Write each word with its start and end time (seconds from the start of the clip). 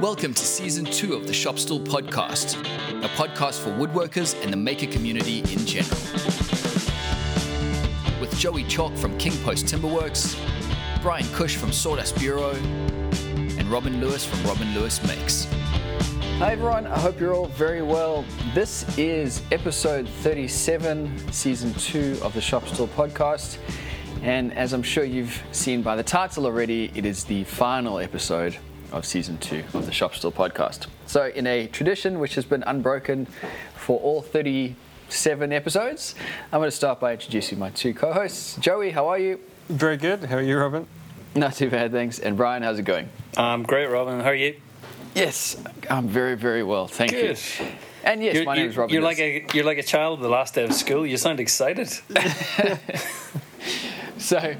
Welcome 0.00 0.32
to 0.32 0.42
season 0.42 0.86
two 0.86 1.12
of 1.12 1.26
the 1.26 1.34
Shop 1.34 1.58
Stool 1.58 1.78
podcast, 1.78 2.58
a 3.04 3.08
podcast 3.08 3.60
for 3.60 3.68
woodworkers 3.72 4.34
and 4.42 4.50
the 4.50 4.56
maker 4.56 4.86
community 4.86 5.40
in 5.40 5.66
general. 5.66 6.00
With 8.18 8.34
Joey 8.38 8.64
Chalk 8.64 8.96
from 8.96 9.18
King 9.18 9.36
Post 9.44 9.66
Timberworks, 9.66 10.40
Bryan 11.02 11.26
Cush 11.34 11.56
from 11.56 11.70
Sawdust 11.70 12.18
Bureau, 12.18 12.54
and 12.54 13.70
Robin 13.70 14.00
Lewis 14.00 14.24
from 14.24 14.42
Robin 14.44 14.72
Lewis 14.72 15.06
Makes. 15.06 15.44
Hi 16.38 16.52
everyone, 16.52 16.86
I 16.86 16.98
hope 16.98 17.20
you're 17.20 17.34
all 17.34 17.48
very 17.48 17.82
well. 17.82 18.24
This 18.54 18.86
is 18.96 19.42
episode 19.52 20.08
37, 20.08 21.30
season 21.30 21.74
two 21.74 22.18
of 22.22 22.32
the 22.32 22.40
Shop 22.40 22.66
Stool 22.68 22.88
podcast. 22.88 23.58
And 24.22 24.54
as 24.54 24.72
I'm 24.72 24.82
sure 24.82 25.04
you've 25.04 25.42
seen 25.52 25.82
by 25.82 25.94
the 25.94 26.02
title 26.02 26.46
already, 26.46 26.90
it 26.94 27.04
is 27.04 27.24
the 27.24 27.44
final 27.44 27.98
episode 27.98 28.56
of 28.92 29.04
season 29.06 29.38
two 29.38 29.64
of 29.74 29.86
the 29.86 29.92
Shop 29.92 30.14
Stool 30.14 30.32
podcast. 30.32 30.86
So, 31.06 31.26
in 31.26 31.46
a 31.46 31.66
tradition 31.68 32.18
which 32.18 32.34
has 32.34 32.44
been 32.44 32.62
unbroken 32.66 33.26
for 33.74 33.98
all 34.00 34.22
37 34.22 35.52
episodes, 35.52 36.14
I'm 36.52 36.60
going 36.60 36.70
to 36.70 36.76
start 36.76 37.00
by 37.00 37.12
introducing 37.12 37.58
my 37.58 37.70
two 37.70 37.94
co 37.94 38.12
hosts. 38.12 38.56
Joey, 38.56 38.90
how 38.90 39.08
are 39.08 39.18
you? 39.18 39.40
Very 39.68 39.96
good. 39.96 40.24
How 40.24 40.36
are 40.36 40.42
you, 40.42 40.58
Robin? 40.58 40.86
Not 41.34 41.54
too 41.54 41.70
bad, 41.70 41.92
thanks. 41.92 42.18
And 42.18 42.36
Bryan, 42.36 42.62
how's 42.62 42.78
it 42.78 42.82
going? 42.84 43.08
Um, 43.36 43.62
great, 43.62 43.86
Robin. 43.88 44.20
How 44.20 44.30
are 44.30 44.34
you? 44.34 44.56
Yes, 45.14 45.56
I'm 45.88 46.08
very, 46.08 46.36
very 46.36 46.62
well, 46.62 46.86
thank 46.86 47.10
Good. 47.10 47.38
you. 47.60 47.66
And 48.04 48.22
yes, 48.22 48.34
You're, 48.34 48.44
my 48.44 48.54
name 48.54 48.62
you're- 48.62 48.70
is 48.70 48.76
Robin. 48.76 48.94
You're 48.94 49.02
like 49.02 49.18
a 49.18 49.44
you're 49.52 49.64
like 49.64 49.78
a 49.78 49.82
child 49.82 50.20
the 50.20 50.28
last 50.28 50.54
day 50.54 50.64
of 50.64 50.72
school. 50.72 51.04
You 51.06 51.16
sound 51.16 51.38
excited. 51.40 51.90
So, 54.18 54.54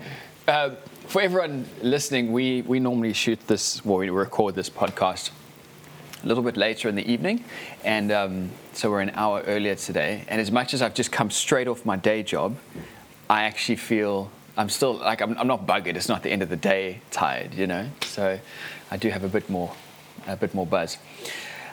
uh, 0.48 0.70
for 1.10 1.20
everyone 1.20 1.64
listening, 1.82 2.30
we, 2.30 2.62
we 2.62 2.78
normally 2.78 3.12
shoot 3.12 3.44
this, 3.48 3.84
well, 3.84 3.98
we 3.98 4.10
record 4.10 4.54
this 4.54 4.70
podcast 4.70 5.32
a 6.22 6.26
little 6.28 6.44
bit 6.44 6.56
later 6.56 6.88
in 6.88 6.94
the 6.94 7.04
evening. 7.10 7.42
And 7.84 8.12
um, 8.12 8.50
so 8.74 8.92
we're 8.92 9.00
an 9.00 9.10
hour 9.14 9.42
earlier 9.42 9.74
today. 9.74 10.24
And 10.28 10.40
as 10.40 10.52
much 10.52 10.72
as 10.72 10.82
I've 10.82 10.94
just 10.94 11.10
come 11.10 11.28
straight 11.28 11.66
off 11.66 11.84
my 11.84 11.96
day 11.96 12.22
job, 12.22 12.56
I 13.28 13.42
actually 13.42 13.74
feel 13.74 14.30
I'm 14.56 14.68
still 14.68 14.98
like, 14.98 15.20
I'm, 15.20 15.36
I'm 15.36 15.48
not 15.48 15.66
buggered. 15.66 15.96
It's 15.96 16.08
not 16.08 16.22
the 16.22 16.30
end 16.30 16.42
of 16.42 16.48
the 16.48 16.56
day 16.56 17.00
tired, 17.10 17.54
you 17.54 17.66
know? 17.66 17.88
So 18.02 18.38
I 18.92 18.96
do 18.96 19.08
have 19.08 19.24
a 19.24 19.28
bit 19.28 19.50
more, 19.50 19.74
a 20.28 20.36
bit 20.36 20.54
more 20.54 20.64
buzz. 20.64 20.96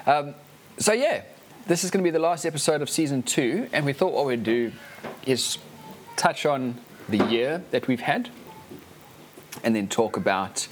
Um, 0.08 0.34
so, 0.80 0.94
yeah, 0.94 1.22
this 1.68 1.84
is 1.84 1.92
going 1.92 2.04
to 2.04 2.08
be 2.08 2.12
the 2.12 2.18
last 2.18 2.44
episode 2.44 2.82
of 2.82 2.90
season 2.90 3.22
two. 3.22 3.70
And 3.72 3.86
we 3.86 3.94
thought 3.94 4.14
what 4.14 4.26
we'd 4.26 4.44
do 4.44 4.72
is 5.28 5.60
touch 6.16 6.48
on 6.48 6.80
the 7.08 7.24
year 7.26 7.64
that 7.70 7.88
we've 7.88 8.02
had 8.02 8.32
and 9.64 9.76
then 9.76 9.88
talk 9.88 10.18
about 10.18 10.68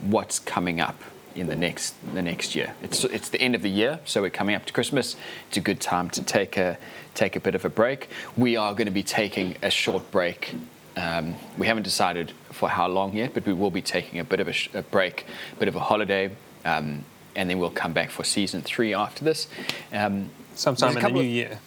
what's 0.00 0.38
coming 0.38 0.80
up 0.80 1.02
in 1.34 1.46
the 1.46 1.56
next 1.56 1.94
the 2.14 2.22
next 2.22 2.54
year. 2.54 2.74
It's 2.82 3.04
it's 3.04 3.28
the 3.28 3.40
end 3.40 3.54
of 3.54 3.62
the 3.62 3.70
year, 3.70 4.00
so 4.04 4.20
we're 4.22 4.30
coming 4.30 4.54
up 4.56 4.64
to 4.66 4.72
Christmas. 4.72 5.16
It's 5.48 5.56
a 5.56 5.60
good 5.60 5.80
time 5.80 6.10
to 6.10 6.22
take 6.22 6.56
a 6.56 6.76
take 7.14 7.36
a 7.36 7.40
bit 7.40 7.54
of 7.54 7.64
a 7.64 7.68
break. 7.68 8.08
We 8.36 8.56
are 8.56 8.72
going 8.72 8.86
to 8.86 8.92
be 8.92 9.02
taking 9.02 9.56
a 9.62 9.70
short 9.70 10.10
break. 10.10 10.54
Um, 10.96 11.36
we 11.56 11.66
haven't 11.68 11.84
decided 11.84 12.32
for 12.50 12.68
how 12.68 12.88
long 12.88 13.14
yet, 13.16 13.32
but 13.32 13.46
we 13.46 13.52
will 13.52 13.70
be 13.70 13.80
taking 13.82 14.18
a 14.18 14.24
bit 14.24 14.40
of 14.40 14.48
a, 14.48 14.52
sh- 14.52 14.68
a 14.74 14.82
break, 14.82 15.24
a 15.52 15.56
bit 15.60 15.68
of 15.68 15.76
a 15.76 15.80
holiday, 15.80 16.30
um, 16.64 17.04
and 17.36 17.48
then 17.48 17.58
we'll 17.60 17.70
come 17.70 17.92
back 17.92 18.10
for 18.10 18.24
season 18.24 18.60
three 18.60 18.92
after 18.92 19.24
this. 19.24 19.46
Um, 19.92 20.30
Sometime 20.56 20.96
in 20.96 21.02
the 21.02 21.10
new 21.10 21.20
of- 21.20 21.26
year. 21.26 21.58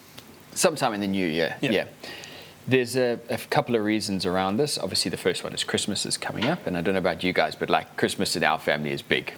sometime 0.54 0.92
in 0.92 1.00
the 1.00 1.06
new 1.08 1.26
year. 1.26 1.56
Yeah. 1.62 1.70
Yeah. 1.70 1.84
There's 2.66 2.96
a, 2.96 3.18
a 3.28 3.36
couple 3.36 3.74
of 3.74 3.84
reasons 3.84 4.24
around 4.24 4.56
this. 4.56 4.78
Obviously, 4.78 5.10
the 5.10 5.16
first 5.18 5.44
one 5.44 5.52
is 5.52 5.64
Christmas 5.64 6.06
is 6.06 6.16
coming 6.16 6.46
up, 6.46 6.66
and 6.66 6.76
I 6.76 6.80
don't 6.80 6.94
know 6.94 6.98
about 7.00 7.22
you 7.22 7.32
guys, 7.32 7.54
but 7.54 7.68
like 7.68 7.96
Christmas 7.96 8.36
in 8.36 8.42
our 8.44 8.58
family 8.58 8.90
is 8.90 9.02
big. 9.02 9.34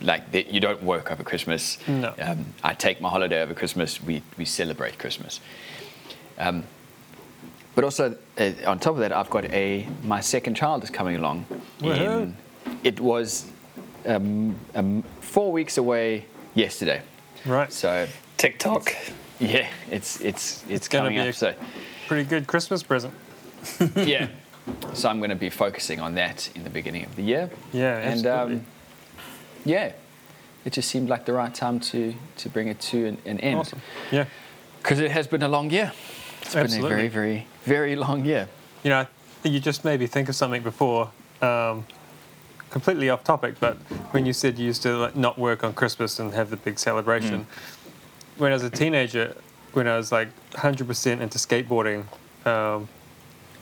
Like 0.00 0.32
the, 0.32 0.46
you 0.50 0.58
don't 0.58 0.82
work 0.82 1.10
over 1.12 1.22
Christmas. 1.22 1.76
No. 1.86 2.14
Um, 2.18 2.46
I 2.64 2.72
take 2.72 3.00
my 3.02 3.10
holiday 3.10 3.42
over 3.42 3.52
Christmas. 3.54 4.02
We 4.02 4.22
we 4.38 4.46
celebrate 4.46 4.98
Christmas. 4.98 5.40
Um, 6.38 6.64
but 7.74 7.84
also 7.84 8.16
uh, 8.38 8.50
on 8.66 8.78
top 8.78 8.94
of 8.94 8.98
that, 9.00 9.12
I've 9.12 9.28
got 9.30 9.44
a 9.52 9.86
my 10.02 10.20
second 10.20 10.54
child 10.54 10.82
is 10.82 10.90
coming 10.90 11.16
along. 11.16 11.44
Woohoo. 11.80 12.22
In, 12.22 12.36
it 12.84 13.00
was 13.00 13.50
um, 14.06 14.56
um, 14.74 15.02
four 15.20 15.52
weeks 15.52 15.76
away 15.76 16.24
yesterday. 16.54 17.02
Right. 17.44 17.70
So 17.70 18.08
TikTok. 18.38 18.94
yeah, 19.40 19.68
it's 19.90 20.20
it's 20.22 20.64
it's, 20.70 20.88
gonna 20.88 21.08
coming 21.10 21.18
be 21.18 21.28
up. 21.28 21.28
a- 21.28 21.32
So 21.34 21.54
Pretty 22.08 22.24
good 22.28 22.46
Christmas 22.46 22.82
present. 22.82 23.14
yeah. 23.96 24.28
So 24.94 25.08
I'm 25.08 25.18
going 25.18 25.30
to 25.30 25.34
be 25.36 25.50
focusing 25.50 25.98
on 25.98 26.14
that 26.14 26.48
in 26.54 26.62
the 26.62 26.70
beginning 26.70 27.04
of 27.04 27.16
the 27.16 27.22
year. 27.22 27.50
Yeah, 27.72 27.96
And 27.98 28.24
absolutely. 28.24 28.54
um, 28.58 28.66
yeah, 29.64 29.92
it 30.64 30.72
just 30.72 30.88
seemed 30.88 31.08
like 31.08 31.26
the 31.26 31.32
right 31.32 31.52
time 31.52 31.80
to 31.90 32.14
to 32.36 32.48
bring 32.48 32.68
it 32.68 32.80
to 32.92 33.06
an, 33.06 33.18
an 33.26 33.40
end 33.40 33.58
Awesome. 33.58 33.80
Yeah. 34.12 34.26
because 34.80 35.00
it 35.00 35.10
has 35.10 35.26
been 35.26 35.42
a 35.42 35.48
long 35.48 35.68
year. 35.70 35.92
It's 36.42 36.54
been 36.54 36.72
a 36.84 36.88
very 36.88 37.08
very 37.08 37.46
very 37.64 37.96
long 37.96 38.24
year. 38.24 38.48
You 38.84 38.90
know, 38.90 39.06
you 39.42 39.58
just 39.58 39.84
made 39.84 39.98
me 39.98 40.06
think 40.06 40.28
of 40.28 40.36
something 40.36 40.62
before. 40.62 41.10
Um, 41.40 41.84
completely 42.70 43.10
off 43.10 43.24
topic, 43.24 43.56
but 43.58 43.76
when 44.12 44.26
you 44.26 44.32
said 44.32 44.58
you 44.60 44.66
used 44.66 44.82
to 44.82 44.96
like, 44.96 45.16
not 45.16 45.38
work 45.38 45.64
on 45.64 45.72
Christmas 45.74 46.20
and 46.20 46.32
have 46.34 46.50
the 46.50 46.56
big 46.56 46.78
celebration, 46.78 47.48
when 48.38 48.52
I 48.52 48.54
was 48.54 48.62
a 48.62 48.70
teenager, 48.70 49.34
when 49.74 49.88
I 49.88 49.96
was 49.96 50.12
like 50.12 50.28
100% 50.52 51.20
into 51.20 51.38
skateboarding, 51.38 52.04
um, 52.46 52.88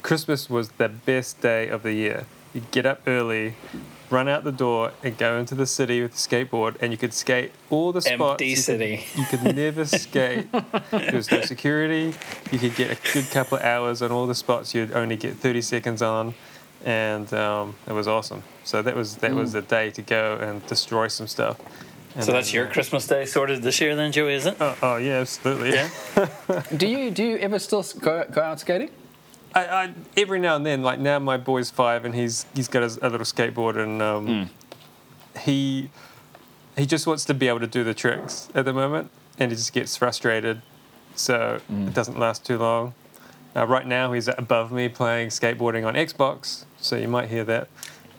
Christmas 0.02 0.48
was 0.48 0.70
the 0.70 0.88
best 0.88 1.40
day 1.40 1.68
of 1.68 1.82
the 1.82 1.92
year. 1.92 2.26
You 2.54 2.62
get 2.72 2.84
up 2.86 3.02
early, 3.06 3.54
run 4.08 4.28
out 4.28 4.42
the 4.44 4.50
door, 4.52 4.92
and 5.04 5.16
go 5.16 5.38
into 5.38 5.54
the 5.54 5.66
city 5.66 6.02
with 6.02 6.12
the 6.12 6.18
skateboard, 6.18 6.76
and 6.80 6.90
you 6.90 6.98
could 6.98 7.12
skate 7.14 7.52
all 7.68 7.92
the 7.92 8.00
spots. 8.02 8.42
Empty 8.42 8.46
you 8.46 8.54
could- 8.56 8.62
city. 8.64 9.04
you 9.14 9.24
could 9.26 9.42
never 9.56 9.84
skate. 9.84 10.50
There 10.90 11.12
was 11.14 11.30
no 11.30 11.40
security. 11.54 12.14
You 12.50 12.58
could 12.58 12.74
get 12.74 12.90
a 12.90 13.12
good 13.12 13.30
couple 13.30 13.58
of 13.58 13.64
hours 13.64 14.02
on 14.02 14.10
all 14.10 14.26
the 14.26 14.34
spots 14.34 14.74
you'd 14.74 14.92
only 14.92 15.16
get 15.16 15.36
30 15.36 15.60
seconds 15.62 16.02
on, 16.02 16.34
and 16.84 17.32
um, 17.34 17.76
it 17.86 17.92
was 17.92 18.08
awesome. 18.08 18.42
So 18.64 18.82
that 18.82 18.96
was 18.96 19.16
that 19.18 19.34
was 19.34 19.52
the 19.52 19.62
day 19.62 19.90
to 19.90 20.02
go 20.02 20.36
and 20.40 20.66
destroy 20.66 21.06
some 21.08 21.26
stuff. 21.28 21.58
And 22.14 22.24
So 22.24 22.32
that's 22.32 22.48
then, 22.48 22.54
your 22.56 22.68
uh, 22.68 22.72
Christmas 22.72 23.06
day 23.06 23.24
sorted 23.24 23.62
this 23.62 23.80
year, 23.80 23.94
then, 23.94 24.10
Joey? 24.12 24.34
Is 24.34 24.46
it? 24.46 24.56
Oh, 24.60 24.76
oh 24.82 24.96
yeah, 24.96 25.20
absolutely. 25.20 25.70
Yeah. 25.70 25.90
Do 26.76 26.86
you 26.86 27.10
do 27.10 27.22
you 27.24 27.36
ever 27.38 27.58
still 27.58 27.84
go, 28.00 28.24
go 28.30 28.42
out 28.42 28.58
skating? 28.60 28.90
I, 29.54 29.64
I, 29.66 29.94
every 30.16 30.38
now 30.40 30.56
and 30.56 30.64
then, 30.64 30.82
like 30.82 30.98
now, 30.98 31.18
my 31.18 31.36
boy's 31.36 31.70
five 31.70 32.04
and 32.04 32.14
he's 32.14 32.46
he's 32.54 32.68
got 32.68 32.82
a, 32.82 33.06
a 33.06 33.08
little 33.08 33.26
skateboard 33.26 33.76
and 33.76 34.00
um, 34.02 34.50
he 35.40 35.90
he 36.76 36.86
just 36.86 37.06
wants 37.06 37.24
to 37.26 37.34
be 37.34 37.48
able 37.48 37.60
to 37.60 37.66
do 37.66 37.84
the 37.84 37.94
tricks 37.94 38.48
at 38.54 38.64
the 38.64 38.72
moment, 38.72 39.10
and 39.38 39.50
he 39.50 39.56
just 39.56 39.72
gets 39.72 39.96
frustrated, 39.96 40.62
so 41.16 41.60
it 41.68 41.94
doesn't 41.94 42.18
last 42.18 42.44
too 42.46 42.58
long. 42.58 42.94
Uh, 43.56 43.66
right 43.66 43.86
now, 43.86 44.12
he's 44.12 44.28
above 44.28 44.70
me 44.70 44.88
playing 44.88 45.28
skateboarding 45.28 45.84
on 45.86 45.94
Xbox, 45.94 46.64
so 46.80 46.94
you 46.96 47.08
might 47.08 47.28
hear 47.28 47.44
that. 47.44 47.68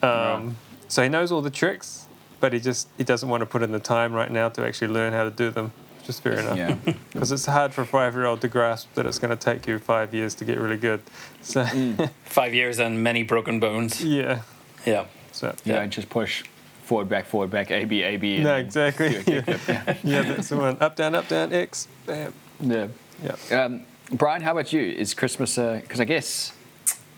Um, 0.03 0.09
Right. 0.11 0.55
So 0.89 1.03
he 1.03 1.07
knows 1.09 1.31
all 1.31 1.41
the 1.41 1.49
tricks, 1.49 2.07
but 2.41 2.51
he 2.53 2.59
just 2.59 2.89
he 2.97 3.03
doesn't 3.05 3.29
want 3.29 3.41
to 3.41 3.45
put 3.45 3.61
in 3.61 3.71
the 3.71 3.79
time 3.79 4.11
right 4.13 4.29
now 4.31 4.49
to 4.49 4.65
actually 4.65 4.89
learn 4.89 5.13
how 5.13 5.23
to 5.23 5.31
do 5.31 5.49
them. 5.51 5.71
Just 6.03 6.23
fair 6.23 6.33
enough 6.39 6.57
Yeah. 6.85 6.93
because 7.13 7.31
it's 7.31 7.45
hard 7.45 7.73
for 7.73 7.83
a 7.83 7.85
five-year-old 7.85 8.41
to 8.41 8.47
grasp 8.47 8.91
that 8.95 9.05
it's 9.05 9.19
going 9.19 9.29
to 9.37 9.41
take 9.41 9.67
you 9.67 9.77
five 9.79 10.13
years 10.13 10.33
to 10.35 10.45
get 10.45 10.57
really 10.57 10.77
good. 10.77 11.01
So 11.41 11.63
Five 12.25 12.53
years 12.55 12.79
and 12.79 13.01
many 13.03 13.21
broken 13.23 13.59
bones. 13.59 14.03
yeah, 14.03 14.41
Yeah. 14.85 15.05
so 15.31 15.47
You 15.63 15.73
Yeah. 15.73 15.81
know, 15.81 15.87
just 15.87 16.09
push 16.09 16.43
forward, 16.83 17.07
back, 17.07 17.27
forward, 17.27 17.51
back, 17.51 17.69
A, 17.71 17.85
B, 17.85 18.01
A, 18.01 18.17
B. 18.17 18.35
and 18.37 18.43
no, 18.45 18.55
exactly. 18.55 19.09
do 19.23 19.43
Yeah. 19.47 19.95
yeah, 20.03 20.21
that's 20.23 20.49
the 20.49 20.57
one. 20.57 20.75
Up, 20.81 20.95
down, 20.95 21.13
up, 21.15 21.27
down, 21.27 21.53
X. 21.53 21.87
Bam. 22.07 22.33
Yeah. 22.59 22.87
Yeah. 23.23 23.63
Um, 23.63 23.85
Bryan, 24.11 24.41
how 24.41 24.51
about 24.51 24.73
you? 24.73 24.81
Is 24.81 25.13
Christmas? 25.13 25.55
Because 25.55 25.99
I 26.01 26.05
guess 26.05 26.51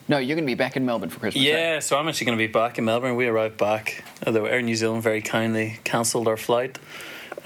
no, 0.08 0.18
you're 0.18 0.36
going 0.36 0.46
to 0.46 0.52
be 0.52 0.56
back 0.56 0.76
in 0.76 0.86
Melbourne 0.86 1.10
for 1.10 1.20
Christmas. 1.20 1.44
right? 1.44 1.54
Yeah, 1.54 1.80
so 1.80 1.98
I'm 1.98 2.08
actually 2.08 2.26
going 2.26 2.38
to 2.38 2.44
be 2.48 2.52
back 2.52 2.78
in 2.78 2.86
Melbourne. 2.86 3.16
We 3.16 3.28
arrived 3.28 3.58
back, 3.58 4.04
although 4.26 4.46
Air 4.46 4.62
New 4.62 4.76
Zealand 4.76 5.04
very 5.04 5.22
kindly 5.22 5.80
cancelled 5.84 6.28
our 6.28 6.38
flight 6.38 6.80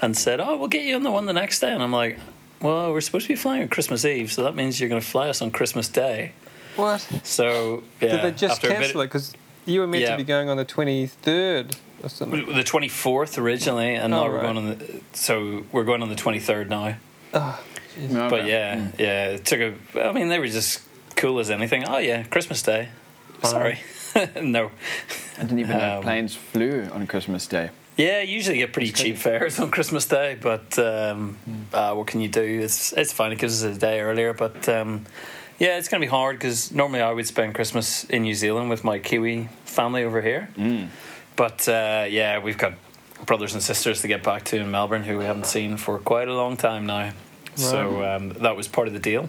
and 0.00 0.16
said, 0.16 0.40
"Oh, 0.40 0.56
we'll 0.56 0.68
get 0.68 0.82
you 0.84 0.94
on 0.96 1.02
the 1.02 1.10
one 1.10 1.26
the 1.26 1.32
next 1.32 1.60
day." 1.60 1.72
And 1.72 1.82
I'm 1.82 1.92
like, 1.92 2.18
"Well, 2.60 2.92
we're 2.92 3.00
supposed 3.00 3.26
to 3.26 3.32
be 3.32 3.36
flying 3.36 3.62
on 3.62 3.68
Christmas 3.68 4.04
Eve, 4.04 4.30
so 4.32 4.42
that 4.44 4.54
means 4.54 4.80
you're 4.80 4.88
going 4.88 5.00
to 5.00 5.06
fly 5.06 5.28
us 5.28 5.40
on 5.42 5.50
Christmas 5.50 5.88
Day." 5.88 6.32
What? 6.76 7.00
So 7.24 7.82
yeah, 8.00 8.08
Did 8.16 8.22
they 8.22 8.30
just 8.38 8.62
after 8.64 8.68
cancel 8.68 9.00
it? 9.00 9.06
Because 9.06 9.34
you 9.66 9.80
were 9.80 9.86
meant 9.86 10.02
Yeah. 10.02 10.12
to 10.12 10.16
be 10.16 10.24
going 10.24 10.48
on 10.48 10.56
the 10.56 10.64
23rd 10.64 11.74
or 12.02 12.08
something. 12.08 12.46
The 12.46 12.62
24th 12.64 13.36
originally, 13.38 13.94
and 13.96 14.12
now 14.12 14.22
Oh, 14.22 14.28
we're 14.28 14.34
right. 14.36 14.42
going 14.42 14.56
on 14.56 14.66
the 14.78 15.00
so 15.12 15.64
we're 15.72 15.84
going 15.84 16.02
on 16.02 16.08
the 16.08 16.14
23rd 16.14 16.68
now. 16.68 16.96
Okay. 17.34 18.28
But 18.30 18.46
yeah, 18.46 18.80
hmm. 18.80 19.00
yeah, 19.00 19.26
it 19.30 19.44
took 19.44 19.60
a. 19.60 19.74
I 20.08 20.12
mean, 20.12 20.28
they 20.28 20.38
were 20.38 20.46
just 20.46 20.80
cool 21.18 21.38
as 21.40 21.50
anything. 21.50 21.84
Oh 21.86 21.98
yeah, 21.98 22.22
Christmas 22.24 22.62
Day. 22.62 22.88
Sorry, 23.42 23.78
no. 24.42 24.70
I 25.36 25.42
didn't 25.42 25.58
even 25.60 25.78
know 25.78 25.96
Um, 25.98 26.02
planes 26.02 26.34
flew 26.34 26.88
on 26.92 27.06
Christmas 27.06 27.46
Day. 27.46 27.70
Yeah, 27.96 28.22
usually 28.22 28.58
get 28.58 28.72
pretty 28.72 28.92
cheap 28.92 29.16
fares 29.16 29.58
on 29.58 29.70
Christmas 29.70 30.06
Day, 30.06 30.36
but 30.40 30.78
um, 30.78 31.36
uh, 31.72 31.94
what 31.94 32.06
can 32.06 32.20
you 32.20 32.28
do? 32.28 32.42
It's 32.42 32.92
it's 32.92 33.12
fine. 33.12 33.32
It 33.32 33.38
gives 33.38 33.64
us 33.64 33.76
a 33.76 33.78
day 33.78 34.00
earlier, 34.00 34.32
but 34.32 34.68
um, 34.68 35.04
yeah, 35.58 35.78
it's 35.78 35.88
going 35.88 36.00
to 36.00 36.06
be 36.06 36.10
hard 36.10 36.36
because 36.38 36.72
normally 36.72 37.00
I 37.00 37.12
would 37.12 37.26
spend 37.26 37.54
Christmas 37.54 38.04
in 38.04 38.22
New 38.22 38.34
Zealand 38.34 38.70
with 38.70 38.84
my 38.84 38.98
Kiwi 39.00 39.48
family 39.64 40.04
over 40.04 40.22
here. 40.22 40.48
But 41.36 41.68
uh, 41.68 42.06
yeah, 42.08 42.38
we've 42.38 42.58
got 42.58 42.74
brothers 43.26 43.54
and 43.54 43.62
sisters 43.62 44.00
to 44.02 44.08
get 44.08 44.22
back 44.22 44.44
to 44.46 44.56
in 44.56 44.70
Melbourne, 44.70 45.02
who 45.02 45.18
we 45.18 45.24
haven't 45.24 45.46
seen 45.46 45.76
for 45.76 45.98
quite 45.98 46.28
a 46.28 46.34
long 46.34 46.56
time 46.56 46.86
now. 46.86 47.10
So 47.56 48.04
um, 48.04 48.28
that 48.44 48.56
was 48.56 48.68
part 48.68 48.86
of 48.86 48.94
the 48.94 49.00
deal. 49.00 49.28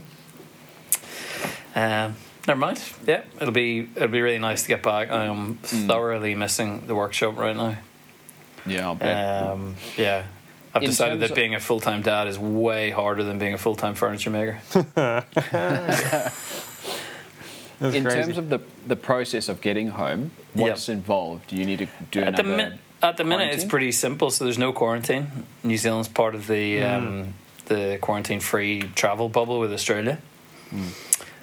Um, 1.75 2.15
never 2.47 2.59
mind. 2.59 2.81
Yeah, 3.05 3.23
it'll 3.39 3.51
be 3.53 3.87
it'll 3.95 4.07
be 4.07 4.21
really 4.21 4.39
nice 4.39 4.63
to 4.63 4.67
get 4.67 4.81
back. 4.83 5.11
I 5.11 5.25
am 5.25 5.55
thoroughly 5.61 6.35
missing 6.35 6.83
the 6.87 6.95
workshop 6.95 7.37
right 7.37 7.55
now. 7.55 7.77
Yeah, 8.65 8.87
I'll 8.87 8.95
bet. 8.95 9.43
Um, 9.47 9.75
yeah. 9.97 10.23
I've 10.73 10.83
In 10.83 10.89
decided 10.89 11.19
that 11.21 11.33
being 11.33 11.55
a 11.55 11.59
full 11.59 11.79
time 11.79 12.03
dad 12.03 12.27
is 12.27 12.37
way 12.37 12.91
harder 12.91 13.23
than 13.23 13.39
being 13.39 13.53
a 13.55 13.57
full 13.57 13.75
time 13.75 13.95
furniture 13.95 14.29
maker. 14.29 14.59
In 17.81 18.03
crazy. 18.03 18.23
terms 18.23 18.37
of 18.37 18.49
the 18.49 18.59
the 18.85 18.95
process 18.97 19.47
of 19.49 19.61
getting 19.61 19.87
home, 19.89 20.31
what's 20.53 20.89
involved? 20.89 21.47
Do 21.47 21.55
you 21.55 21.65
need 21.65 21.79
to 21.79 21.87
do 22.11 22.21
At 22.21 22.35
the, 22.35 22.41
another? 22.43 22.57
min- 22.57 22.79
at 23.01 23.15
the 23.15 23.23
minute, 23.23 23.53
it's 23.53 23.63
pretty 23.63 23.93
simple. 23.93 24.29
So 24.31 24.43
there's 24.43 24.57
no 24.57 24.73
quarantine. 24.73 25.45
New 25.63 25.77
Zealand's 25.77 26.09
part 26.09 26.35
of 26.35 26.47
the 26.47 26.83
um, 26.83 27.33
the 27.67 27.97
quarantine 28.01 28.41
free 28.41 28.81
travel 28.95 29.29
bubble 29.29 29.59
with 29.61 29.71
Australia. 29.71 30.17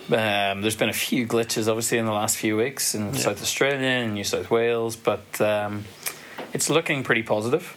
Um, 0.09 0.63
there's 0.63 0.77
been 0.77 0.89
a 0.89 0.95
few 0.95 1.27
glitches, 1.27 1.69
obviously, 1.69 1.99
in 1.99 2.07
the 2.07 2.13
last 2.13 2.37
few 2.37 2.57
weeks 2.57 2.95
in 2.95 3.15
South 3.15 3.43
Australia 3.43 3.89
and 3.89 4.15
New 4.15 4.25
South 4.25 4.51
Wales, 4.51 4.95
but 4.95 5.41
um, 5.41 5.85
it's 6.53 6.71
looking 6.71 7.03
pretty 7.03 7.25
positive. 7.25 7.77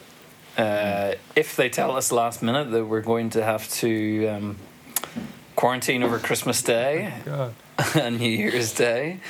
Uh, 0.56 1.14
if 1.34 1.56
they 1.56 1.68
tell 1.68 1.96
us 1.96 2.12
last 2.12 2.42
minute 2.42 2.70
that 2.70 2.84
we're 2.84 3.00
going 3.00 3.30
to 3.30 3.42
have 3.42 3.68
to 3.68 4.26
um, 4.26 4.56
quarantine 5.56 6.02
over 6.02 6.18
Christmas 6.18 6.62
Day 6.62 7.12
God. 7.24 7.54
and 7.94 8.18
New 8.18 8.28
Year's 8.28 8.72
Day, 8.74 9.20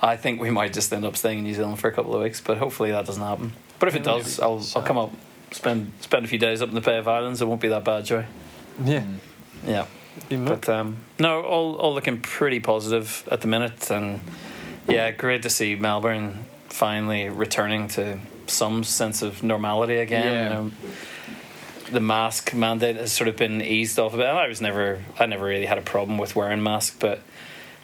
I 0.00 0.16
think 0.16 0.40
we 0.40 0.50
might 0.50 0.72
just 0.72 0.92
end 0.92 1.04
up 1.04 1.16
staying 1.16 1.38
in 1.38 1.44
New 1.44 1.54
Zealand 1.54 1.78
for 1.78 1.88
a 1.88 1.92
couple 1.92 2.14
of 2.14 2.22
weeks. 2.22 2.40
But 2.40 2.58
hopefully 2.58 2.90
that 2.90 3.06
doesn't 3.06 3.22
happen. 3.22 3.52
But 3.78 3.88
if 3.88 3.96
it 3.96 4.04
does, 4.04 4.40
I'll 4.40 4.64
I'll 4.76 4.82
come 4.82 4.98
up, 4.98 5.12
spend 5.52 5.92
spend 6.00 6.24
a 6.24 6.28
few 6.28 6.38
days 6.38 6.60
up 6.60 6.68
in 6.68 6.74
the 6.74 6.80
Bay 6.80 6.98
of 6.98 7.08
Islands. 7.08 7.40
It 7.40 7.46
won't 7.46 7.60
be 7.60 7.68
that 7.68 7.84
bad, 7.84 8.04
Joey. 8.04 8.24
Yeah. 8.84 9.04
Yeah. 9.66 9.86
Be 10.28 10.36
But 10.36 10.68
um, 10.68 10.98
no, 11.18 11.42
all 11.42 11.74
all 11.76 11.94
looking 11.94 12.20
pretty 12.20 12.60
positive 12.60 13.26
at 13.30 13.40
the 13.40 13.48
minute, 13.48 13.90
and 13.90 14.20
yeah, 14.88 15.10
great 15.10 15.42
to 15.42 15.50
see 15.50 15.74
Melbourne 15.74 16.44
finally 16.68 17.28
returning 17.28 17.88
to 17.88 18.18
some 18.46 18.84
sense 18.84 19.22
of 19.22 19.42
normality 19.42 19.96
again. 19.96 20.24
Yeah. 20.24 20.42
You 20.44 20.50
know, 20.50 20.70
the 21.90 22.00
mask 22.00 22.54
mandate 22.54 22.96
has 22.96 23.12
sort 23.12 23.28
of 23.28 23.36
been 23.36 23.60
eased 23.60 23.98
off 23.98 24.14
a 24.14 24.18
bit. 24.18 24.26
I 24.26 24.46
was 24.46 24.60
never, 24.60 25.00
I 25.18 25.26
never 25.26 25.44
really 25.44 25.66
had 25.66 25.78
a 25.78 25.82
problem 25.82 26.18
with 26.18 26.36
wearing 26.36 26.62
mask, 26.62 26.98
but 27.00 27.20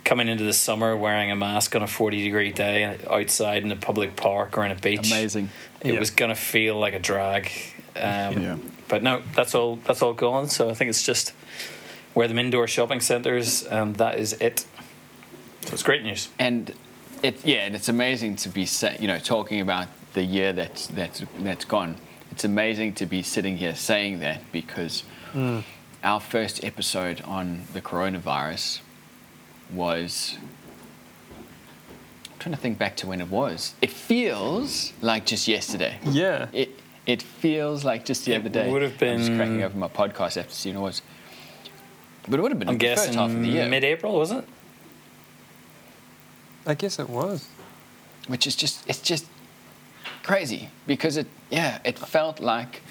coming 0.05 0.29
into 0.29 0.44
the 0.44 0.53
summer 0.53 0.97
wearing 0.97 1.33
a 1.33 1.37
mask 1.37 1.75
on 1.75 1.83
a 1.83 1.87
forty 1.88 2.23
degree 2.23 2.53
day 2.53 2.97
outside 3.11 3.65
in 3.65 3.73
a 3.73 3.77
public 3.77 4.15
park 4.15 4.56
or 4.56 4.65
in 4.65 4.71
a 4.71 4.77
beach, 4.77 5.11
Amazing. 5.11 5.50
it 5.81 5.94
Yeah. 5.94 5.99
was 5.99 6.11
gonna 6.11 6.37
feel 6.37 6.79
like 6.79 6.94
a 6.94 7.00
drag. 7.00 7.50
Um, 7.97 8.41
Yeah. 8.43 8.56
But 8.88 9.03
no, 9.03 9.21
that's 9.35 9.53
all. 9.56 9.77
That's 9.85 10.00
all 10.00 10.12
gone. 10.12 10.49
So 10.49 10.71
I 10.71 10.75
think 10.75 10.91
it's 10.91 11.03
just 11.03 11.33
wear 12.17 12.27
them 12.27 12.39
indoor 12.39 12.67
shopping 12.67 12.99
centres, 12.99 13.63
and 13.63 13.81
um, 13.81 13.93
that 13.95 14.19
is 14.19 14.33
it. 14.41 14.61
So 15.67 15.75
it's 15.75 15.83
great 15.85 16.03
news. 16.03 16.31
And 16.41 16.75
it 17.23 17.45
yeah, 17.45 17.67
and 17.67 17.77
it's 17.77 17.89
amazing 17.89 18.37
to 18.37 18.49
be 18.49 18.67
you 18.99 19.07
know 19.07 19.21
talking 19.21 19.61
about 19.61 19.87
the 20.15 20.25
year 20.25 20.53
that's 20.53 20.89
that's 20.89 21.23
that's 21.39 21.65
gone. 21.65 21.97
It's 22.33 22.45
amazing 22.45 22.95
to 22.95 23.07
be 23.07 23.23
sitting 23.23 23.59
here 23.59 23.77
saying 23.77 24.19
that 24.21 24.41
because 24.51 25.05
hmm. 25.33 25.61
our 26.03 26.21
first 26.21 26.65
episode 26.65 27.21
on 27.23 27.63
the 27.73 27.81
coronavirus 27.81 28.81
was. 29.73 30.37
I'm 32.33 32.39
trying 32.41 32.55
to 32.55 32.61
think 32.61 32.79
back 32.79 32.97
to 32.99 33.07
when 33.07 33.21
it 33.21 33.29
was. 33.29 33.75
It 33.83 33.91
feels 33.91 34.93
like 35.01 35.27
just 35.27 35.49
yesterday. 35.49 35.99
Yeah. 36.05 36.49
It 36.53 36.79
it 37.05 37.23
feels 37.23 37.85
like 37.85 38.05
just 38.05 38.25
the 38.25 38.35
It 38.35 38.41
other 38.41 38.49
day. 38.49 38.69
It 38.69 38.73
would 38.73 38.83
have 38.83 38.99
been. 38.99 39.15
I'm 39.15 39.19
just 39.19 39.37
cracking 39.37 39.62
over 39.62 39.77
my 39.77 39.89
podcast 39.89 40.37
after 40.37 40.53
seeing 40.53 40.77
it 40.77 40.81
was. 40.81 41.03
But 42.28 42.38
it 42.38 42.43
would 42.43 42.52
have 42.52 42.58
been 42.58 42.69
I'm 42.69 42.78
the 42.78 42.87
first 42.88 43.05
guessing 43.06 43.19
half 43.19 43.31
of 43.31 43.40
the 43.40 43.49
year. 43.49 43.69
mid-April, 43.69 44.14
was 44.19 44.31
it? 44.32 44.44
I 46.67 46.75
guess 46.75 46.99
it 46.99 47.08
was. 47.08 47.49
which 48.26 48.46
is 48.46 48.56
just 48.56 48.88
it's 48.88 49.00
just 49.00 49.26
crazy 50.25 50.69
because 50.87 51.17
it 51.17 51.28
yeah 51.50 51.78
it 51.84 51.96
felt 51.99 52.40
like 52.40 52.82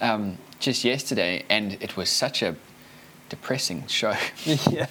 um, 0.00 0.38
just 0.58 0.84
yesterday 0.84 1.44
and 1.50 1.76
it 1.82 1.96
was 1.96 2.08
such 2.08 2.42
a 2.42 2.56
depressing 3.28 3.86
show 3.86 4.14
yeah. 4.70 4.86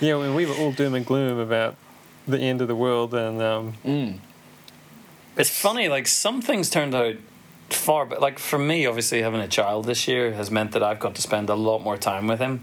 yeah, 0.00 0.14
when 0.14 0.34
we 0.34 0.46
were 0.46 0.54
all 0.54 0.70
doom 0.72 0.94
and 0.94 1.04
gloom 1.04 1.38
about 1.38 1.74
the 2.28 2.38
end 2.38 2.60
of 2.60 2.68
the 2.68 2.76
world 2.76 3.12
and 3.14 3.42
um, 3.42 3.72
mm. 3.84 4.18
It's 5.36 5.50
funny. 5.50 5.88
Like 5.88 6.06
some 6.06 6.40
things 6.40 6.70
turned 6.70 6.94
out 6.94 7.16
far, 7.70 8.06
but 8.06 8.20
like 8.20 8.38
for 8.38 8.58
me, 8.58 8.86
obviously 8.86 9.22
having 9.22 9.40
a 9.40 9.48
child 9.48 9.84
this 9.84 10.06
year 10.08 10.32
has 10.32 10.50
meant 10.50 10.72
that 10.72 10.82
I've 10.82 11.00
got 11.00 11.14
to 11.16 11.22
spend 11.22 11.50
a 11.50 11.54
lot 11.54 11.80
more 11.80 11.96
time 11.96 12.26
with 12.26 12.40
him. 12.40 12.60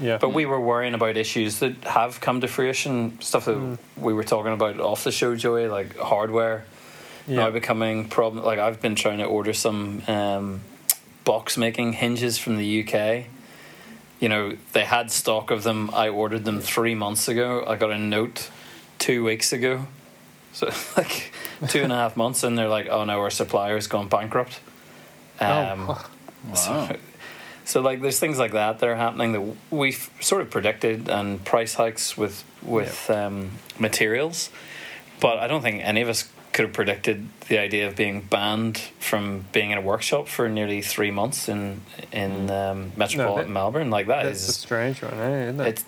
yeah. 0.00 0.18
But 0.18 0.30
we 0.30 0.46
were 0.46 0.60
worrying 0.60 0.94
about 0.94 1.16
issues 1.16 1.58
that 1.60 1.84
have 1.84 2.20
come 2.20 2.40
to 2.40 2.48
fruition, 2.48 3.20
stuff 3.20 3.46
that 3.46 3.78
we 3.96 4.12
were 4.12 4.24
talking 4.24 4.52
about 4.52 4.80
off 4.80 5.04
the 5.04 5.12
show, 5.12 5.34
Joey, 5.34 5.68
like 5.68 5.96
hardware 5.96 6.64
now 7.28 7.50
becoming 7.50 8.08
problem. 8.08 8.44
Like 8.44 8.58
I've 8.58 8.80
been 8.80 8.94
trying 8.94 9.18
to 9.18 9.24
order 9.24 9.52
some 9.52 10.02
um, 10.08 10.60
box 11.24 11.56
making 11.56 11.94
hinges 11.94 12.38
from 12.38 12.56
the 12.56 12.84
UK. 12.84 13.26
You 14.20 14.28
know, 14.28 14.56
they 14.72 14.84
had 14.84 15.10
stock 15.10 15.50
of 15.50 15.62
them. 15.62 15.90
I 15.92 16.08
ordered 16.08 16.44
them 16.44 16.60
three 16.60 16.94
months 16.94 17.28
ago. 17.28 17.64
I 17.66 17.76
got 17.76 17.90
a 17.90 17.98
note 17.98 18.50
two 18.98 19.24
weeks 19.24 19.52
ago. 19.52 19.86
So 20.52 20.70
like 20.96 21.32
two 21.68 21.82
and 21.82 21.92
a 21.92 21.96
half 21.96 22.16
months, 22.16 22.42
and 22.42 22.56
they're 22.58 22.68
like, 22.68 22.88
"Oh 22.88 23.04
no, 23.04 23.20
our 23.20 23.30
supplier's 23.30 23.86
gone 23.86 24.08
bankrupt." 24.08 24.60
Um, 25.40 25.86
oh, 25.88 26.10
wow 26.50 26.96
so 27.68 27.82
like 27.82 28.00
there's 28.00 28.18
things 28.18 28.38
like 28.38 28.52
that 28.52 28.78
that 28.78 28.88
are 28.88 28.96
happening 28.96 29.32
that 29.32 29.56
we've 29.70 30.10
sort 30.20 30.40
of 30.40 30.50
predicted 30.50 31.08
and 31.08 31.44
price 31.44 31.74
hikes 31.74 32.16
with 32.16 32.42
with 32.62 33.10
um, 33.10 33.50
materials, 33.78 34.50
but 35.20 35.38
I 35.38 35.46
don't 35.46 35.60
think 35.60 35.82
any 35.84 36.00
of 36.00 36.08
us 36.08 36.30
could 36.54 36.64
have 36.64 36.72
predicted 36.72 37.28
the 37.48 37.58
idea 37.58 37.86
of 37.86 37.94
being 37.94 38.22
banned 38.22 38.78
from 38.98 39.44
being 39.52 39.70
in 39.70 39.78
a 39.78 39.82
workshop 39.82 40.28
for 40.28 40.48
nearly 40.48 40.80
three 40.80 41.10
months 41.10 41.46
in 41.48 41.82
in 42.10 42.50
um, 42.50 42.92
metropolitan 42.96 43.52
Melbourne. 43.52 43.90
Like 43.90 44.06
that 44.06 44.24
that's 44.24 44.48
a 44.48 44.52
strange 44.52 45.02
one, 45.02 45.12
eh? 45.14 45.44
Isn't 45.44 45.60
it? 45.60 45.66
it. 45.66 45.84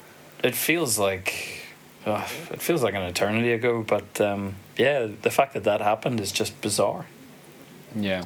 It 0.49 0.55
feels 0.55 0.99
like. 0.99 1.60
Ugh, 2.07 2.29
it 2.51 2.61
feels 2.61 2.83
like 2.83 2.95
an 2.95 3.03
eternity 3.03 3.53
ago, 3.53 3.83
but 3.87 4.21
um, 4.21 4.55
yeah, 4.77 5.07
the 5.23 5.31
fact 5.31 5.55
that 5.55 5.65
that 5.65 5.81
happened 5.81 6.21
is 6.21 6.33
just 6.33 6.61
bizarre. 6.61 7.07
yeah 7.95 8.25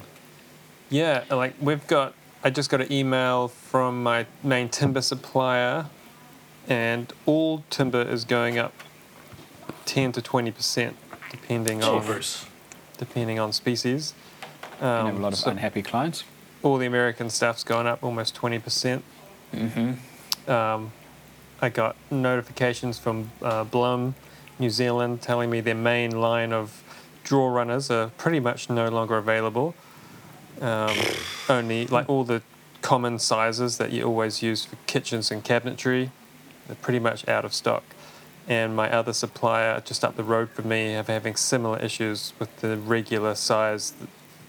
Yeah, 0.91 1.25
like 1.31 1.55
we've 1.61 1.87
got. 1.87 2.15
I 2.46 2.51
just 2.51 2.69
got 2.69 2.82
an 2.82 2.93
email 2.93 3.48
from 3.48 4.03
my 4.03 4.27
main 4.43 4.69
timber 4.69 5.01
supplier, 5.01 5.87
and 6.69 7.10
all 7.25 7.65
timber 7.70 8.03
is 8.03 8.25
going 8.25 8.58
up 8.58 8.75
ten 9.87 10.13
to 10.13 10.20
twenty 10.22 10.51
percent, 10.51 10.96
depending 11.31 11.82
on 11.82 12.20
depending 12.98 13.39
on 13.39 13.53
species. 13.53 14.15
you 14.81 14.87
have 14.87 15.06
a 15.06 15.08
Um, 15.08 15.22
lot 15.22 15.32
of 15.32 15.39
so 15.39 15.51
unhappy 15.51 15.82
clients 15.82 16.25
all 16.63 16.79
the 16.79 16.87
American 16.87 17.29
stuff's 17.31 17.63
gone 17.65 17.87
up 17.87 18.03
almost 18.03 18.34
twenty 18.34 18.58
percent. 18.58 19.03
Mm-hmm. 19.55 20.51
Um, 20.51 20.93
I 21.61 21.69
got 21.69 21.96
notifications 22.11 22.99
from 22.99 23.31
uh, 23.43 23.65
Blum, 23.65 24.15
New 24.58 24.70
Zealand, 24.70 25.23
telling 25.23 25.51
me 25.51 25.61
their 25.61 25.75
main 25.75 26.11
line 26.20 26.53
of 26.53 26.82
draw 27.23 27.49
runners 27.49 27.91
are 27.91 28.08
pretty 28.19 28.41
much 28.41 28.69
no 28.69 28.89
longer 28.89 29.17
available. 29.17 29.75
Um, 30.61 30.96
only 31.49 31.87
like 31.87 32.08
all 32.08 32.25
the 32.25 32.43
common 32.82 33.19
sizes 33.19 33.79
that 33.79 33.93
you 33.93 34.05
always 34.05 34.43
use 34.43 34.65
for 34.65 34.77
kitchens 34.87 35.31
and 35.31 35.43
cabinetry, 35.43 36.11
they're 36.67 36.77
pretty 36.77 36.99
much 36.99 37.27
out 37.27 37.44
of 37.44 37.55
stock. 37.55 37.82
And 38.46 38.77
my 38.77 38.93
other 38.93 39.15
supplier 39.15 39.81
just 39.81 40.05
up 40.05 40.17
the 40.17 40.23
road 40.23 40.51
from 40.51 40.69
me 40.69 40.93
have 40.93 41.06
having 41.06 41.34
similar 41.34 41.79
issues 41.79 42.34
with 42.39 42.55
the 42.61 42.77
regular 42.77 43.34
size, 43.34 43.94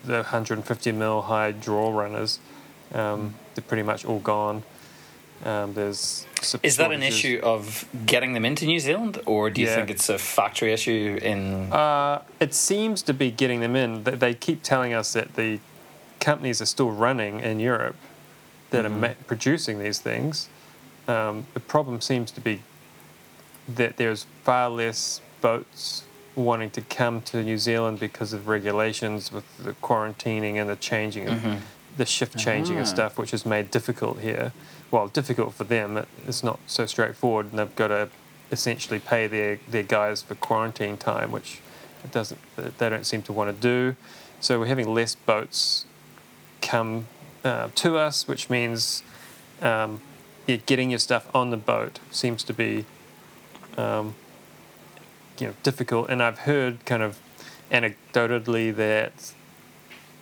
the 0.04 0.16
150 0.16 0.92
mil 0.92 1.24
high 1.24 1.52
draw 1.54 1.92
runners. 1.92 2.40
Um, 2.94 3.36
they're 3.54 3.64
pretty 3.64 3.84
much 3.84 4.04
all 4.04 4.20
gone. 4.20 4.64
Um, 5.44 5.74
there's 5.74 6.26
Is 6.64 6.78
that 6.78 6.92
an 6.92 7.04
issue 7.04 7.40
of 7.44 7.86
getting 8.06 8.34
them 8.34 8.46
into 8.46 8.66
New 8.66 8.80
Zealand, 8.80 9.22
or 9.26 9.50
do 9.50 9.62
you 9.62 9.68
Yeah. 9.68 9.76
think 9.76 9.90
it's 9.92 10.10
a 10.10 10.18
factory 10.18 10.72
issue 10.74 11.20
in? 11.22 11.72
Uh, 11.72 12.22
it 12.40 12.54
seems 12.54 13.02
to 13.04 13.14
be 13.14 13.32
getting 13.32 13.60
them 13.60 13.76
in. 13.76 14.04
They, 14.04 14.12
they 14.16 14.34
keep 14.34 14.64
telling 14.64 14.94
us 14.94 15.14
that 15.14 15.36
the 15.36 15.60
companies 16.20 16.62
are 16.62 16.66
still 16.66 16.90
running 16.90 17.42
in 17.42 17.60
Europe 17.60 17.96
that 18.72 18.86
Mm-hmm. 18.86 18.96
are 19.04 19.10
ma- 19.10 19.14
producing 19.28 19.80
these 19.80 20.00
things. 20.00 20.48
Um, 21.08 21.46
the 21.54 21.60
problem 21.60 22.02
seems 22.02 22.32
to 22.32 22.42
be 22.42 22.62
that 23.68 23.98
there's 23.98 24.26
far 24.44 24.70
less 24.70 25.22
boats 25.42 26.04
wanting 26.36 26.70
to 26.72 26.82
come 26.82 27.22
to 27.22 27.44
New 27.44 27.58
Zealand 27.58 28.00
because 28.00 28.34
of 28.34 28.48
regulations 28.48 29.32
with 29.32 29.46
the 29.64 29.74
quarantining 29.74 30.56
and 30.60 30.70
the 30.70 30.76
changing 30.76 31.28
of 31.28 31.40
Mhm. 31.40 31.60
the 31.98 32.06
shift 32.06 32.38
changing 32.38 32.78
and 32.78 32.86
Ah. 32.88 32.90
stuff, 32.90 33.18
which 33.18 33.34
is 33.34 33.46
made 33.46 33.70
difficult 33.72 34.20
here. 34.20 34.52
Well, 34.92 35.08
difficult 35.08 35.54
for 35.54 35.64
them. 35.64 36.06
It's 36.28 36.44
not 36.44 36.60
so 36.68 36.86
straightforward, 36.86 37.48
and 37.48 37.60
they've 37.60 37.76
got 37.76 37.88
to 37.88 38.10
essentially 38.52 39.00
pay 39.00 39.28
their, 39.28 39.60
their 39.68 39.84
guys 39.84 40.22
for 40.22 40.36
quarantine 40.36 40.98
time, 40.98 41.32
which 41.32 41.60
it 42.04 42.12
doesn't 42.12 42.40
they 42.56 42.90
don't 42.90 43.06
seem 43.06 43.22
to 43.24 43.34
want 43.34 43.54
to 43.54 43.62
do. 43.62 43.96
So 44.40 44.60
we're 44.60 44.68
having 44.68 44.94
less 44.94 45.16
boats 45.16 45.86
come 46.62 47.08
uh, 47.44 47.70
to 47.76 47.98
us, 47.98 48.28
which 48.28 48.50
means 48.50 49.04
um, 49.62 50.02
yeah, 50.48 50.58
getting 50.58 50.92
your 50.92 51.00
stuff 51.00 51.34
on 51.34 51.50
the 51.50 51.58
boat 51.58 52.00
seems 52.12 52.44
to 52.44 52.54
be 52.54 52.86
um, 53.78 54.16
you 55.40 55.48
know 55.48 55.54
difficult. 55.64 56.10
And 56.10 56.22
I've 56.22 56.40
heard 56.40 56.86
kind 56.86 57.02
of 57.02 57.20
anecdotally 57.72 58.76
that 58.76 59.34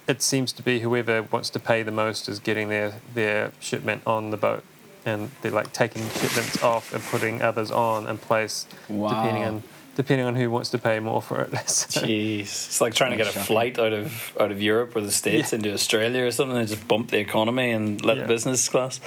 it 0.07 0.21
seems 0.21 0.51
to 0.53 0.63
be 0.63 0.79
whoever 0.81 1.23
wants 1.23 1.49
to 1.51 1.59
pay 1.59 1.83
the 1.83 1.91
most 1.91 2.27
is 2.29 2.39
getting 2.39 2.69
their 2.69 2.93
their 3.13 3.51
shipment 3.59 4.01
on 4.05 4.31
the 4.31 4.37
boat, 4.37 4.63
and 5.05 5.31
they're 5.41 5.51
like 5.51 5.71
taking 5.73 6.03
shipments 6.09 6.61
off 6.63 6.93
and 6.93 7.03
putting 7.03 7.41
others 7.41 7.71
on 7.71 8.07
in 8.07 8.17
place, 8.17 8.65
depending 8.87 9.43
on 9.43 9.63
depending 9.95 10.25
on 10.25 10.35
who 10.35 10.49
wants 10.49 10.71
to 10.71 10.79
pay 10.79 10.99
more 10.99 11.21
for 11.21 11.41
it. 11.41 11.51
So- 11.69 12.01
Jeez, 12.01 12.41
it's 12.41 12.81
like 12.81 12.95
trying 12.95 13.11
to 13.11 13.17
get 13.17 13.27
a 13.27 13.31
Shocking. 13.31 13.43
flight 13.45 13.79
out 13.79 13.93
of 13.93 14.35
out 14.39 14.51
of 14.51 14.61
Europe 14.61 14.95
or 14.95 15.01
the 15.01 15.11
States 15.11 15.51
Yeah. 15.51 15.57
into 15.57 15.73
Australia 15.73 16.25
or 16.25 16.31
something 16.31 16.57
and 16.57 16.67
just 16.67 16.87
bump 16.87 17.11
the 17.11 17.19
economy 17.19 17.71
and 17.71 18.03
let 18.03 18.17
Yeah. 18.17 18.25
business 18.25 18.67
class. 18.67 18.99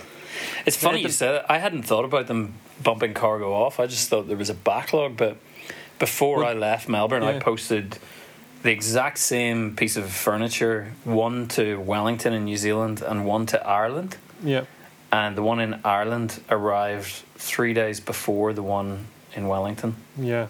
It's 0.65 0.77
funny 0.77 1.01
you 1.03 1.09
said 1.09 1.35
it. 1.37 1.43
I 1.49 1.59
hadn't 1.59 1.83
thought 1.85 2.05
about 2.05 2.27
them 2.27 2.55
bumping 2.83 3.15
cargo 3.15 3.53
off. 3.55 3.81
I 3.81 3.87
just 3.87 4.09
thought 4.11 4.29
there 4.29 4.37
was 4.37 4.51
a 4.51 4.55
backlog. 4.55 5.17
But 5.17 5.39
before 5.99 6.39
Well, 6.39 6.47
I 6.49 6.53
left 6.53 6.89
Melbourne, 6.89 7.23
I 7.23 7.39
posted 7.39 7.99
the 8.67 8.73
exact 8.73 9.19
same 9.19 9.77
piece 9.77 9.97
of 9.97 10.11
furniture, 10.11 10.93
one 11.05 11.47
to 11.49 11.77
Wellington 11.81 12.33
in 12.33 12.45
New 12.45 12.57
Zealand 12.57 13.01
and 13.01 13.25
one 13.25 13.47
to 13.47 13.59
Ireland. 13.67 14.17
yeah. 14.43 14.65
And 15.13 15.37
the 15.37 15.43
one 15.43 15.61
in 15.61 15.79
Ireland 15.85 16.41
arrived 16.51 17.23
three 17.37 17.73
days 17.73 18.01
before 18.01 18.53
the 18.53 18.63
one 18.63 19.07
in 19.37 19.47
Wellington, 19.47 19.95
Yeah. 20.19 20.49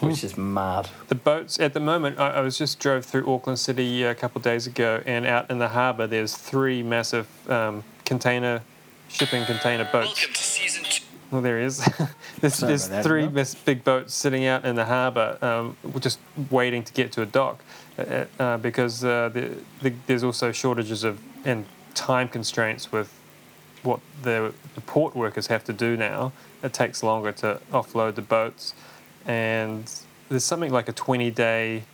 which 0.00 0.24
is 0.24 0.36
mad. 0.38 0.88
The 1.08 1.14
boats 1.14 1.60
at 1.60 1.74
the 1.74 1.80
moment. 1.80 2.18
I, 2.18 2.28
I 2.38 2.40
was 2.40 2.56
just 2.56 2.80
drove 2.80 3.04
through 3.04 3.30
Auckland 3.32 3.58
City 3.58 4.02
a 4.04 4.14
couple 4.14 4.38
of 4.38 4.44
days 4.44 4.66
ago, 4.66 5.02
and 5.04 5.26
out 5.26 5.50
in 5.50 5.58
the 5.58 5.68
harbour, 5.68 6.06
there's 6.06 6.34
three 6.34 6.82
massive 6.82 7.26
um, 7.50 7.84
container 8.06 8.62
shipping 9.08 9.44
container 9.44 9.86
boats. 9.92 10.14
to 10.26 10.34
season 10.42 10.84
two. 10.84 10.87
Well, 11.30 11.42
there 11.42 11.60
is. 11.60 11.78
there's 12.40 12.58
there's 12.58 12.88
that, 12.88 13.04
three 13.04 13.28
big 13.64 13.84
boats 13.84 14.14
sitting 14.14 14.46
out 14.46 14.64
in 14.64 14.76
the 14.76 14.84
harbour, 14.84 15.38
um, 15.42 15.76
just 15.98 16.18
waiting 16.50 16.82
to 16.84 16.92
get 16.92 17.12
to 17.12 17.22
a 17.22 17.26
dock, 17.26 17.62
uh, 17.98 18.24
uh, 18.38 18.56
because 18.58 19.04
uh, 19.04 19.28
the, 19.32 19.56
the, 19.82 19.92
there's 20.06 20.24
also 20.24 20.52
shortages 20.52 21.04
of 21.04 21.20
and 21.44 21.66
time 21.94 22.28
constraints 22.28 22.92
with 22.92 23.12
what 23.82 24.00
the, 24.22 24.52
the 24.74 24.80
port 24.82 25.14
workers 25.14 25.48
have 25.48 25.64
to 25.64 25.72
do 25.72 25.96
now. 25.96 26.32
It 26.62 26.72
takes 26.72 27.02
longer 27.02 27.32
to 27.32 27.60
offload 27.72 28.14
the 28.14 28.22
boats, 28.22 28.74
and 29.26 29.92
there's 30.28 30.44
something 30.44 30.72
like 30.72 30.88
a 30.88 30.92
20 30.92 31.30
day, 31.30 31.84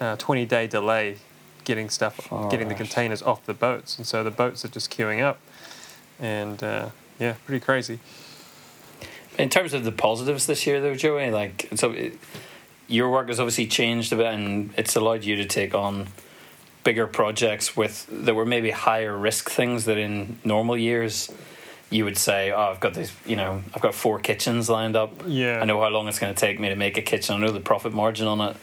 uh, 0.00 0.16
20 0.16 0.46
day 0.46 0.66
delay 0.66 1.18
getting 1.64 1.90
stuff, 1.90 2.16
Far 2.16 2.48
getting 2.48 2.68
the 2.68 2.74
containers 2.74 3.22
off 3.22 3.44
the 3.46 3.54
boats, 3.54 3.96
and 3.98 4.06
so 4.06 4.22
the 4.22 4.30
boats 4.30 4.64
are 4.64 4.68
just 4.68 4.90
queuing 4.90 5.22
up, 5.22 5.40
and 6.20 6.62
uh, 6.62 6.90
yeah, 7.18 7.34
pretty 7.46 7.64
crazy. 7.64 7.98
In 9.38 9.48
terms 9.50 9.74
of 9.74 9.84
the 9.84 9.92
positives 9.92 10.46
this 10.46 10.66
year, 10.66 10.80
though, 10.80 10.94
Joey, 10.94 11.30
like 11.30 11.68
so, 11.74 11.90
it, 11.92 12.18
your 12.88 13.10
work 13.10 13.28
has 13.28 13.38
obviously 13.38 13.66
changed 13.66 14.12
a 14.12 14.16
bit, 14.16 14.26
and 14.32 14.72
it's 14.76 14.96
allowed 14.96 15.24
you 15.24 15.36
to 15.36 15.44
take 15.44 15.74
on 15.74 16.08
bigger 16.84 17.06
projects 17.06 17.76
with 17.76 18.06
that 18.10 18.34
were 18.34 18.46
maybe 18.46 18.70
higher 18.70 19.16
risk 19.16 19.50
things 19.50 19.84
that 19.86 19.98
in 19.98 20.38
normal 20.44 20.76
years 20.76 21.30
you 21.90 22.04
would 22.04 22.16
say, 22.16 22.50
"Oh, 22.52 22.70
I've 22.72 22.80
got 22.80 22.94
this, 22.94 23.12
you 23.26 23.36
know, 23.36 23.62
I've 23.74 23.82
got 23.82 23.94
four 23.94 24.18
kitchens 24.20 24.68
lined 24.70 24.96
up. 24.96 25.22
Yeah. 25.26 25.60
I 25.60 25.64
know 25.64 25.80
how 25.80 25.88
long 25.88 26.08
it's 26.08 26.18
going 26.18 26.34
to 26.34 26.40
take 26.40 26.58
me 26.58 26.68
to 26.68 26.76
make 26.76 26.96
a 26.96 27.02
kitchen. 27.02 27.34
I 27.36 27.38
know 27.38 27.52
the 27.52 27.60
profit 27.60 27.92
margin 27.92 28.26
on 28.26 28.40
it. 28.40 28.56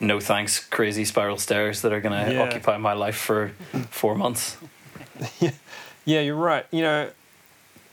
No 0.00 0.18
thanks, 0.20 0.58
crazy 0.64 1.04
spiral 1.04 1.38
stairs 1.38 1.82
that 1.82 1.92
are 1.92 2.00
going 2.00 2.26
to 2.26 2.32
Yeah. 2.34 2.42
occupy 2.42 2.76
my 2.78 2.92
life 2.94 3.16
for 3.16 3.52
four 3.90 4.14
months. 4.14 4.56
Yeah, 6.06 6.20
you're 6.20 6.36
right. 6.36 6.66
You 6.70 6.82
know, 6.82 7.10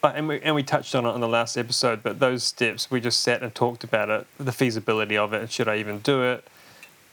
and 0.04 0.28
we, 0.28 0.42
and 0.42 0.56
we 0.56 0.64
touched 0.64 0.96
on 0.96 1.06
it 1.06 1.10
on 1.10 1.22
the 1.22 1.28
last 1.28 1.58
episode, 1.58 2.02
but 2.04 2.20
those 2.20 2.44
steps, 2.44 2.90
we 2.90 3.00
just 3.00 3.22
sat 3.22 3.44
and 3.44 3.54
talked 3.54 3.84
about 3.84 4.10
it, 4.10 4.28
the 4.40 4.52
feasibility 4.52 5.18
of 5.18 5.34
it, 5.34 5.42
and 5.42 5.52
should 5.52 5.68
I 5.68 5.78
even 5.78 6.00
do 6.00 6.24
it? 6.24 6.44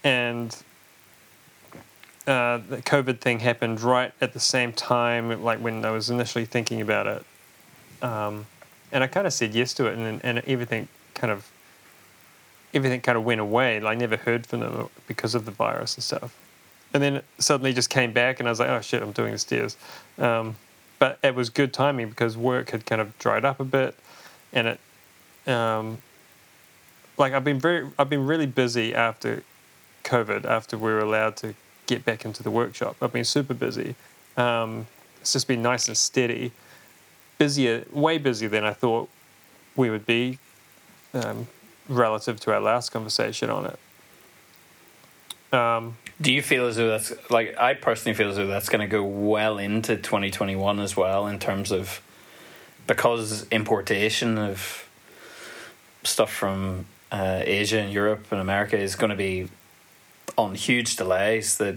And 0.02 0.56
uh, 2.26 2.58
the 2.68 2.82
COVID 2.82 3.20
thing 3.20 3.40
happened 3.40 3.80
right 3.80 4.12
at 4.20 4.32
the 4.32 4.40
same 4.40 4.72
time, 4.72 5.42
like 5.42 5.58
when 5.58 5.84
I 5.84 5.90
was 5.90 6.10
initially 6.10 6.44
thinking 6.44 6.80
about 6.80 7.06
it. 7.06 7.24
Um, 8.02 8.46
and 8.92 9.04
I 9.04 9.06
kind 9.06 9.26
of 9.26 9.32
said 9.32 9.54
yes 9.54 9.74
to 9.74 9.86
it, 9.86 9.98
and, 9.98 10.24
and 10.24 10.38
everything 10.40 10.88
kind 11.14 11.30
of 11.30 11.50
everything 12.74 13.00
kind 13.00 13.16
of 13.16 13.24
went 13.24 13.40
away. 13.40 13.80
Like, 13.80 13.96
I 13.96 14.00
never 14.00 14.16
heard 14.16 14.46
from 14.46 14.60
them 14.60 14.88
because 15.06 15.34
of 15.34 15.44
the 15.46 15.50
virus 15.50 15.94
and 15.94 16.04
stuff. 16.04 16.36
And 16.92 17.02
then 17.02 17.22
suddenly 17.38 17.72
just 17.72 17.90
came 17.90 18.12
back, 18.12 18.40
and 18.40 18.48
I 18.48 18.52
was 18.52 18.60
like, 18.60 18.68
oh 18.68 18.80
shit, 18.80 19.02
I'm 19.02 19.12
doing 19.12 19.32
the 19.32 19.38
stairs. 19.38 19.76
Um, 20.18 20.56
but 20.98 21.18
it 21.22 21.34
was 21.34 21.50
good 21.50 21.72
timing 21.72 22.08
because 22.08 22.36
work 22.36 22.70
had 22.70 22.86
kind 22.86 23.00
of 23.00 23.16
dried 23.18 23.44
up 23.44 23.60
a 23.60 23.64
bit, 23.64 23.94
and 24.52 24.66
it, 24.68 25.50
um, 25.50 25.98
like 27.16 27.32
I've 27.32 27.44
been 27.44 27.60
very, 27.60 27.88
I've 27.98 28.10
been 28.10 28.26
really 28.26 28.46
busy 28.46 28.94
after 28.94 29.42
COVID, 30.04 30.44
after 30.44 30.76
we 30.76 30.90
were 30.90 31.00
allowed 31.00 31.36
to 31.38 31.54
get 31.86 32.04
back 32.04 32.24
into 32.24 32.42
the 32.42 32.50
workshop. 32.50 32.96
I've 33.00 33.12
been 33.12 33.24
super 33.24 33.54
busy. 33.54 33.94
Um, 34.36 34.86
it's 35.20 35.32
just 35.32 35.48
been 35.48 35.62
nice 35.62 35.88
and 35.88 35.96
steady, 35.96 36.52
busier, 37.38 37.84
way 37.92 38.18
busier 38.18 38.48
than 38.48 38.64
I 38.64 38.72
thought 38.72 39.08
we 39.76 39.90
would 39.90 40.06
be, 40.06 40.38
um, 41.14 41.48
relative 41.88 42.40
to 42.40 42.52
our 42.52 42.60
last 42.60 42.90
conversation 42.90 43.50
on 43.50 43.66
it. 43.66 43.78
Um, 45.54 45.96
Do 46.20 46.32
you 46.32 46.42
feel 46.42 46.66
as 46.66 46.76
though 46.76 46.88
that's 46.88 47.12
like 47.30 47.56
I 47.58 47.74
personally 47.74 48.16
feel 48.16 48.28
as 48.28 48.36
though 48.36 48.46
that's 48.46 48.68
going 48.68 48.80
to 48.80 48.88
go 48.88 49.04
well 49.04 49.58
into 49.58 49.96
2021 49.96 50.80
as 50.80 50.96
well 50.96 51.26
in 51.28 51.38
terms 51.38 51.70
of 51.70 52.00
because 52.86 53.46
importation 53.50 54.36
of 54.36 54.88
stuff 56.02 56.32
from 56.32 56.86
uh, 57.12 57.42
Asia 57.44 57.78
and 57.78 57.92
Europe 57.92 58.26
and 58.32 58.40
America 58.40 58.76
is 58.76 58.96
going 58.96 59.10
to 59.10 59.16
be 59.16 59.48
on 60.36 60.54
huge 60.54 60.96
delays 60.96 61.58
that 61.58 61.76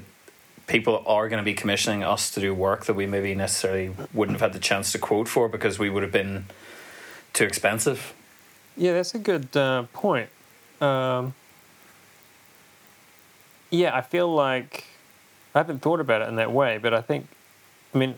people 0.68 1.04
are 1.06 1.28
going 1.28 1.38
to 1.38 1.44
be 1.44 1.54
commissioning 1.54 2.04
us 2.04 2.32
to 2.32 2.40
do 2.40 2.54
work 2.54 2.86
that 2.86 2.94
we 2.94 3.06
maybe 3.06 3.36
necessarily 3.36 3.92
wouldn't 4.14 4.40
have 4.40 4.52
had 4.52 4.54
the 4.54 4.64
chance 4.64 4.92
to 4.92 4.98
quote 4.98 5.28
for 5.28 5.50
because 5.50 5.78
we 5.78 5.90
would 5.90 6.04
have 6.04 6.12
been 6.12 6.46
too 7.34 7.44
expensive. 7.44 8.14
Yeah, 8.78 8.94
that's 8.94 9.14
a 9.14 9.20
good 9.20 9.56
uh, 9.56 9.84
point. 9.94 10.30
Um, 10.80 11.34
yeah, 13.72 13.96
I 13.96 14.02
feel 14.02 14.32
like 14.34 14.86
I 15.56 15.60
haven't 15.60 15.80
thought 15.80 16.00
about 16.00 16.22
it 16.22 16.28
in 16.28 16.36
that 16.36 16.52
way, 16.52 16.78
but 16.78 16.94
I 16.94 17.02
think, 17.02 17.28
I 17.96 17.98
mean, 17.98 18.16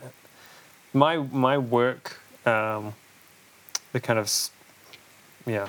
my 0.92 1.16
my 1.16 1.56
work, 1.56 2.20
um, 2.44 2.94
the 3.92 4.00
kind 4.00 4.18
of, 4.18 4.30
yeah, 5.46 5.68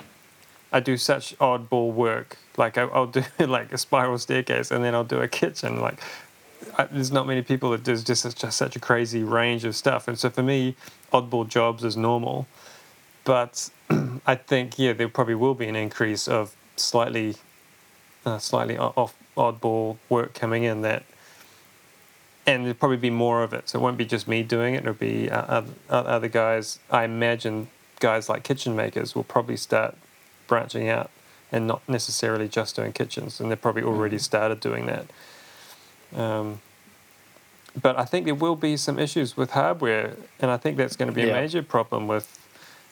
I 0.71 0.79
do 0.79 0.97
such 0.97 1.37
oddball 1.37 1.93
work. 1.93 2.37
Like 2.57 2.77
I, 2.77 2.83
I'll 2.83 3.07
do 3.07 3.23
like 3.39 3.71
a 3.71 3.77
spiral 3.77 4.17
staircase, 4.17 4.71
and 4.71 4.83
then 4.83 4.95
I'll 4.95 5.03
do 5.03 5.19
a 5.19 5.27
kitchen. 5.27 5.79
Like 5.79 5.99
I, 6.77 6.85
there's 6.85 7.11
not 7.11 7.27
many 7.27 7.43
people 7.43 7.71
that 7.71 7.83
do 7.83 7.95
just 7.95 8.23
such 8.23 8.43
a, 8.43 8.51
such 8.51 8.75
a 8.75 8.79
crazy 8.79 9.23
range 9.23 9.65
of 9.65 9.75
stuff, 9.75 10.07
and 10.07 10.17
so 10.17 10.29
for 10.29 10.43
me, 10.43 10.75
oddball 11.13 11.47
jobs 11.47 11.83
is 11.83 11.95
normal. 11.95 12.47
But 13.23 13.69
I 14.25 14.35
think 14.35 14.79
yeah, 14.79 14.93
there 14.93 15.09
probably 15.09 15.35
will 15.35 15.55
be 15.55 15.67
an 15.67 15.75
increase 15.75 16.27
of 16.27 16.55
slightly, 16.75 17.35
uh, 18.25 18.39
slightly 18.39 18.77
off 18.77 19.15
oddball 19.35 19.97
work 20.09 20.33
coming 20.33 20.63
in 20.63 20.81
that, 20.81 21.03
and 22.45 22.63
there'll 22.63 22.75
probably 22.75 22.97
be 22.97 23.09
more 23.09 23.43
of 23.43 23.53
it. 23.53 23.69
So 23.69 23.79
it 23.79 23.81
won't 23.81 23.97
be 23.97 24.05
just 24.05 24.27
me 24.27 24.43
doing 24.43 24.75
it. 24.75 24.79
It'll 24.79 24.93
be 24.93 25.29
uh, 25.29 25.41
other, 25.41 25.73
other 25.89 26.27
guys. 26.27 26.79
I 26.91 27.03
imagine 27.03 27.67
guys 27.99 28.29
like 28.29 28.43
kitchen 28.43 28.75
makers 28.75 29.15
will 29.15 29.23
probably 29.23 29.57
start 29.57 29.95
branching 30.47 30.89
out 30.89 31.09
and 31.51 31.67
not 31.67 31.81
necessarily 31.87 32.47
just 32.47 32.75
doing 32.75 32.91
kitchens, 32.91 33.39
and 33.39 33.49
they've 33.49 33.61
probably 33.61 33.83
already 33.83 34.17
started 34.17 34.59
doing 34.59 34.85
that. 34.87 35.05
Um, 36.15 36.59
but 37.81 37.97
I 37.97 38.05
think 38.05 38.25
there 38.25 38.35
will 38.35 38.55
be 38.55 38.77
some 38.77 38.97
issues 38.99 39.35
with 39.35 39.51
hardware, 39.51 40.15
and 40.39 40.49
I 40.49 40.57
think 40.57 40.77
that's 40.77 40.95
going 40.95 41.09
to 41.09 41.13
be 41.13 41.23
Yeah. 41.23 41.37
a 41.37 41.41
major 41.41 41.61
problem 41.61 42.07
with, 42.07 42.39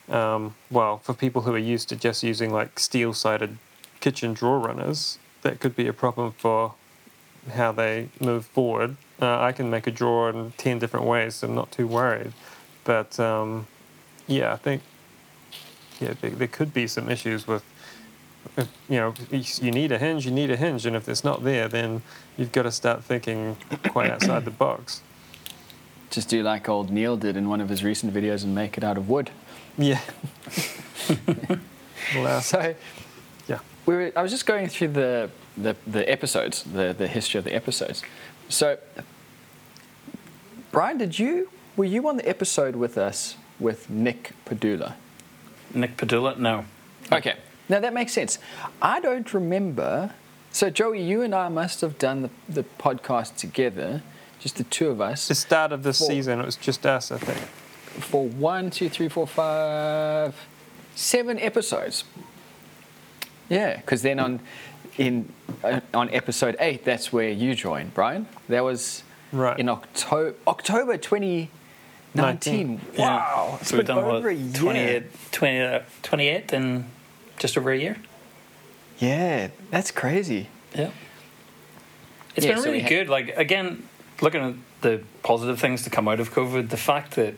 um, 0.10 0.56
well, 0.70 0.98
for 1.00 1.14
people 1.14 1.44
who 1.44 1.54
are 1.54 1.58
used 1.58 1.90
to 1.90 1.96
just 1.96 2.22
using 2.24 2.52
like 2.52 2.80
steel-sided 2.80 3.58
kitchen 4.02 4.34
drawer 4.34 4.60
runners, 4.60 5.18
that 5.44 5.60
could 5.60 5.76
be 5.76 5.88
a 5.88 5.94
problem 5.94 6.32
for 6.32 6.74
how 7.54 7.72
they 7.72 8.10
move 8.20 8.46
forward. 8.46 8.96
Uh, 9.22 9.40
I 9.40 9.52
can 9.52 9.70
make 9.70 9.86
a 9.88 9.92
draw 9.92 10.30
in 10.30 10.52
ten 10.58 10.80
different 10.80 11.06
ways, 11.06 11.36
so 11.36 11.48
I'm 11.48 11.56
not 11.56 11.72
too 11.72 11.88
worried. 11.88 12.34
But 12.84 13.20
um, 13.20 13.68
yeah, 14.28 14.54
I 14.54 14.58
think 14.58 14.82
yeah, 16.00 16.14
there, 16.20 16.32
there 16.32 16.48
could 16.48 16.74
be 16.74 16.88
some 16.88 17.10
issues 17.10 17.48
with. 17.48 17.64
If, 18.58 18.68
you 18.90 18.98
know, 18.98 19.14
you 19.32 19.72
need 19.72 19.92
a 19.92 19.98
hinge. 19.98 20.26
You 20.26 20.32
need 20.32 20.52
a 20.52 20.58
hinge, 20.58 20.86
and 20.86 20.96
if 20.96 21.08
it's 21.08 21.24
not 21.24 21.44
there, 21.44 21.68
then 21.68 22.02
you've 22.36 22.52
got 22.52 22.64
to 22.64 22.72
start 22.72 23.04
thinking 23.04 23.56
quite 23.90 24.10
outside 24.12 24.44
the 24.44 24.52
box. 24.52 25.02
Just 26.10 26.30
do 26.30 26.44
like 26.44 26.68
old 26.68 26.92
Neil 26.92 27.18
did 27.18 27.38
in 27.38 27.50
one 27.50 27.62
of 27.62 27.70
his 27.70 27.84
recent 27.84 28.14
videos 28.14 28.44
and 28.44 28.54
make 28.54 28.78
it 28.78 28.84
out 28.84 28.98
of 28.98 29.10
wood. 29.10 29.32
Yeah. 29.78 30.02
Well, 32.16 32.42
So 32.42 32.60
yeah. 32.60 32.74
We 33.86 33.96
were, 33.96 34.12
I 34.16 34.22
was 34.22 34.32
just 34.32 34.46
going 34.46 34.68
through 34.68 34.90
the 34.90 35.30
the 35.58 35.75
the 35.86 36.10
episodes, 36.10 36.63
the 36.63 36.96
the 36.98 37.08
history 37.08 37.38
of 37.38 37.44
the 37.44 37.54
episodes. 37.54 38.02
So, 38.50 38.78
Bryan, 40.72 40.98
did 40.98 41.20
you 41.20 41.50
were 41.75 41.86
you 41.86 42.08
on 42.08 42.18
the 42.18 42.28
episode 42.28 42.75
with 42.75 42.98
us 42.98 43.36
with 43.60 43.90
Nick 43.90 44.32
Padula? 44.46 44.94
Nick 45.74 45.98
Padula? 45.98 46.38
No. 46.38 46.66
Okay, 47.12 47.36
now 47.70 47.80
that 47.80 47.94
makes 47.94 48.13
sense. 48.13 48.40
I 48.82 49.00
don't 49.00 49.34
remember. 49.34 50.13
So, 50.52 50.70
Joey, 50.70 51.02
you 51.02 51.22
and 51.24 51.34
I 51.34 51.50
must 51.50 51.82
have 51.82 51.98
done 51.98 52.22
the, 52.22 52.30
the 52.48 52.63
podcast 52.78 53.38
together, 53.38 54.04
just 54.40 54.58
the 54.58 54.63
two 54.66 54.90
of 54.90 55.02
us. 55.02 55.28
The 55.28 55.34
start 55.36 55.72
of 55.72 55.82
the 55.82 55.94
Four. 55.94 56.08
season, 56.08 56.40
it 56.40 56.46
was 56.46 56.56
just 56.56 56.86
us, 56.86 57.12
I 57.12 57.18
think. 57.18 57.40
for 58.04 58.28
one, 58.28 58.70
two, 58.70 58.88
three, 58.88 59.10
four, 59.10 59.25
five, 59.25 60.36
seven 60.96 61.40
episodes. 61.40 62.04
Yeah, 63.54 63.78
because 63.78 64.02
then 64.02 64.20
on 64.20 64.40
in 64.98 65.30
uh, 65.64 65.80
on 65.94 66.10
episode 66.10 66.56
eight, 66.60 66.84
that's 66.84 67.14
where 67.14 67.30
you 67.30 67.56
joined, 67.56 67.94
Bryan. 67.94 68.28
That 68.50 68.64
was 68.64 69.04
Right. 69.32 69.60
in 69.60 69.68
October 69.70 70.36
October 70.48 70.98
2019. 70.98 71.50
Nineteen. 72.16 72.82
Wow, 72.98 73.58
it's 73.60 73.70
So 73.70 73.78
we've 73.78 73.86
been 73.88 73.96
done 73.96 74.06
over 74.06 74.20
what, 74.22 74.26
a 74.30 74.34
year. 74.36 74.54
28, 74.54 75.32
20, 75.32 75.60
uh, 75.62 75.80
28 76.04 76.54
in 76.54 76.86
just 77.40 77.58
over 77.58 77.72
a 77.72 77.78
year. 77.78 77.98
Yeah, 79.00 79.48
that's 79.72 79.90
crazy. 79.92 80.48
Yeah. 80.76 80.92
It's 82.36 82.46
Yeah, 82.46 82.54
been 82.54 82.62
so 82.64 82.70
we 82.70 82.78
really 82.78 82.84
ha- 82.84 82.90
good. 82.90 83.10
Like 83.10 83.36
again, 83.38 83.88
looking 84.22 84.42
at 84.44 84.54
the 84.82 85.02
positive 85.24 85.60
things 85.60 85.82
to 85.84 85.90
come 85.90 86.08
out 86.08 86.20
of 86.20 86.32
COVID, 86.34 86.70
the 86.70 86.78
fact 86.78 87.16
that 87.16 87.34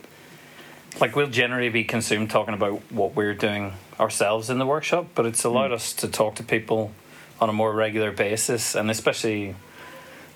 like 1.00 1.16
we'll 1.16 1.28
generally 1.28 1.70
be 1.70 1.84
consumed 1.84 2.30
talking 2.30 2.54
about 2.54 2.80
what 2.92 3.16
we're 3.16 3.34
doing 3.34 3.74
ourselves 4.00 4.50
in 4.50 4.58
the 4.60 4.66
workshop, 4.66 5.08
but 5.16 5.26
it's 5.26 5.44
allowed 5.44 5.72
us 5.72 5.94
to 5.94 6.08
talk 6.08 6.36
to 6.36 6.44
people 6.44 6.92
on 7.40 7.50
a 7.50 7.54
more 7.54 7.74
regular 7.74 8.12
basis 8.12 8.76
and 8.76 8.90
especially 8.90 9.56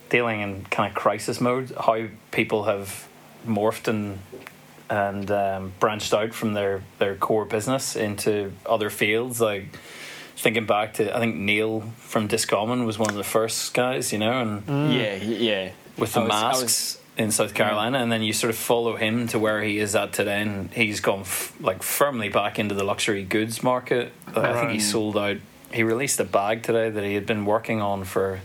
dealing 0.10 0.42
in 0.42 0.66
kind 0.66 0.89
of 0.89 0.96
crisis 0.96 1.39
mode, 1.39 1.72
how 1.80 2.08
people 2.32 2.63
have 2.66 3.08
morphed 3.48 3.88
and 3.88 4.20
and 4.89 5.30
um, 5.30 5.72
branched 5.80 6.13
out 6.16 6.34
from 6.34 6.54
their, 6.56 6.82
their 6.98 7.16
core 7.16 7.46
business 7.46 7.96
into 7.96 8.51
other 8.66 8.89
fields. 8.89 9.39
Like 9.39 9.68
thinking 10.36 10.66
back 10.66 10.96
to 10.96 11.16
I 11.16 11.20
think 11.20 11.36
Neil 11.36 11.82
from 11.98 12.28
Discommon 12.28 12.86
was 12.88 12.98
one 12.98 13.10
of 13.10 13.16
the 13.16 13.24
first 13.24 13.74
guys, 13.75 14.12
you 14.12 14.18
know, 14.18 14.42
and 14.42 14.92
Yeah, 14.94 15.16
yeah. 15.16 15.72
with 15.98 16.13
the 16.13 16.22
I 16.22 16.24
was- 16.24 16.32
I 16.32 16.48
was- 16.50 16.62
masks 16.63 16.99
in 17.20 17.32
South 17.32 17.54
Carolina, 17.54 18.00
and 18.00 18.10
then 18.10 18.24
you 18.24 18.32
sort 18.32 18.50
of 18.50 18.58
follow 18.58 18.96
him 18.96 19.28
to 19.28 19.38
where 19.38 19.62
he 19.62 19.78
is 19.78 19.94
at 19.94 20.14
today, 20.14 20.42
and 20.42 20.72
he's 20.72 21.02
gone 21.02 21.20
f- 21.22 21.54
like 21.60 21.84
firmly 21.84 22.30
back 22.30 22.58
into 22.58 22.74
the 22.74 22.84
luxury 22.86 23.26
goods 23.26 23.62
market. 23.62 24.14
I 24.34 24.54
think 24.54 24.72
he 24.72 24.80
sold 24.80 25.18
out. 25.18 25.38
He 25.74 25.84
released 25.84 26.20
a 26.22 26.24
bag 26.24 26.64
today 26.64 26.90
that 26.90 27.04
he 27.04 27.16
had 27.16 27.26
been 27.26 27.46
working 27.46 27.82
on 27.82 28.06
for 28.06 28.40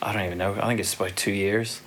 I 0.00 0.12
don't 0.12 0.24
even 0.24 0.38
know. 0.38 0.54
I 0.54 0.68
think 0.68 0.78
it's 0.78 0.94
about 0.94 1.16
two 1.16 1.32
years, 1.32 1.82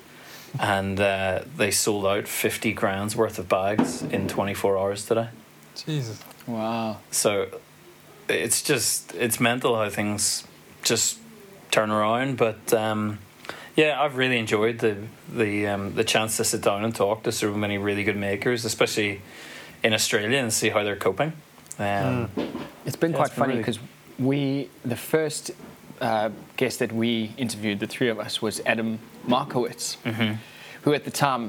and 0.59 0.99
uh, 0.99 1.43
they 1.55 1.71
sold 1.71 2.05
out 2.05 2.27
fifty 2.27 2.73
grand's 2.73 3.15
worth 3.15 3.39
of 3.39 3.47
bags 3.47 4.03
in 4.03 4.27
twenty 4.27 4.53
four 4.53 4.77
hours 4.77 5.05
today. 5.05 5.29
Jesus. 5.75 6.19
wow. 6.45 6.97
So 7.11 7.47
it's 8.27 8.61
just 8.61 9.15
it's 9.15 9.39
mental 9.39 9.77
how 9.77 9.89
things 9.89 10.43
just 10.83 11.17
turn 11.71 11.91
around. 11.91 12.35
But 12.35 12.73
um, 12.73 13.19
yeah, 13.79 14.01
I've 14.03 14.17
really 14.17 14.37
enjoyed 14.45 14.77
the 14.79 14.93
the 15.41 15.51
um, 15.73 15.95
the 15.95 16.03
chance 16.03 16.37
to 16.37 16.43
sit 16.43 16.61
down 16.61 16.83
and 16.83 16.93
talk 16.95 17.23
to 17.23 17.31
so 17.31 17.53
many 17.53 17.77
really 17.77 18.03
good 18.03 18.17
makers, 18.17 18.65
especially 18.65 19.21
in 19.83 19.93
Australia, 19.93 20.37
and 20.43 20.51
see 20.51 20.69
how 20.69 20.83
they're 20.83 21.01
coping. 21.07 21.31
Um, 21.79 22.29
It's 22.85 22.99
been 23.03 23.11
Yeah, 23.11 23.17
quite 23.17 23.27
it's 23.27 23.35
been 23.35 23.43
funny 23.43 23.53
really- 23.53 23.59
because 23.63 23.79
we, 24.31 24.69
the 24.95 24.95
first 24.97 25.51
uh, 26.01 26.29
guest 26.57 26.79
that 26.79 26.91
we 26.91 27.31
interviewed, 27.37 27.79
the 27.79 27.87
three 27.87 28.09
of 28.11 28.19
us, 28.19 28.41
was 28.41 28.61
Adam 28.65 28.99
Markowitz, 29.27 29.97
Mm-hmm. 30.05 30.33
who 30.83 30.93
at 30.93 31.03
the 31.03 31.11
time 31.11 31.43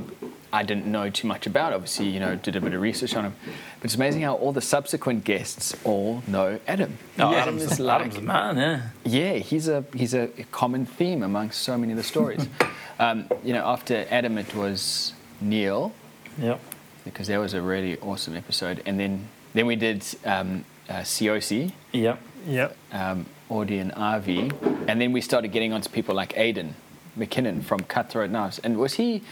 I 0.53 0.63
didn't 0.63 0.87
know 0.87 1.11
too 1.11 1.29
much 1.29 1.47
about. 1.47 1.73
Obviously, 1.73 2.09
you 2.09 2.19
know, 2.21 2.35
did 2.37 2.57
a 2.57 2.61
bit 2.61 2.73
of 2.75 2.81
research 2.81 3.15
on 3.15 3.25
him. 3.25 3.35
But 3.79 3.85
it's 3.85 3.95
amazing 3.95 4.23
how 4.23 4.35
all 4.35 4.53
the 4.53 4.61
subsequent 4.61 5.25
guests 5.25 5.77
all 5.85 6.23
know 6.27 6.59
Adam. 6.67 6.99
Oh, 7.19 7.29
Adam 7.33 7.57
Adam's, 7.57 7.63
is 7.73 7.81
like, 7.81 8.01
Adam's 8.01 8.17
a 8.17 8.21
man, 8.23 8.57
yeah. 8.57 8.83
yeah, 9.05 9.33
he's 9.35 9.69
a 9.69 9.85
he's 9.95 10.15
a 10.15 10.27
common 10.51 10.87
theme 10.87 11.23
amongst 11.23 11.63
so 11.63 11.79
many 11.79 11.93
of 11.93 11.97
the 11.97 12.03
stories. 12.05 12.49
um, 12.99 13.29
you 13.45 13.53
know, 13.53 13.65
after 13.65 14.07
Adam, 14.11 14.39
it 14.39 14.55
was 14.55 15.15
Neil 15.41 15.93
Yep. 16.39 16.61
because 17.05 17.27
that 17.29 17.39
was 17.39 17.55
a 17.55 17.63
really 17.63 17.99
awesome 18.01 18.37
episode, 18.37 18.83
and 18.87 18.99
then 18.99 19.29
then 19.55 19.67
we 19.67 19.77
did 19.77 20.05
um, 20.25 20.65
uh, 20.89 20.95
COC 21.01 21.73
Yep. 21.93 22.21
Yep. 22.47 22.77
um, 22.93 23.27
Audie 23.49 23.79
and 23.79 23.93
Avi, 23.93 24.51
and 24.89 25.01
then 25.01 25.13
we 25.13 25.21
started 25.21 25.49
getting 25.49 25.73
onto 25.73 25.89
people 25.91 26.15
like 26.15 26.37
Aidan 26.37 26.75
McKinnon 27.19 27.63
from 27.63 27.81
Cutthroat 27.81 28.31
Knives. 28.31 28.59
And 28.61 28.79
was 28.79 28.95
he 28.95 29.23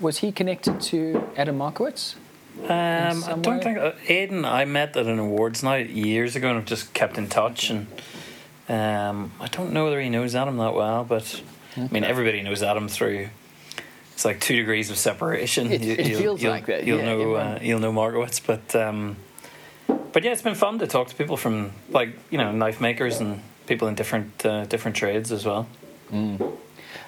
was 0.00 0.18
he 0.18 0.32
connected 0.32 0.80
to 0.82 1.28
Adam 1.36 1.58
Markowitz? 1.58 2.16
Um, 2.62 2.68
I 2.68 3.36
don't 3.40 3.62
think 3.62 3.78
uh, 3.78 3.92
Aiden. 4.06 4.44
I 4.44 4.64
met 4.64 4.96
at 4.96 5.06
an 5.06 5.18
awards 5.18 5.62
night 5.62 5.90
years 5.90 6.36
ago, 6.36 6.48
and 6.48 6.58
I've 6.58 6.64
just 6.64 6.94
kept 6.94 7.18
in 7.18 7.28
touch. 7.28 7.70
And 7.70 7.86
um, 8.68 9.32
I 9.40 9.48
don't 9.48 9.72
know 9.72 9.84
whether 9.84 10.00
he 10.00 10.08
knows 10.08 10.34
Adam 10.34 10.56
that 10.58 10.74
well, 10.74 11.04
but 11.04 11.42
I 11.76 11.88
mean, 11.90 12.04
everybody 12.04 12.42
knows 12.42 12.62
Adam 12.62 12.88
through. 12.88 13.28
It's 14.12 14.24
like 14.24 14.40
two 14.40 14.54
degrees 14.56 14.90
of 14.90 14.96
separation. 14.96 15.72
It- 15.72 15.82
it 15.82 16.06
you'll- 16.06 16.20
feels 16.20 16.44
like 16.44 16.66
that, 16.66 16.84
You'll 16.84 16.98
yeah, 16.98 17.04
know. 17.06 17.34
Uh, 17.34 17.58
you'll 17.60 17.80
know 17.80 17.92
Markowitz, 17.92 18.38
but 18.38 18.74
um, 18.76 19.16
but 20.12 20.22
yeah, 20.22 20.30
it's 20.30 20.42
been 20.42 20.54
fun 20.54 20.78
to 20.78 20.86
talk 20.86 21.08
to 21.08 21.14
people 21.16 21.36
from 21.36 21.72
like 21.90 22.10
you 22.30 22.38
know 22.38 22.52
knife 22.52 22.80
makers 22.80 23.18
and 23.18 23.40
people 23.66 23.88
in 23.88 23.96
different 23.96 24.46
uh, 24.46 24.64
different 24.66 24.96
trades 24.96 25.32
as 25.32 25.44
well. 25.44 25.66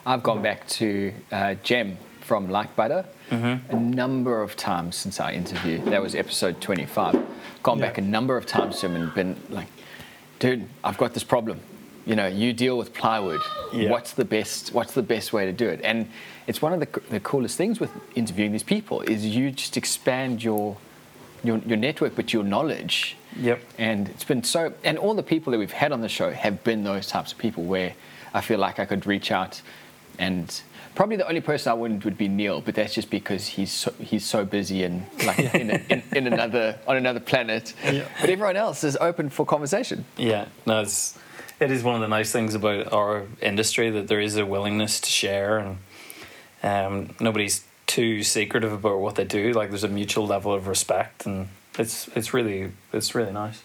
I've 0.04 0.22
gone 0.24 0.42
back 0.42 0.66
to 0.68 1.12
uh, 1.30 1.54
Jem 1.62 1.98
from 2.26 2.50
Like 2.50 2.74
Butter 2.76 3.04
Mm-hmm. 3.30 3.74
a 3.74 3.80
number 3.80 4.40
of 4.40 4.54
times 4.54 4.94
since 4.94 5.18
our 5.18 5.32
interview. 5.32 5.78
That 5.86 6.00
was 6.00 6.14
episode 6.14 6.60
25. 6.60 7.18
Gone 7.64 7.80
back 7.80 7.98
a 7.98 8.00
number 8.00 8.36
of 8.36 8.46
times 8.46 8.78
to 8.80 8.86
him 8.86 8.94
and 8.94 9.12
been 9.12 9.36
like, 9.50 9.66
dude, 10.38 10.68
I've 10.84 10.96
got 10.96 11.12
this 11.12 11.24
problem. 11.24 11.58
You 12.04 12.14
know, 12.14 12.28
you 12.28 12.52
deal 12.52 12.78
with 12.78 12.94
plywood. 12.94 13.40
Yeah. 13.72 13.90
What's 13.90 14.12
the 14.12 14.24
best? 14.24 14.72
What's 14.72 14.92
the 14.94 15.02
best 15.02 15.32
way 15.32 15.44
to 15.44 15.52
do 15.52 15.68
it? 15.68 15.80
And 15.82 16.08
it's 16.46 16.62
one 16.62 16.72
of 16.72 16.78
the, 16.78 17.00
the 17.10 17.18
coolest 17.18 17.56
things 17.56 17.80
with 17.80 17.90
interviewing 18.14 18.52
these 18.52 18.62
people 18.62 19.00
is 19.00 19.26
you 19.26 19.50
just 19.50 19.76
expand 19.76 20.44
your 20.44 20.76
your, 21.42 21.58
your 21.66 21.76
network, 21.76 22.14
but 22.14 22.32
your 22.32 22.44
knowledge. 22.44 23.16
Yep. 23.40 23.60
And 23.76 24.08
it's 24.10 24.22
been 24.24 24.44
so, 24.44 24.72
and 24.84 24.98
all 24.98 25.14
the 25.14 25.22
people 25.24 25.50
that 25.50 25.58
we've 25.58 25.72
had 25.72 25.90
on 25.90 26.00
the 26.00 26.08
show 26.08 26.30
have 26.30 26.62
been 26.62 26.84
those 26.84 27.08
types 27.08 27.32
of 27.32 27.38
people 27.38 27.64
where 27.64 27.94
I 28.32 28.40
feel 28.40 28.60
like 28.60 28.78
I 28.78 28.84
could 28.84 29.04
reach 29.04 29.32
out, 29.32 29.60
and 30.16 30.62
probably 30.96 31.16
the 31.16 31.28
only 31.28 31.40
person 31.40 31.70
I 31.70 31.74
wouldn't 31.74 32.04
would 32.04 32.18
be 32.18 32.26
Neil, 32.26 32.60
but 32.60 32.74
that's 32.74 32.94
just 32.94 33.10
because 33.10 33.46
he's 33.46 33.70
so, 33.70 33.92
he's 34.00 34.24
so 34.24 34.44
busy 34.44 34.82
and 34.82 35.06
like 35.24 35.38
in, 35.54 35.70
a, 35.70 35.82
in, 35.88 36.02
in 36.14 36.26
another 36.26 36.78
on 36.88 36.96
another 36.96 37.20
planet. 37.20 37.74
Yeah. 37.84 38.08
But 38.20 38.30
everyone 38.30 38.56
else 38.56 38.82
is 38.82 38.96
open 38.96 39.30
for 39.30 39.46
conversation. 39.46 40.04
Yeah, 40.16 40.46
no, 40.66 40.80
it's 40.80 41.16
it 41.60 41.70
is 41.70 41.82
one 41.84 41.94
of 41.94 42.00
the 42.00 42.08
nice 42.08 42.32
things 42.32 42.54
about 42.54 42.92
our 42.92 43.26
industry 43.40 43.90
that 43.90 44.08
there 44.08 44.20
is 44.20 44.36
a 44.36 44.44
willingness 44.44 45.00
to 45.00 45.08
share, 45.08 45.58
and 45.58 45.78
um, 46.62 47.14
nobody's 47.20 47.64
too 47.86 48.22
secretive 48.22 48.72
about 48.72 48.98
what 48.98 49.14
they 49.14 49.24
do. 49.24 49.52
Like 49.52 49.70
there's 49.70 49.84
a 49.84 49.88
mutual 49.88 50.26
level 50.26 50.52
of 50.52 50.66
respect, 50.66 51.26
and 51.26 51.48
it's 51.78 52.08
it's 52.16 52.34
really 52.34 52.72
it's 52.92 53.14
really 53.14 53.32
nice. 53.32 53.62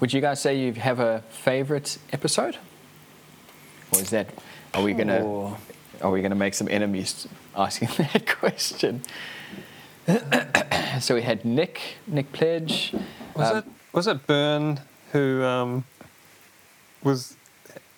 Would 0.00 0.14
you 0.14 0.22
guys 0.22 0.40
say 0.40 0.58
you 0.58 0.72
have 0.72 0.98
a 0.98 1.22
favorite 1.28 1.98
episode, 2.12 2.56
or 3.92 4.00
is 4.00 4.10
that 4.10 4.28
are 4.74 4.82
we 4.82 4.94
gonna 4.94 5.20
Oh. 5.22 5.56
Are 6.02 6.10
we 6.10 6.22
gonna 6.22 6.34
make 6.34 6.54
some 6.54 6.68
enemies 6.68 7.26
asking 7.56 7.88
that 7.98 8.26
question? 8.26 9.02
so 11.00 11.14
we 11.14 11.22
had 11.22 11.44
Nick 11.44 11.80
Nick 12.06 12.32
Pledge. 12.32 12.92
Was 13.36 13.50
um, 13.50 13.56
it 13.58 13.64
was 13.92 14.06
it 14.06 14.26
Byrne 14.26 14.80
who 15.12 15.42
um, 15.42 15.84
was 17.02 17.36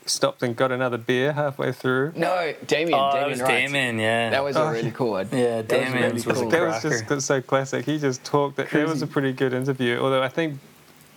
stopped 0.07 0.43
and 0.43 0.57
got 0.57 0.73
another 0.73 0.99
beer 0.99 1.33
halfway 1.33 1.71
through? 1.73 2.13
No, 2.17 2.53
Damien. 2.67 2.99
Oh, 2.99 3.13
that 3.13 3.29
was 3.29 3.41
Wright. 3.41 3.67
Damien, 3.67 3.99
yeah. 3.99 4.31
That 4.31 4.43
was 4.43 4.57
Oh, 4.57 4.65
a 4.69 4.73
really 4.73 4.87
yeah. 4.89 4.91
cool 4.95 5.11
one. 5.13 5.29
Yeah, 5.31 5.63
That 5.63 5.81
was 5.81 5.93
Damien's 5.93 6.27
really 6.27 6.33
was 6.33 6.39
a 6.39 6.43
cool. 6.43 6.51
That 6.51 6.63
was 6.63 6.83
just 6.83 7.09
that's 7.09 7.25
so 7.25 7.41
classic. 7.41 7.85
He 7.85 7.99
just 7.99 8.25
talked. 8.25 8.59
It 8.59 8.89
was 8.89 9.03
a 9.03 9.07
pretty 9.07 9.33
good 9.33 9.53
interview. 9.53 9.99
Although 10.01 10.23
I 10.23 10.29
think 10.29 10.59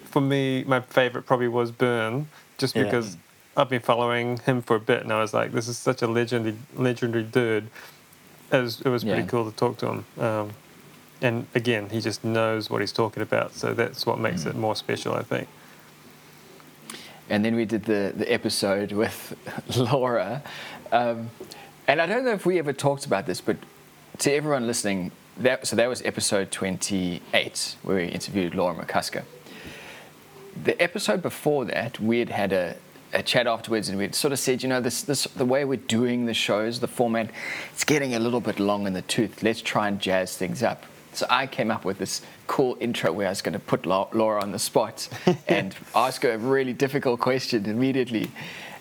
for 0.05 0.21
me, 0.21 0.63
my 0.65 0.79
favorite 0.81 1.23
probably 1.25 1.47
was 1.47 1.71
Byrne, 1.71 2.27
just 2.57 2.75
Yeah. 2.75 2.83
because 2.83 3.17
I've 3.57 3.69
been 3.69 3.81
following 3.81 4.37
him 4.39 4.61
for 4.61 4.75
a 4.75 4.79
bit, 4.79 5.01
and 5.03 5.11
I 5.13 5.21
was 5.21 5.33
like, 5.33 5.51
this 5.53 5.67
is 5.67 5.77
such 5.77 6.01
a 6.01 6.07
legendary, 6.07 6.57
legendary 6.75 7.23
dude. 7.23 7.67
It 8.51 8.57
was, 8.61 8.81
it 8.81 8.89
was 8.89 9.03
pretty 9.03 9.21
Yeah. 9.21 9.27
cool 9.27 9.49
to 9.49 9.55
talk 9.55 9.77
to 9.77 9.87
him. 9.87 10.05
Um, 10.19 10.49
and 11.21 11.47
again, 11.55 11.89
he 11.89 12.01
just 12.01 12.23
knows 12.23 12.69
what 12.69 12.81
he's 12.81 12.91
talking 12.91 13.23
about, 13.23 13.53
so 13.53 13.73
that's 13.73 14.05
what 14.05 14.19
makes 14.19 14.43
Mm. 14.43 14.49
it 14.51 14.55
more 14.55 14.75
special, 14.75 15.13
I 15.13 15.23
think. 15.23 15.47
And 17.29 17.43
then 17.43 17.55
we 17.55 17.65
did 17.65 17.85
the, 17.85 18.13
the 18.15 18.31
episode 18.31 18.91
with 19.01 19.35
Laura. 19.75 20.43
Um, 20.91 21.29
and 21.87 22.01
I 22.01 22.05
don't 22.05 22.25
know 22.25 22.31
if 22.33 22.45
we 22.45 22.59
ever 22.59 22.73
talked 22.73 23.05
about 23.05 23.25
this, 23.25 23.39
but 23.41 23.57
to 24.19 24.31
everyone 24.33 24.67
listening, 24.67 25.11
that, 25.37 25.65
so 25.65 25.75
that 25.77 25.87
was 25.87 26.01
episode 26.03 26.51
28, 26.51 27.75
where 27.83 27.97
we 27.97 28.05
interviewed 28.07 28.53
Laura 28.53 28.75
McCusker. 28.75 29.23
The 30.61 30.79
episode 30.81 31.21
before 31.21 31.65
that, 31.65 31.99
we 31.99 32.19
had 32.19 32.29
had 32.29 32.53
a, 32.53 32.75
a 33.15 33.23
chat 33.23 33.47
afterwards, 33.47 33.89
and 33.89 33.97
we 33.97 34.11
sort 34.11 34.33
of 34.33 34.39
said, 34.39 34.61
you 34.61 34.69
know, 34.69 34.81
this, 34.81 35.01
this 35.01 35.23
the 35.23 35.45
way 35.45 35.65
we're 35.65 35.77
doing 35.77 36.25
the 36.25 36.33
shows, 36.33 36.79
the 36.79 36.87
format, 36.87 37.31
it's 37.73 37.83
getting 37.83 38.13
a 38.13 38.19
little 38.19 38.41
bit 38.41 38.59
long 38.59 38.85
in 38.85 38.93
the 38.93 39.01
tooth. 39.03 39.41
Let's 39.41 39.61
try 39.61 39.87
and 39.87 39.99
jazz 39.99 40.37
things 40.37 40.61
up. 40.61 40.85
So 41.13 41.25
I 41.29 41.47
came 41.47 41.71
up 41.71 41.85
with 41.85 41.97
this 41.97 42.21
cool 42.45 42.77
intro 42.81 43.13
where 43.13 43.27
I 43.27 43.29
was 43.29 43.41
going 43.41 43.53
to 43.53 43.59
put 43.59 43.85
Laura 43.85 44.41
on 44.41 44.51
the 44.51 44.59
spot 44.59 45.07
and 45.47 45.73
ask 45.95 46.23
her 46.23 46.33
a 46.33 46.37
really 46.37 46.73
difficult 46.73 47.21
question 47.21 47.65
immediately. 47.65 48.29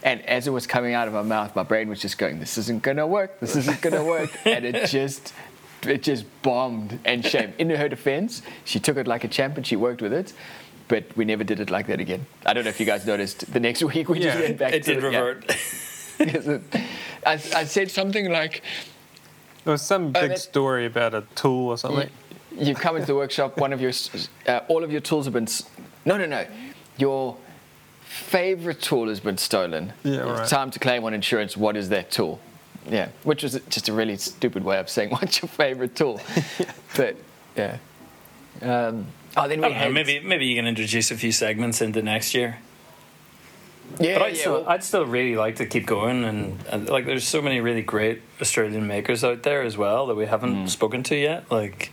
And 0.02 0.20
as 0.22 0.48
it 0.48 0.50
was 0.50 0.66
coming 0.66 0.94
out 0.94 1.06
of 1.06 1.14
my 1.14 1.22
mouth, 1.22 1.54
my 1.54 1.62
brain 1.62 1.88
was 1.88 2.00
just 2.00 2.18
going, 2.18 2.40
"This 2.40 2.58
isn't 2.58 2.82
going 2.82 2.98
to 2.98 3.06
work. 3.06 3.40
This 3.40 3.56
isn't 3.56 3.80
going 3.80 3.94
to 3.94 4.04
work," 4.04 4.30
and 4.44 4.64
it 4.64 4.90
just, 4.90 5.32
it 5.82 6.02
just 6.02 6.26
bombed. 6.42 6.98
And 7.06 7.24
shame. 7.24 7.54
In 7.56 7.70
her 7.70 7.88
defense, 7.88 8.42
she 8.64 8.80
took 8.80 8.98
it 8.98 9.06
like 9.06 9.24
a 9.24 9.28
champ 9.28 9.56
and 9.56 9.66
she 9.66 9.76
worked 9.76 10.02
with 10.02 10.12
it. 10.12 10.34
But 10.88 11.04
we 11.16 11.24
never 11.24 11.44
did 11.44 11.60
it 11.60 11.70
like 11.70 11.86
that 11.86 12.00
again. 12.00 12.26
I 12.44 12.52
don't 12.52 12.64
know 12.64 12.70
if 12.70 12.78
you 12.78 12.86
guys 12.86 13.06
noticed. 13.06 13.50
The 13.52 13.60
next 13.60 13.82
week 13.94 14.08
we 14.08 14.20
just 14.20 14.38
went 14.38 14.58
back 14.58 14.72
It 14.74 14.82
to 14.84 14.94
did 14.94 15.02
the- 15.02 15.10
yeah. 15.12 15.18
revert. 15.20 16.62
I, 17.26 17.32
I 17.32 17.64
said 17.64 17.90
something 17.90 18.30
like, 18.30 18.62
There 19.64 19.72
was 19.72 19.82
some 19.82 20.08
Oh, 20.08 20.20
big 20.20 20.30
that- 20.30 20.38
story 20.38 20.86
about 20.86 21.14
a 21.14 21.22
tool 21.34 21.68
or 21.70 21.78
something. 21.78 22.08
you, 22.56 22.66
you 22.66 22.74
come 22.74 22.96
into 22.96 23.06
the 23.06 23.14
workshop, 23.14 23.58
one 23.58 23.72
of 23.72 23.80
your, 23.80 23.92
uh, 24.46 24.60
all 24.68 24.84
of 24.84 24.92
your 24.92 25.00
tools 25.00 25.24
have 25.24 25.32
been, 25.34 25.48
no, 26.04 26.16
no, 26.18 26.26
no, 26.26 26.46
your 26.98 27.36
favorite 28.04 28.80
tool 28.82 29.08
has 29.08 29.20
been 29.20 29.38
stolen. 29.38 29.92
Yeah, 30.04 30.40
It's 30.40 30.50
time 30.50 30.70
to 30.70 30.78
claim 30.78 31.02
on 31.04 31.14
insurance. 31.14 31.56
What 31.56 31.76
is 31.76 31.88
that 31.88 32.10
tool? 32.10 32.38
Yeah, 32.88 33.08
which 33.22 33.42
was 33.42 33.58
just 33.70 33.88
a 33.88 33.92
really 33.94 34.16
stupid 34.18 34.62
way 34.62 34.78
of 34.78 34.90
saying 34.90 35.10
what's 35.16 35.40
your 35.40 35.48
favorite 35.48 35.96
tool. 35.96 36.20
but 36.96 37.16
yeah. 37.56 37.78
Um, 38.60 39.06
oh, 39.36 39.48
then 39.48 39.60
we 39.60 39.66
I 39.66 39.68
don't 39.68 39.72
know, 39.78 39.84
had 39.84 39.92
maybe 39.92 40.20
maybe 40.20 40.46
you 40.46 40.56
can 40.56 40.66
introduce 40.66 41.10
a 41.10 41.16
few 41.16 41.32
segments 41.32 41.80
into 41.80 42.02
next 42.02 42.34
year. 42.34 42.58
Yeah, 44.00 44.18
But 44.18 44.22
I'd, 44.28 44.34
yeah, 44.34 44.40
still, 44.40 44.52
well- 44.52 44.68
I'd 44.68 44.82
still 44.82 45.04
really 45.04 45.36
like 45.36 45.56
to 45.56 45.66
keep 45.66 45.86
going, 45.86 46.24
and, 46.24 46.58
and 46.70 46.88
like 46.88 47.04
there's 47.04 47.26
so 47.28 47.42
many 47.42 47.60
really 47.60 47.82
great 47.82 48.22
Australian 48.40 48.86
makers 48.86 49.22
out 49.22 49.42
there 49.42 49.62
as 49.62 49.76
well 49.76 50.06
that 50.06 50.14
we 50.14 50.26
haven't 50.26 50.54
Mm. 50.64 50.68
spoken 50.68 51.02
to 51.04 51.16
yet. 51.16 51.50
Like, 51.50 51.92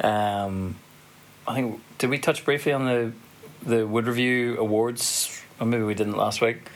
um, 0.00 0.76
I 1.46 1.54
think 1.54 1.80
did 1.98 2.10
we 2.10 2.18
touch 2.18 2.44
briefly 2.44 2.72
on 2.72 2.84
the 2.86 3.12
the 3.64 3.86
Wood 3.86 4.06
Review 4.06 4.58
Awards? 4.58 5.40
Or 5.60 5.66
maybe 5.66 5.84
we 5.84 5.94
didn't 5.94 6.16
last 6.16 6.40
week. 6.40 6.68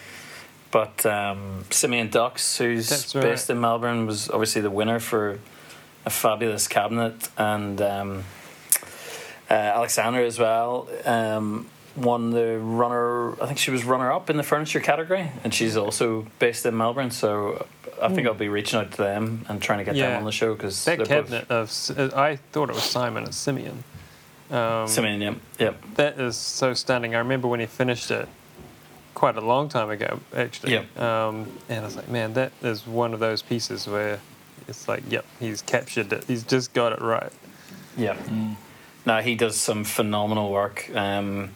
But 0.71 1.05
um, 1.05 1.65
Simeon 1.71 2.09
Ducks, 2.11 2.59
who's 2.59 3.13
right. 3.15 3.23
based 3.23 3.51
in 3.51 3.61
Melbourne, 3.61 4.07
was 4.07 4.31
obviously 4.31 4.63
the 4.63 4.71
winner 4.71 5.01
for 5.01 5.41
a 6.07 6.11
fabulous 6.11 6.69
cabinet, 6.69 7.29
and 7.37 7.81
um, 7.83 8.25
uh, 9.51 9.55
Alexandra 9.55 10.25
as 10.25 10.39
well 10.39 10.89
um, 11.05 11.67
won 11.97 12.31
the 12.31 12.59
runner. 12.59 13.41
I 13.43 13.47
think 13.47 13.59
she 13.59 13.71
was 13.71 13.85
runner 13.85 14.13
up 14.13 14.31
in 14.31 14.37
the 14.37 14.43
furniture 14.43 14.81
category, 14.81 15.31
and 15.45 15.53
she's 15.55 15.77
also 15.77 16.27
based 16.39 16.67
in 16.67 16.77
Melbourne. 16.77 17.11
So 17.11 17.67
I 18.03 18.09
think 18.09 18.27
I'll 18.27 18.35
be 18.35 18.49
reaching 18.49 18.79
out 18.79 18.93
to 18.93 18.99
them 18.99 19.45
and 19.49 19.61
trying 19.61 19.79
to 19.79 19.85
get 19.85 19.97
them 19.97 20.19
on 20.19 20.25
the 20.25 20.33
show 20.33 20.55
because 20.55 20.85
That 20.85 21.05
cabinet 21.07 21.51
of 21.51 21.71
uh, 21.97 22.11
I 22.15 22.37
thought 22.37 22.71
it 22.71 22.75
was 22.75 22.85
Simon 22.85 23.25
and 23.25 23.35
Simeon. 23.35 23.85
Um, 24.51 24.89
Simeon, 24.89 25.21
yep, 25.21 25.37
yep. 25.59 25.83
That 25.97 26.19
is 26.19 26.37
so 26.37 26.73
stunning. 26.73 27.15
I 27.15 27.19
remember 27.19 27.49
when 27.49 27.61
he 27.61 27.67
finished 27.67 28.11
it 28.11 28.29
quite 29.15 29.37
a 29.37 29.41
long 29.41 29.69
time 29.69 29.91
ago, 29.91 30.21
actually. 30.35 30.73
Yep. 30.73 30.99
Um, 30.99 31.59
and 31.69 31.81
I 31.81 31.85
was 31.85 31.97
like, 31.97 32.09
man, 32.09 32.35
that 32.35 32.53
is 32.63 32.87
one 32.87 33.13
of 33.13 33.21
those 33.21 33.43
pieces 33.43 33.87
where 33.87 34.21
it's 34.69 34.89
like, 34.89 35.03
yep, 35.11 35.27
he's 35.41 35.61
captured 35.61 36.13
it. 36.13 36.25
He's 36.25 36.45
just 36.45 36.73
got 36.73 36.93
it 36.93 37.01
right. 37.01 37.33
Yeah. 37.97 38.17
No, 39.09 39.23
he 39.23 39.37
does 39.37 39.57
some 39.57 39.85
phenomenal 39.85 40.53
work. 40.53 40.95
Um, 40.95 41.53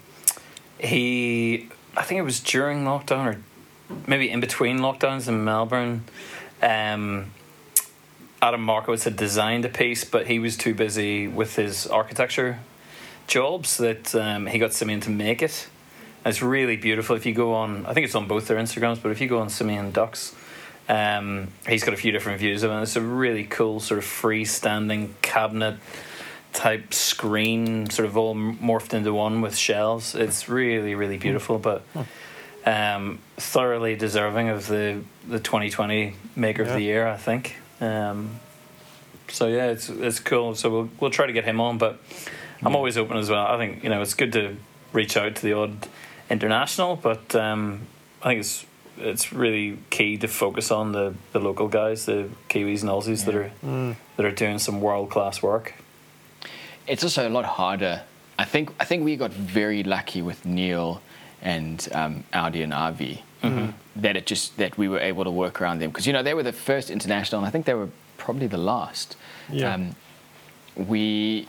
he, 0.79 1.69
I 1.95 2.03
think 2.03 2.19
it 2.19 2.23
was 2.23 2.41
during 2.41 2.85
lockdown 2.85 3.27
or 3.27 3.43
maybe 4.07 4.31
in 4.31 4.41
between 4.41 4.79
lockdowns 4.79 5.29
in 5.29 5.45
Melbourne. 5.45 6.05
Um, 6.63 7.33
Adam 8.41 8.63
Markowitz 8.63 9.05
had 9.05 9.17
designed 9.17 9.67
a 9.67 9.69
piece, 9.69 10.03
but 10.03 10.29
he 10.29 10.39
was 10.39 10.57
too 10.57 10.73
busy 10.73 11.29
with 11.29 11.57
his 11.57 11.87
architecture 11.87 12.61
jobs 13.27 13.77
that 13.77 14.15
um, 14.15 14.47
he 14.47 14.59
got 14.59 14.73
Simeon 14.73 15.01
to 15.01 15.11
make 15.11 15.43
it. 15.43 15.69
And 16.25 16.33
It's 16.33 16.41
really 16.41 16.79
beautiful. 16.79 17.17
If 17.17 17.27
you 17.27 17.35
go 17.35 17.53
on, 17.53 17.85
I 17.85 17.93
think 17.93 18.07
it's 18.07 18.15
on 18.15 18.27
both 18.27 18.49
their 18.49 18.57
Instagrams, 18.57 19.03
but 19.03 19.13
if 19.13 19.21
you 19.21 19.29
go 19.29 19.41
on 19.41 19.51
Simeon 19.51 19.91
Ducks, 19.91 20.35
um, 20.89 21.49
he's 21.69 21.85
got 21.85 21.93
a 21.93 21.99
few 21.99 22.13
different 22.13 22.41
views 22.41 22.63
of 22.63 22.71
it. 22.71 22.81
It's 22.81 22.97
a 22.97 23.03
really 23.03 23.45
cool 23.45 23.79
sort 23.79 23.99
of 23.99 24.07
freestanding 24.07 25.11
cabinet 25.21 25.77
type 26.63 26.95
screen, 26.95 27.91
sort 27.91 28.07
of 28.07 28.17
all 28.17 28.37
morphed 28.37 28.95
into 28.95 29.13
one 29.13 29.41
with 29.41 29.57
shelves. 29.57 30.15
It's 30.15 30.49
really, 30.49 30.95
really 30.95 31.17
beautiful, 31.19 31.59
but 31.59 31.83
um, 32.65 33.19
thoroughly 33.37 33.97
deserving 33.97 34.49
of 34.49 34.69
the 34.69 35.03
the 35.29 35.41
2020 35.41 36.15
Maker 36.37 36.63
of 36.63 36.69
the 36.69 36.81
Year, 36.81 37.09
I 37.09 37.17
think. 37.17 37.57
Um, 37.81 38.39
so 39.29 39.49
yeah, 39.49 39.67
it's 39.73 39.89
it's 39.89 40.21
cool. 40.21 40.55
So 40.55 40.71
we'll 40.71 40.89
we'll 41.01 41.11
try 41.11 41.27
to 41.27 41.33
get 41.33 41.45
him 41.45 41.61
on, 41.61 41.79
but 41.79 41.99
I'm 42.63 42.77
always 42.77 42.97
open 42.97 43.17
as 43.17 43.29
well. 43.29 43.45
I 43.45 43.57
think 43.59 43.83
you 43.83 43.91
know 43.91 44.01
it's 44.01 44.15
good 44.15 44.33
to 44.35 44.57
reach 44.93 45.17
out 45.17 45.35
to 45.37 45.43
the 45.43 45.55
odd 45.55 45.89
international, 46.31 46.95
but 46.95 47.35
um, 47.35 47.81
I 48.23 48.29
think 48.29 48.41
it's 48.41 48.65
it's 48.99 49.33
really 49.33 49.79
key 49.91 50.17
to 50.19 50.29
focus 50.29 50.71
on 50.71 50.93
the, 50.93 51.15
the 51.33 51.41
local 51.41 51.67
guys, 51.67 52.05
the 52.05 52.29
Kiwis 52.51 52.83
and 52.83 52.91
Aussies 52.91 53.25
that 53.25 53.35
are 53.35 53.51
Mm. 53.65 53.97
that 54.17 54.25
are 54.27 54.31
doing 54.31 54.59
some 54.61 54.81
world 54.81 55.11
class 55.11 55.43
work. 55.43 55.75
It's 56.87 57.03
also 57.03 57.29
a 57.29 57.31
lot 57.31 57.45
harder. 57.45 58.03
I 58.39 58.45
think 58.45 58.73
I 58.81 58.85
think 58.85 59.05
we 59.05 59.17
got 59.17 59.33
very 59.33 59.83
lucky 59.83 60.23
with 60.23 60.45
Neil 60.45 61.01
and 61.41 61.89
um, 61.93 62.25
Audi 62.33 62.63
and 62.63 62.73
RV 62.73 63.23
that 63.97 64.17
it 64.17 64.27
just 64.27 64.57
that 64.57 64.79
we 64.79 64.89
were 64.89 65.01
able 65.01 65.25
to 65.25 65.31
work 65.31 65.61
around 65.61 65.81
them 65.81 65.91
because 65.91 66.07
you 66.07 66.13
know 66.13 66.23
they 66.23 66.35
were 66.35 66.43
the 66.43 66.53
first 66.53 66.91
international 66.91 67.41
and 67.41 67.47
I 67.47 67.51
think 67.51 67.67
they 67.67 67.75
were 67.75 67.91
probably 68.17 68.47
the 68.47 68.59
last. 68.59 69.17
Yeah. 69.51 69.75
Um, 69.75 69.97
we 70.77 71.49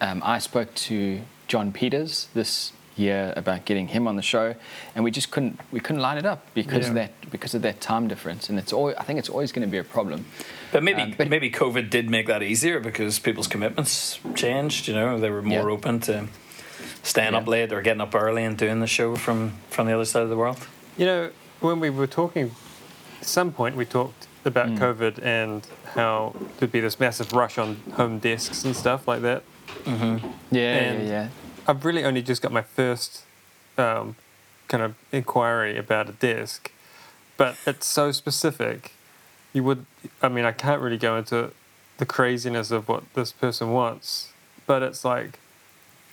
um, 0.00 0.22
I 0.24 0.38
spoke 0.38 0.74
to 0.74 1.20
John 1.46 1.72
Peters 1.72 2.28
this 2.34 2.72
year 2.96 3.32
about 3.36 3.64
getting 3.64 3.88
him 3.88 4.08
on 4.08 4.16
the 4.16 4.22
show 4.22 4.56
and 4.94 5.04
we 5.04 5.10
just 5.10 5.30
couldn't 5.30 5.60
we 5.70 5.78
couldn't 5.78 6.02
line 6.02 6.18
it 6.18 6.26
up 6.26 6.46
because 6.54 6.88
of 6.88 6.94
that 6.94 7.12
because 7.30 7.54
of 7.54 7.62
that 7.62 7.80
time 7.80 8.08
difference 8.08 8.48
and 8.48 8.58
it's 8.58 8.72
always 8.72 8.96
I 8.96 9.04
think 9.04 9.20
it's 9.20 9.28
always 9.28 9.52
going 9.52 9.66
to 9.66 9.70
be 9.70 9.78
a 9.78 9.84
problem. 9.84 10.26
But 10.72 10.82
maybe 10.82 11.02
Um, 11.02 11.14
but- 11.16 11.28
maybe 11.28 11.50
COVID 11.50 11.88
did 11.90 12.10
make 12.10 12.26
that 12.26 12.42
easier 12.42 12.80
because 12.80 13.18
people's 13.18 13.46
commitments 13.48 14.18
changed. 14.34 14.88
You 14.88 14.94
know, 14.94 15.18
they 15.18 15.30
were 15.30 15.42
more 15.42 15.68
Yeah. 15.68 15.74
open 15.74 16.00
to 16.00 16.26
staying 17.02 17.34
up 17.34 17.46
late 17.46 17.72
or 17.72 17.80
getting 17.80 18.00
up 18.02 18.14
early 18.14 18.44
and 18.44 18.56
doing 18.56 18.80
the 18.80 18.86
show 18.86 19.16
from 19.16 19.52
from 19.70 19.86
the 19.86 19.94
other 19.94 20.04
side 20.04 20.22
of 20.22 20.28
the 20.28 20.36
world. 20.36 20.58
You 20.96 21.06
know, 21.06 21.30
when 21.60 21.80
we 21.80 21.90
were 21.90 22.06
talking, 22.06 22.54
at 23.20 23.26
some 23.26 23.52
point 23.52 23.76
we 23.76 23.84
talked 23.84 24.26
about 24.44 24.68
Mm. 24.68 24.78
COVID 24.78 25.18
and 25.24 25.66
how 25.94 26.34
there'd 26.58 26.72
be 26.72 26.80
this 26.80 26.98
massive 27.00 27.32
rush 27.32 27.58
on 27.58 27.76
home 27.96 28.18
desks 28.18 28.64
and 28.64 28.74
stuff 28.76 29.06
like 29.08 29.22
that. 29.22 29.42
Yeah, 29.86 29.92
And- 29.92 30.22
yeah, 30.50 31.10
yeah. 31.10 31.28
I've 31.66 31.84
really 31.84 32.04
only 32.04 32.22
just 32.22 32.40
got 32.42 32.52
my 32.52 32.62
first 32.62 33.22
um, 33.76 34.16
kind 34.66 34.82
of 34.82 34.94
inquiry 35.12 35.78
about 35.78 36.08
a 36.08 36.12
desk, 36.12 36.72
but 37.36 37.56
it's 37.64 37.86
so 37.86 38.10
specific. 38.12 38.90
You 39.52 39.64
would, 39.64 39.86
I 40.22 40.28
mean, 40.28 40.44
I 40.44 40.52
can't 40.52 40.80
really 40.82 40.98
go 40.98 41.16
into 41.16 41.50
the 41.98 42.06
craziness 42.06 42.70
of 42.70 42.88
what 42.88 43.02
this 43.14 43.32
person 43.32 43.72
wants, 43.72 44.32
but 44.66 44.82
it's 44.82 45.04
like 45.04 45.38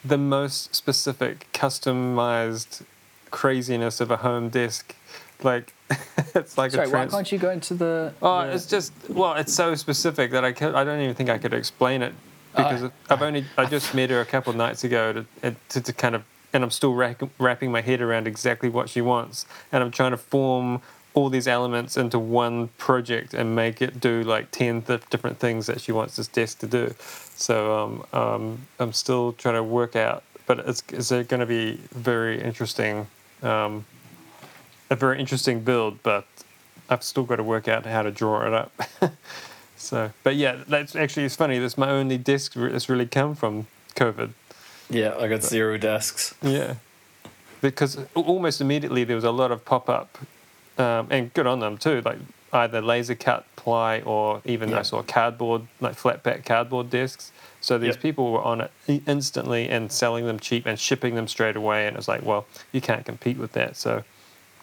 the 0.04 0.18
most 0.18 0.74
specific, 0.76 1.48
customized 1.54 2.84
craziness 3.32 4.00
of 4.00 4.12
a 4.12 4.18
home 4.18 4.50
desk. 4.50 4.96
Like, 5.44 5.74
it's 6.34 6.58
like 6.58 6.72
Sorry, 6.72 6.86
a 6.88 6.90
why 6.90 6.92
trans- 6.92 7.12
can't 7.12 7.32
you 7.32 7.38
go 7.38 7.50
into 7.52 7.74
the? 7.74 8.14
Oh, 8.22 8.46
the- 8.48 8.54
it's 8.54 8.66
just 8.66 8.94
well, 9.10 9.34
it's 9.36 9.54
so 9.54 9.76
specific 9.76 10.32
that 10.32 10.46
I 10.46 10.52
can 10.54 10.74
I 10.76 10.84
don't 10.84 11.02
even 11.02 11.14
think 11.16 11.30
I 11.30 11.38
could 11.38 11.54
explain 11.54 12.02
it 12.02 12.14
because 12.56 12.84
Oh. 12.84 12.92
I've 13.10 13.22
only 13.22 13.46
I 13.58 13.66
just 13.66 13.94
met 13.94 14.10
her 14.12 14.22
a 14.22 14.26
couple 14.26 14.52
of 14.52 14.56
nights 14.58 14.84
ago 14.86 15.26
to 15.42 15.56
to, 15.70 15.82
to 15.82 15.94
kind 15.94 16.16
of 16.16 16.24
and 16.54 16.64
I'm 16.64 16.72
still 16.72 16.94
rack, 16.94 17.20
wrapping 17.38 17.70
my 17.70 17.82
head 17.82 18.00
around 18.00 18.28
exactly 18.28 18.70
what 18.70 18.88
she 18.88 19.02
wants 19.02 19.46
and 19.74 19.84
I'm 19.84 19.92
trying 19.92 20.12
to 20.12 20.18
form 20.18 20.82
all 21.16 21.30
these 21.30 21.48
elements 21.48 21.96
into 21.96 22.20
one 22.20 22.68
project 22.78 23.34
and 23.34 23.56
make 23.56 23.82
it 23.82 24.00
do 24.02 24.22
like 24.22 24.52
10 24.52 24.84
th- 24.84 25.10
different 25.10 25.40
things 25.40 25.66
that 25.66 25.80
she 25.80 25.94
wants 25.94 26.18
this 26.18 26.28
desk 26.28 26.60
to 26.60 26.68
do. 26.68 26.94
So 27.36 27.80
um, 27.80 28.06
um, 28.14 28.68
I'm 28.80 28.92
still 28.92 29.32
trying 29.32 29.56
to 29.56 29.64
work 29.64 29.96
out, 29.96 30.24
but 30.46 30.60
it's, 30.60 30.84
it's 30.90 31.10
going 31.10 31.40
to 31.40 31.46
be 31.46 31.80
very 31.92 32.42
interesting, 32.42 33.08
um, 33.42 33.86
a 34.90 34.96
very 34.96 35.18
interesting 35.18 35.62
build, 35.62 36.04
but 36.04 36.28
I've 36.90 37.04
still 37.04 37.24
got 37.24 37.38
to 37.38 37.44
work 37.44 37.70
out 37.70 37.86
how 37.86 38.04
to 38.04 38.12
draw 38.12 38.46
it 38.46 38.54
up. 38.54 38.74
so, 39.78 40.12
but 40.24 40.36
yeah, 40.36 40.64
that's 40.68 40.98
actually 40.98 41.26
it's 41.26 41.36
funny. 41.38 41.60
That's 41.60 41.78
my 41.78 41.90
only 41.90 42.18
desk 42.18 42.54
that's 42.56 42.90
really 42.90 43.08
come 43.08 43.36
from 43.36 43.68
COVID. 43.96 44.32
Yeah, 44.90 45.16
I 45.18 45.28
got 45.28 45.44
zero 45.44 45.78
desks. 45.78 46.36
Yeah, 46.44 46.76
because 47.62 47.98
almost 48.14 48.62
immediately 48.62 49.04
there 49.06 49.16
was 49.16 49.26
a 49.26 49.32
lot 49.32 49.52
of 49.52 49.66
pop 49.66 49.90
up, 49.90 50.20
um, 50.78 51.08
and 51.10 51.34
good 51.34 51.48
on 51.48 51.60
them 51.60 51.78
too. 51.78 52.02
Like 52.02 52.18
either 52.54 52.82
laser 52.82 53.16
cut 53.16 53.46
ply 53.56 54.00
or 54.02 54.42
even 54.46 54.74
I 54.74 54.78
Yeah. 54.78 54.82
saw 54.84 55.02
cardboard, 55.04 55.64
like 55.82 55.96
flat 55.96 56.24
pack 56.24 56.46
cardboard 56.46 56.90
discs. 56.90 57.32
So 57.62 57.78
these 57.78 57.96
Yep. 57.96 58.02
people 58.02 58.32
were 58.32 58.42
on 58.44 58.62
it 58.62 58.72
instantly 59.08 59.68
and 59.68 59.92
selling 59.92 60.26
them 60.26 60.40
cheap 60.40 60.66
and 60.66 60.80
shipping 60.80 61.16
them 61.16 61.28
straight 61.28 61.56
away. 61.56 61.88
And 61.88 61.98
it's 61.98 62.08
like, 62.08 62.24
well, 62.24 62.46
you 62.72 62.80
can't 62.82 63.04
compete 63.06 63.38
with 63.38 63.54
that. 63.54 63.76
So 63.76 64.04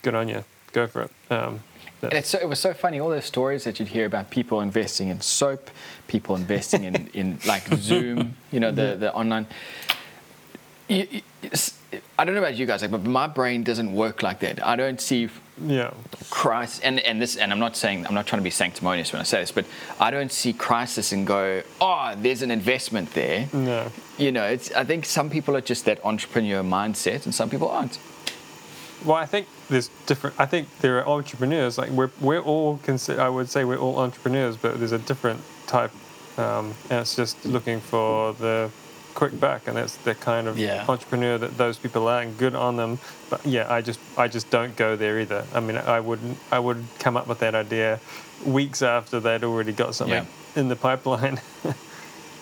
good 0.03 0.15
on 0.15 0.29
you. 0.29 0.45
Go 0.73 0.87
for 0.87 1.03
it. 1.03 1.11
Um, 1.31 1.61
And 2.03 2.15
it's 2.15 2.31
so, 2.31 2.39
it 2.39 2.49
was 2.49 2.59
so 2.59 2.73
funny, 2.75 2.99
all 2.99 3.11
those 3.11 3.25
stories 3.27 3.63
that 3.65 3.79
you'd 3.79 3.89
hear 3.91 4.07
about 4.07 4.31
people 4.31 4.61
investing 4.61 5.09
in 5.09 5.21
soap, 5.21 5.71
people 6.09 6.35
investing 6.35 6.85
in, 6.85 7.09
in 7.13 7.39
like 7.47 7.63
Zoom, 7.77 8.37
you 8.51 8.59
know, 8.61 8.71
the, 8.73 8.97
the 8.97 9.13
online. 9.15 9.47
You- 10.89 11.07
you- 11.11 11.21
it's- 11.43 11.79
I 12.19 12.25
don't 12.25 12.35
know 12.35 12.41
about 12.41 12.55
you 12.57 12.67
guys, 12.67 12.83
like, 12.83 12.91
but 12.91 13.05
my 13.05 13.27
brain 13.27 13.63
doesn't 13.65 13.93
work 13.93 14.23
like 14.23 14.41
that. 14.41 14.65
I 14.67 14.77
don't 14.77 15.01
see 15.01 15.29
yeah, 15.61 15.93
crisis, 16.31 16.81
and, 16.81 17.01
and 17.01 17.21
this, 17.21 17.37
and 17.37 17.53
I'm 17.53 17.59
not 17.59 17.77
saying, 17.77 18.07
I'm 18.07 18.15
not 18.15 18.27
trying 18.27 18.41
to 18.41 18.45
be 18.45 18.51
sanctimonious 18.51 19.13
when 19.13 19.21
I 19.21 19.25
say 19.25 19.41
this, 19.41 19.53
but 19.53 19.67
I 20.01 20.11
don't 20.11 20.33
see 20.33 20.53
crisis 20.53 21.13
and 21.13 21.27
go, 21.27 21.63
oh, 21.81 22.15
there's 22.17 22.43
an 22.43 22.51
investment 22.51 23.13
there. 23.15 23.49
no, 23.53 23.91
You 24.19 24.33
know, 24.33 24.45
it's, 24.45 24.73
I 24.73 24.85
think 24.85 25.05
some 25.05 25.31
people 25.31 25.57
are 25.57 25.61
just 25.61 25.85
that 25.85 26.05
entrepreneur 26.05 26.63
mindset 26.63 27.25
and 27.27 27.35
some 27.35 27.51
people 27.51 27.69
aren't. 27.69 27.99
Well, 29.05 29.17
I 29.17 29.27
think 29.27 29.49
there's 29.69 29.91
different. 30.07 30.39
I 30.39 30.47
think 30.47 30.69
there 30.81 30.99
are 30.99 31.09
entrepreneurs. 31.09 31.77
Like 31.77 31.91
we're 31.91 32.11
we're 32.21 32.41
all 32.41 32.79
consider. 32.85 33.21
I 33.21 33.29
would 33.29 33.49
say 33.49 33.65
we're 33.65 33.77
all 33.77 33.99
entrepreneurs, 33.99 34.57
but 34.57 34.79
there's 34.79 34.93
a 34.93 34.99
different 34.99 35.41
type, 35.67 35.91
um, 36.39 36.73
and 36.89 37.01
it's 37.01 37.17
just 37.17 37.45
looking 37.45 37.81
for 37.81 38.33
the 38.35 38.71
quick 39.15 39.39
buck, 39.39 39.67
and 39.67 39.77
that's 39.77 39.97
the 39.97 40.15
kind 40.15 40.49
of 40.49 40.59
Yeah. 40.59 40.85
entrepreneur 40.89 41.39
that 41.39 41.57
those 41.59 41.79
people 41.79 42.09
are, 42.09 42.23
and 42.23 42.37
good 42.39 42.55
on 42.55 42.77
them. 42.77 42.99
But 43.31 43.45
yeah, 43.47 43.73
I 43.73 43.81
just 43.81 44.01
I 44.17 44.29
just 44.29 44.51
don't 44.51 44.75
go 44.77 44.97
there 44.97 45.21
either. 45.21 45.45
I 45.55 45.61
mean, 45.61 45.77
I 45.77 46.01
wouldn't. 46.01 46.39
I 46.51 46.59
would 46.59 46.85
come 46.99 47.17
up 47.17 47.27
with 47.27 47.39
that 47.41 47.55
idea 47.55 48.01
weeks 48.45 48.83
after 48.83 49.21
they'd 49.21 49.45
already 49.45 49.73
got 49.73 49.95
something 49.95 50.27
in 50.57 50.69
the 50.69 50.77
pipeline. 50.77 51.41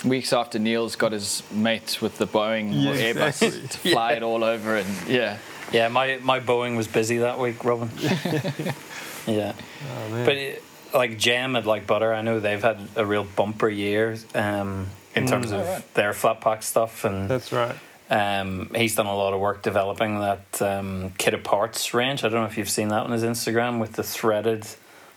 Weeks 0.02 0.32
after 0.32 0.58
Neil's 0.58 0.96
got 0.96 1.12
his 1.12 1.42
mates 1.52 2.00
with 2.00 2.16
the 2.16 2.26
Boeing 2.26 2.70
Yeah, 2.72 2.90
or 2.90 2.94
Airbus 2.94 3.42
exactly. 3.42 3.68
to 3.68 3.78
fly 3.92 4.12
it 4.12 4.22
all 4.22 4.42
over, 4.42 4.76
and 4.78 4.88
yeah. 5.06 5.36
Yeah, 5.72 5.88
my, 5.88 6.18
my 6.22 6.40
Boeing 6.40 6.74
was 6.78 6.88
busy 6.88 7.18
that 7.18 7.38
week, 7.38 7.62
Robin. 7.64 7.90
yeah. 9.26 9.52
oh 9.52 10.08
man. 10.10 10.24
But 10.24 10.36
it, 10.38 10.64
like 10.94 11.18
Jem 11.18 11.54
and 11.54 11.66
like 11.66 11.86
Butter, 11.86 12.14
I 12.14 12.22
know 12.22 12.40
they've 12.40 12.62
had 12.62 12.78
a 12.96 13.04
real 13.04 13.24
bumper 13.24 13.68
year 13.68 14.16
um, 14.34 14.86
in 15.14 15.26
terms 15.26 15.50
of 15.52 15.60
Oh, 15.60 15.64
right. 15.64 15.94
their 15.94 16.12
flat 16.12 16.40
pack 16.40 16.62
stuff, 16.62 17.04
and 17.04 17.28
that's 17.28 17.52
right. 17.52 17.74
um, 18.10 18.70
he's 18.74 18.94
done 18.94 19.06
a 19.06 19.14
lot 19.14 19.32
of 19.32 19.40
work 19.40 19.62
developing 19.62 20.20
that 20.20 20.62
um, 20.62 21.12
kit 21.18 21.34
of 21.34 21.42
parts 21.44 21.92
range. 21.94 22.24
I 22.24 22.28
don't 22.28 22.40
know 22.40 22.46
if 22.46 22.56
you've 22.58 22.70
seen 22.70 22.88
that 22.88 23.02
on 23.04 23.10
his 23.10 23.22
Instagram 23.24 23.80
with 23.80 23.92
the 23.94 24.02
threaded 24.02 24.66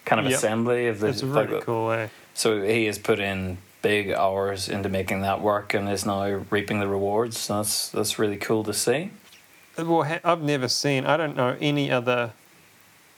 kind 0.06 0.20
of 0.20 0.26
Yep. 0.28 0.38
assembly 0.38 0.88
of 0.88 1.00
the. 1.00 1.08
It's 1.08 1.24
really 1.24 1.62
cool, 1.62 1.92
eh? 1.92 2.08
So 2.34 2.62
he 2.62 2.86
has 2.86 2.98
put 2.98 3.20
in 3.20 3.58
big 3.82 4.12
hours 4.12 4.70
into 4.70 4.90
making 4.90 5.22
that 5.22 5.42
work 5.42 5.74
and 5.74 5.90
is 5.90 6.06
now 6.06 6.24
reaping 6.50 6.80
the 6.80 6.88
rewards. 6.88 7.38
So 7.38 7.58
that's 7.58 7.90
that's 7.90 8.18
really 8.18 8.38
cool 8.38 8.64
to 8.64 8.74
see. 8.74 9.12
Well, 9.78 10.04
I've 10.24 10.42
never 10.42 10.68
seen. 10.68 11.06
I 11.06 11.18
don't 11.18 11.36
know 11.36 11.56
any 11.60 11.92
other. 11.92 12.32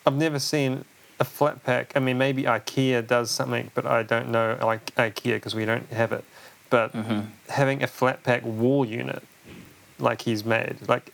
I've 0.05 0.15
never 0.15 0.39
seen 0.39 0.85
a 1.19 1.23
flat 1.23 1.63
pack. 1.63 1.93
I 1.95 1.99
mean, 1.99 2.17
maybe 2.17 2.43
IKEA 2.43 3.05
does 3.07 3.31
something, 3.31 3.71
but 3.73 3.85
I 3.85 4.03
don't 4.03 4.29
know 4.29 4.57
like 4.61 4.93
IKEA 4.95 5.35
because 5.35 5.55
we 5.55 5.65
don't 5.65 5.89
have 5.91 6.11
it. 6.11 6.23
But 6.69 6.93
having 7.49 7.83
a 7.83 7.87
flat 7.87 8.23
pack 8.23 8.43
wall 8.43 8.85
unit, 8.85 9.23
like 9.99 10.21
he's 10.23 10.43
made, 10.43 10.77
like 10.87 11.11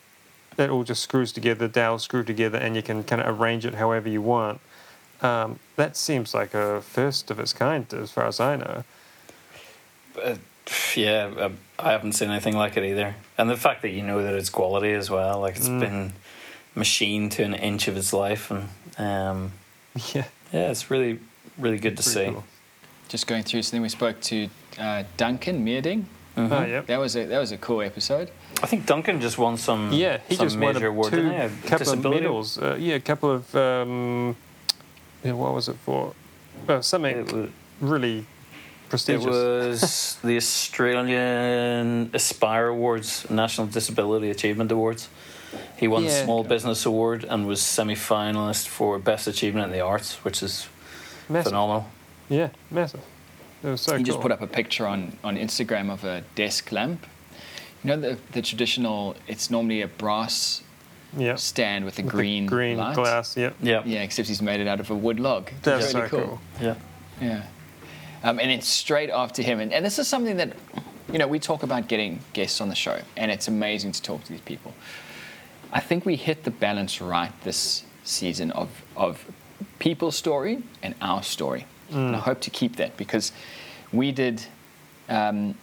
it 0.58 0.70
all 0.70 0.84
just 0.84 1.04
screws 1.04 1.32
together, 1.32 1.68
dowels 1.68 2.04
screw 2.04 2.24
together, 2.24 2.58
and 2.58 2.76
you 2.76 2.82
can 2.82 3.04
kind 3.04 3.22
of 3.22 3.40
arrange 3.40 3.66
it 3.66 3.76
however 3.76 4.10
you 4.10 4.22
want. 4.22 4.60
Um, 5.22 5.60
that 5.76 5.96
seems 5.96 6.34
like 6.34 6.54
a 6.54 6.82
first 6.82 7.30
of 7.30 7.40
its 7.40 7.54
kind, 7.54 7.92
as 7.94 8.12
far 8.12 8.26
as 8.26 8.40
I 8.40 8.56
know. 8.56 8.84
Uh, 10.22 10.36
yeah, 10.96 11.32
uh, 11.38 11.50
I 11.80 11.92
haven't 11.92 12.14
seen 12.14 12.30
anything 12.30 12.56
like 12.56 12.76
it 12.78 12.84
either. 12.84 13.16
And 13.38 13.50
the 13.50 13.58
fact 13.58 13.82
that 13.84 13.90
you 13.90 14.04
know 14.04 14.22
that 14.24 14.34
it's 14.34 14.50
quality 14.50 14.94
as 14.94 15.10
well, 15.10 15.40
like 15.40 15.56
it's 15.58 15.70
Mm. 15.70 15.80
been 15.80 16.14
machined 16.76 17.32
to 17.34 17.44
an 17.44 17.54
inch 17.54 17.88
of 17.88 17.98
its 17.98 18.14
life, 18.14 18.52
and 18.52 18.70
um, 18.98 19.52
Yeah, 20.14 20.26
yeah, 20.52 20.72
it's 20.72 20.90
really, 20.90 21.20
really 21.58 21.78
good 21.80 21.98
to 21.98 22.04
see. 22.04 22.26
cool. 22.32 22.44
Just 23.12 23.28
going 23.28 23.44
through, 23.44 23.62
so 23.64 23.72
then 23.72 23.82
we 23.82 23.90
spoke 23.90 24.22
to 24.22 24.48
uh, 24.80 25.04
Duncan 25.18 25.66
Meerding. 25.66 26.06
Mhm. 26.38 26.52
Oh, 26.52 26.66
yep. 26.66 26.86
That 26.88 26.98
was 26.98 27.18
a 27.18 27.26
that 27.26 27.40
was 27.40 27.52
a 27.52 27.58
cool 27.58 27.82
episode. 27.82 28.32
I 28.64 28.68
think 28.68 28.86
Duncan 28.86 29.20
just 29.20 29.38
won 29.38 29.58
some. 29.58 29.92
Yeah, 29.92 30.20
he 30.30 30.36
some 30.36 30.46
just 30.46 30.58
won 30.58 30.74
major 30.74 30.88
a 30.88 30.90
award, 30.92 31.10
two 31.10 31.18
didn't 31.18 31.32
he? 31.34 31.38
A 31.68 31.70
couple 31.70 31.92
of 31.94 32.04
medals. 32.04 32.58
Uh, 32.58 32.78
yeah, 32.80 32.96
a 32.96 33.00
couple 33.02 33.30
of 33.32 33.54
um, 33.54 34.38
yeah, 35.26 35.34
what 35.34 35.54
was 35.54 35.68
it 35.68 35.76
for? 35.86 36.14
Uh, 36.70 36.80
something 36.82 37.18
It 37.18 37.34
was, 37.34 37.50
really 37.82 38.26
prestigious. 38.88 39.26
it 39.26 39.30
was 39.30 40.18
the 40.24 40.38
Australian 40.38 42.12
Aspire 42.14 42.68
Awards, 42.68 43.30
National 43.30 43.68
Disability 43.68 44.30
Achievement 44.30 44.72
Awards. 44.72 45.10
He 45.76 45.88
won 45.90 46.06
the 46.06 46.12
Small 46.12 46.46
Business 46.46 46.86
Award 46.86 47.26
and 47.28 47.46
was 47.46 47.62
semi-finalist 47.62 48.68
for 48.70 48.98
Best 49.00 49.28
Achievement 49.28 49.66
in 49.66 49.72
the 49.74 49.82
Arts, 49.82 50.24
which 50.24 50.42
is 50.42 50.70
massive. 51.28 51.50
phenomenal. 51.52 51.88
Yeah, 52.32 52.50
massive. 52.70 53.02
It 53.62 53.68
was 53.68 53.82
so 53.82 53.92
he 53.92 53.98
cool. 53.98 54.06
just 54.06 54.22
put 54.22 54.32
up 54.32 54.42
a 54.42 54.48
picture 54.48 54.88
on, 54.88 55.18
on 55.24 55.38
Instagram 55.38 55.92
of 55.92 56.04
a 56.04 56.24
desk 56.36 56.72
lamp. 56.72 57.06
You 57.84 57.90
know 57.90 58.00
the 58.00 58.18
the 58.32 58.42
traditional. 58.42 59.16
It's 59.28 59.50
normally 59.52 59.82
a 59.82 59.88
brass 59.88 60.64
yeah. 61.18 61.36
stand 61.36 61.86
with 61.86 62.00
a 62.00 62.04
With 62.04 62.12
the 62.12 62.18
green 62.18 62.46
green 62.46 62.78
light. 62.78 62.96
glass. 62.96 63.36
Yeah, 63.36 63.52
Yeah. 63.62 63.84
Yeah, 63.86 64.04
except 64.04 64.28
he's 64.28 64.42
made 64.42 64.60
it 64.60 64.68
out 64.68 64.80
of 64.80 64.90
a 64.90 64.96
wood 64.96 65.20
log. 65.20 65.52
that's 65.62 65.94
really 65.94 66.10
so 66.10 66.18
cool. 66.18 66.42
Yeah. 66.60 66.76
Yeah. 67.20 67.44
Um, 68.24 68.40
and 68.40 68.52
it's 68.52 68.68
straight 68.68 69.10
after 69.10 69.42
him. 69.42 69.60
And, 69.60 69.74
and 69.74 69.86
this 69.86 69.98
is 70.00 70.08
something 70.08 70.38
that, 70.38 70.56
you 71.12 71.18
know, 71.18 71.28
we 71.28 71.40
talk 71.40 71.64
about 71.64 71.88
getting 71.88 72.20
guests 72.34 72.62
on 72.62 72.70
the 72.70 72.76
show, 72.76 73.00
and 73.18 73.32
it's 73.32 73.48
amazing 73.48 73.92
to 73.94 74.02
talk 74.02 74.24
to 74.24 74.32
these 74.32 74.42
people. 74.42 74.74
I 75.74 75.80
think 75.80 76.06
we 76.06 76.16
hit 76.16 76.44
the 76.44 76.52
balance 76.52 77.02
right 77.02 77.32
this 77.44 77.84
season 78.04 78.52
of, 78.52 78.70
of 78.96 79.26
people's 79.80 80.16
story 80.16 80.62
and 80.84 80.94
our 81.02 81.24
story. 81.24 81.66
And 81.92 82.16
I 82.16 82.20
hope 82.20 82.40
to 82.42 82.50
keep 82.50 82.78
that 82.78 82.96
because 82.98 83.32
we 83.92 84.12
did, 84.12 84.44
um, 85.10 85.56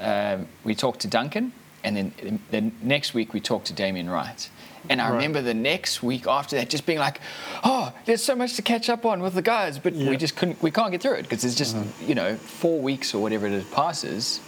uh, 0.00 0.38
we 0.64 0.74
talked 0.74 1.00
to 1.00 1.08
Duncan, 1.08 1.52
and 1.84 1.96
then 1.96 2.40
the 2.50 2.70
next 2.82 3.12
week 3.14 3.32
we 3.34 3.40
talked 3.40 3.66
to 3.66 3.72
Damien 3.72 4.08
Wright. 4.08 4.48
And 4.88 5.00
I 5.00 5.08
Right. 5.10 5.14
remember 5.16 5.42
the 5.42 5.54
next 5.54 6.02
week 6.02 6.26
after 6.26 6.56
that 6.56 6.68
just 6.68 6.86
being 6.86 6.98
like, 6.98 7.20
oh, 7.62 7.92
there's 8.04 8.22
so 8.22 8.34
much 8.34 8.54
to 8.56 8.62
catch 8.62 8.88
up 8.88 9.04
on 9.06 9.20
with 9.22 9.34
the 9.34 9.42
guys, 9.42 9.78
but 9.78 9.94
Yeah. 9.94 10.10
we 10.10 10.16
just 10.16 10.34
couldn't, 10.34 10.60
we 10.62 10.70
can't 10.72 10.90
get 10.90 11.00
through 11.02 11.14
it 11.14 11.22
because 11.22 11.44
it's 11.44 11.54
just, 11.54 11.76
you 12.04 12.14
know, 12.16 12.34
four 12.36 12.80
weeks 12.80 13.14
or 13.14 13.22
whatever 13.22 13.46
it 13.46 13.52
is 13.52 13.64
passes, 13.66 14.40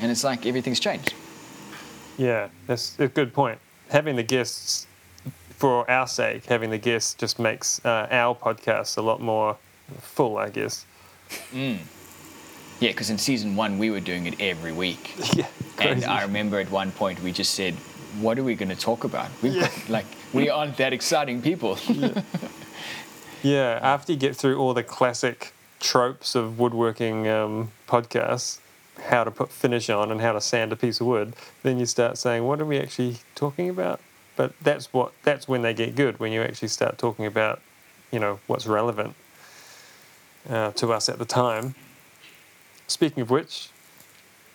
and 0.00 0.10
it's 0.10 0.24
like 0.24 0.46
everything's 0.46 0.80
changed. 0.80 1.14
Yeah, 2.16 2.48
that's 2.66 2.98
a 2.98 3.06
good 3.06 3.32
point. 3.32 3.60
Having 3.90 4.16
the 4.16 4.24
guests, 4.24 4.86
for 5.50 5.88
our 5.90 6.06
sake, 6.06 6.46
having 6.46 6.70
the 6.70 6.78
guests 6.78 7.14
just 7.14 7.38
makes 7.38 7.80
uh, 7.84 8.06
our 8.10 8.34
podcast 8.34 8.96
a 8.96 9.02
lot 9.02 9.20
more 9.20 9.56
full, 10.00 10.36
I 10.38 10.48
guess. 10.50 10.86
Yeah, 12.80 12.90
because 12.90 13.10
in 13.10 13.18
season 13.18 13.56
one 13.56 13.78
we 13.78 13.90
were 13.90 14.00
doing 14.00 14.26
it 14.26 14.40
every 14.40 14.72
week, 14.72 15.14
Yeah, 15.34 15.46
and. 15.78 16.04
I 16.04 16.22
remember 16.22 16.60
at 16.60 16.70
one 16.70 16.92
point 16.92 17.20
we 17.22 17.32
just 17.32 17.54
said, 17.54 17.74
"What 18.20 18.38
are 18.38 18.44
we 18.44 18.54
going 18.54 18.68
to 18.68 18.76
talk 18.76 19.04
about? 19.04 19.30
We've 19.42 19.60
got, 19.60 19.72
like 19.88 20.06
we 20.32 20.48
aren't 20.48 20.76
that 20.76 20.92
exciting 20.92 21.42
people." 21.42 21.78
Yeah, 23.40 23.78
after 23.80 24.12
you 24.12 24.18
get 24.18 24.34
through 24.34 24.58
all 24.58 24.74
the 24.74 24.82
classic 24.82 25.52
tropes 25.78 26.34
of 26.34 26.58
woodworking 26.58 27.28
um, 27.28 27.70
podcasts, 27.86 28.58
how 29.00 29.22
to 29.22 29.30
put 29.30 29.52
finish 29.52 29.88
on 29.88 30.10
and 30.10 30.20
how 30.20 30.32
to 30.32 30.40
sand 30.40 30.72
a 30.72 30.76
piece 30.76 31.00
of 31.00 31.06
wood, 31.06 31.34
then 31.62 31.78
you 31.78 31.86
start 31.86 32.18
saying, 32.18 32.42
"What 32.44 32.60
are 32.60 32.64
we 32.64 32.78
actually 32.80 33.18
talking 33.36 33.68
about?" 33.68 34.00
But 34.34 34.54
that's 34.60 34.92
what 34.92 35.12
that's 35.22 35.46
when 35.46 35.62
they 35.62 35.72
get 35.72 35.94
good 35.94 36.18
when 36.18 36.32
you 36.32 36.42
actually 36.42 36.68
start 36.68 36.98
talking 36.98 37.26
about, 37.26 37.60
you 38.10 38.18
know, 38.18 38.40
what's 38.48 38.66
relevant 38.66 39.14
uh, 40.48 40.72
to 40.72 40.92
us 40.92 41.08
at 41.08 41.18
the 41.18 41.24
time. 41.24 41.74
Speaking 42.86 43.20
of 43.22 43.30
which, 43.30 43.68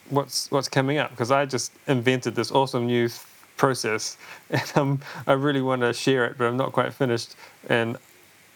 what's 0.10 0.50
what's 0.52 0.68
coming 0.70 0.98
up? 0.98 1.12
Because 1.12 1.32
I 1.32 1.46
just 1.46 1.72
invented 1.88 2.36
this 2.36 2.52
awesome 2.52 2.88
new 2.88 3.08
th- 3.08 3.20
process, 3.58 4.18
and 4.50 4.72
um, 4.76 5.00
I 5.28 5.34
really 5.34 5.62
want 5.62 5.82
to 5.82 5.94
share 5.94 6.26
it, 6.26 6.38
but 6.38 6.46
I'm 6.46 6.58
not 6.58 6.72
quite 6.72 6.94
finished. 6.94 7.36
And 7.70 7.98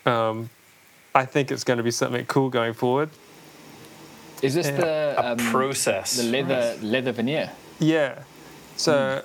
um, 0.05 0.49
I 1.13 1.25
think 1.25 1.51
it's 1.51 1.63
going 1.63 1.77
to 1.77 1.83
be 1.83 1.91
something 1.91 2.25
cool 2.25 2.49
going 2.49 2.73
forward. 2.73 3.09
is 4.41 4.53
this 4.55 4.67
Yeah. 4.67 4.77
the 4.77 5.15
A 5.17 5.31
um, 5.33 5.37
process. 5.37 6.17
the 6.17 6.23
leather 6.23 6.77
leather 6.81 7.11
veneer? 7.11 7.51
Yeah. 7.79 8.23
So 8.77 9.23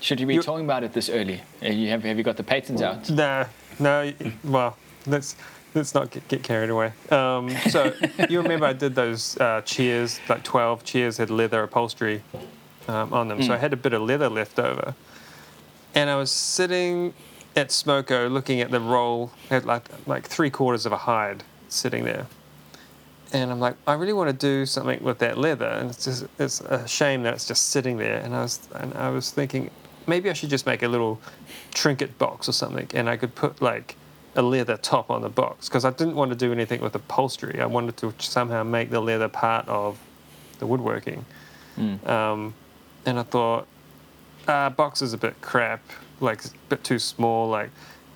Should 0.00 0.20
you 0.20 0.26
be 0.26 0.34
You- 0.34 0.42
talking 0.42 0.64
about 0.64 0.84
it 0.84 0.92
this 0.92 1.08
early? 1.08 1.40
Have 1.62 1.74
you 1.74 1.88
have, 1.90 2.04
have 2.04 2.16
you 2.18 2.22
got 2.24 2.36
the 2.36 2.44
patents 2.44 2.82
out? 2.82 3.10
no, 3.10 3.44
no. 3.80 4.12
Well, 4.44 4.76
let's 5.06 5.34
let's 5.74 5.94
not 5.94 6.10
get, 6.10 6.26
get 6.28 6.42
carried 6.42 6.70
away. 6.70 6.92
Um, 7.10 7.50
so 7.70 7.92
you 8.28 8.40
remember 8.40 8.66
I 8.66 8.72
did 8.72 8.94
those 8.94 9.36
uh, 9.38 9.62
chairs, 9.62 10.20
like 10.28 10.44
twelve 10.44 10.84
chairs 10.84 11.16
had 11.16 11.30
leather 11.30 11.62
upholstery 11.62 12.22
um, 12.86 13.12
on 13.12 13.28
them. 13.28 13.42
So 13.42 13.52
I 13.52 13.58
had 13.58 13.72
a 13.72 13.76
bit 13.76 13.92
of 13.92 14.02
leather 14.02 14.28
left 14.28 14.58
over, 14.58 14.94
and 15.94 16.10
I 16.10 16.16
was 16.16 16.30
sitting 16.30 17.14
at 17.56 17.68
Smoko 17.68 18.30
looking 18.30 18.60
at 18.60 18.70
the 18.70 18.80
roll, 18.80 19.32
had 19.48 19.64
like 19.64 19.88
like 20.06 20.26
three 20.26 20.50
quarters 20.50 20.86
of 20.86 20.92
a 20.92 20.96
hide 20.96 21.44
sitting 21.68 22.04
there. 22.04 22.26
And 23.30 23.50
I'm 23.50 23.60
like, 23.60 23.76
I 23.86 23.92
really 23.92 24.14
want 24.14 24.30
to 24.30 24.36
do 24.36 24.64
something 24.64 25.02
with 25.02 25.18
that 25.18 25.36
leather, 25.36 25.66
and 25.66 25.90
it's 25.90 26.04
just 26.04 26.26
it's 26.38 26.60
a 26.60 26.88
shame 26.88 27.22
that 27.24 27.34
it's 27.34 27.46
just 27.46 27.66
sitting 27.66 27.98
there. 27.98 28.20
And 28.20 28.34
I 28.34 28.42
was 28.42 28.60
and 28.74 28.94
I 28.94 29.10
was 29.10 29.30
thinking, 29.30 29.70
maybe 30.06 30.30
I 30.30 30.32
should 30.32 30.50
just 30.50 30.66
make 30.66 30.82
a 30.82 30.88
little 30.88 31.20
trinket 31.74 32.18
box 32.18 32.48
or 32.48 32.52
something, 32.52 32.88
and 32.94 33.08
I 33.08 33.16
could 33.16 33.34
put 33.34 33.60
like 33.60 33.96
a 34.38 34.42
leather 34.42 34.76
top 34.76 35.10
on 35.10 35.20
the 35.20 35.28
box 35.28 35.68
because 35.68 35.84
I 35.84 35.90
didn't 35.90 36.14
want 36.14 36.30
to 36.30 36.36
do 36.36 36.52
anything 36.52 36.80
with 36.80 36.94
upholstery. 36.94 37.60
I 37.60 37.66
wanted 37.66 37.96
to 37.98 38.14
somehow 38.18 38.62
make 38.62 38.88
the 38.88 39.00
leather 39.00 39.28
part 39.28 39.66
of 39.68 39.98
the 40.60 40.66
woodworking. 40.66 41.24
Um, 42.06 42.54
and 43.04 43.18
I 43.18 43.24
thought, 43.24 43.66
uh, 44.46 44.70
box 44.70 45.02
is 45.02 45.12
a 45.12 45.18
bit 45.18 45.40
crap, 45.40 45.82
like 46.20 46.44
a 46.44 46.48
bit 46.68 46.84
too 46.84 47.00
small. 47.00 47.48
Like, 47.48 47.70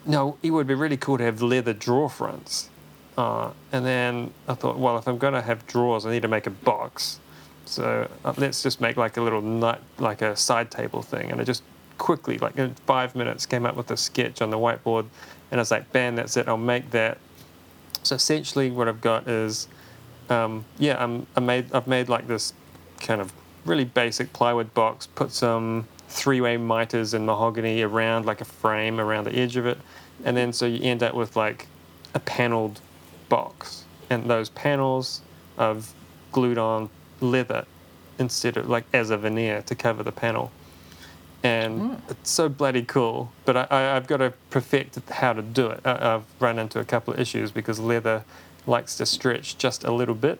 no, 0.06 0.38
it 0.44 0.52
would 0.52 0.68
be 0.68 0.74
really 0.74 0.96
cool 0.96 1.18
to 1.18 1.24
have 1.24 1.42
leather 1.42 1.72
drawer 1.72 2.08
fronts. 2.08 2.70
Uh, 3.18 3.50
and 3.72 3.84
then 3.84 4.32
I 4.46 4.54
thought, 4.54 4.78
well, 4.78 4.96
if 4.98 5.08
I'm 5.08 5.18
going 5.18 5.34
to 5.34 5.42
have 5.42 5.66
drawers, 5.66 6.06
I 6.06 6.12
need 6.12 6.22
to 6.22 6.28
make 6.28 6.46
a 6.46 6.50
box. 6.50 7.18
So 7.64 8.08
uh, 8.24 8.34
let's 8.36 8.62
just 8.62 8.80
make 8.80 8.96
like 8.96 9.16
a 9.16 9.22
little 9.22 9.42
nut, 9.42 9.82
like 9.98 10.22
a 10.22 10.36
side 10.36 10.70
table 10.70 11.02
thing. 11.02 11.32
And 11.32 11.40
I 11.40 11.44
just 11.44 11.64
quickly, 11.98 12.38
like 12.38 12.56
in 12.56 12.74
five 12.86 13.16
minutes, 13.16 13.44
came 13.44 13.66
up 13.66 13.76
with 13.76 13.90
a 13.90 13.96
sketch 13.96 14.40
on 14.40 14.50
the 14.50 14.58
whiteboard. 14.58 15.06
And 15.52 15.60
I 15.60 15.62
was 15.62 15.70
like, 15.70 15.92
bam, 15.92 16.16
that's 16.16 16.36
it. 16.36 16.48
I'll 16.48 16.56
make 16.56 16.90
that. 16.90 17.18
So 18.02 18.16
essentially, 18.16 18.70
what 18.70 18.88
I've 18.88 19.02
got 19.02 19.28
is, 19.28 19.68
um, 20.30 20.64
yeah, 20.78 21.00
I'm, 21.00 21.26
I 21.36 21.40
made, 21.40 21.72
I've 21.72 21.86
made 21.86 22.08
like 22.08 22.26
this 22.26 22.54
kind 22.98 23.20
of 23.20 23.32
really 23.64 23.84
basic 23.84 24.32
plywood 24.32 24.72
box. 24.74 25.06
Put 25.06 25.30
some 25.30 25.86
three-way 26.08 26.56
miters 26.56 27.14
and 27.14 27.24
mahogany 27.26 27.82
around 27.82 28.26
like 28.26 28.40
a 28.40 28.44
frame 28.44 28.98
around 28.98 29.24
the 29.24 29.34
edge 29.36 29.56
of 29.56 29.66
it, 29.66 29.78
and 30.24 30.36
then 30.36 30.52
so 30.52 30.66
you 30.66 30.82
end 30.82 31.02
up 31.02 31.14
with 31.14 31.36
like 31.36 31.68
a 32.14 32.18
paneled 32.18 32.80
box, 33.28 33.84
and 34.10 34.28
those 34.28 34.48
panels 34.48 35.20
I've 35.58 35.92
glued 36.32 36.58
on 36.58 36.88
leather 37.20 37.66
instead 38.18 38.56
of 38.56 38.68
like 38.68 38.84
as 38.92 39.10
a 39.10 39.18
veneer 39.18 39.62
to 39.62 39.74
cover 39.74 40.02
the 40.02 40.12
panel. 40.12 40.50
And 41.44 42.00
it's 42.08 42.30
so 42.30 42.48
bloody 42.48 42.82
cool, 42.82 43.32
but 43.44 43.56
I, 43.56 43.66
I, 43.70 43.96
I've 43.96 44.06
got 44.06 44.18
to 44.18 44.32
perfect 44.50 44.98
how 45.10 45.32
to 45.32 45.42
do 45.42 45.66
it. 45.70 45.80
I, 45.84 46.14
I've 46.14 46.24
run 46.38 46.58
into 46.58 46.78
a 46.78 46.84
couple 46.84 47.12
of 47.14 47.18
issues 47.20 47.50
because 47.50 47.80
leather 47.80 48.22
likes 48.66 48.96
to 48.98 49.06
stretch 49.06 49.58
just 49.58 49.82
a 49.82 49.92
little 49.92 50.14
bit, 50.14 50.38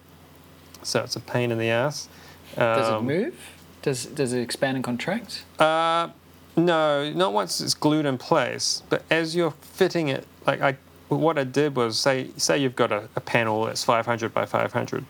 so 0.85 1.03
it's 1.03 1.17
a 1.17 1.21
pain 1.21 1.51
in 1.51 1.59
the 1.59 1.71
ass. 1.71 2.09
Does 2.55 2.89
it 2.89 2.95
Um, 2.95 3.07
move? 3.07 3.35
Does 3.83 4.07
does 4.07 4.33
it 4.33 4.41
expand 4.43 4.77
and 4.77 4.85
contract? 4.85 5.43
uh, 5.59 6.11
no, 6.55 7.11
not 7.13 7.33
once 7.33 7.61
it's 7.61 7.75
glued 7.75 8.07
in 8.07 8.17
place, 8.19 8.83
but 8.89 9.03
as 9.11 9.35
you're 9.35 9.51
fitting 9.63 10.07
it, 10.09 10.25
like 10.47 10.61
I, 10.61 10.77
what 11.09 11.37
I 11.39 11.45
did 11.45 11.75
was 11.75 11.99
say, 11.99 12.29
say 12.37 12.59
you've 12.59 12.77
got 12.77 12.93
a, 12.93 13.09
a 13.17 13.21
panel 13.21 13.65
that's 13.65 13.83
500 13.83 14.33
by 14.35 14.45
500. 14.47 15.05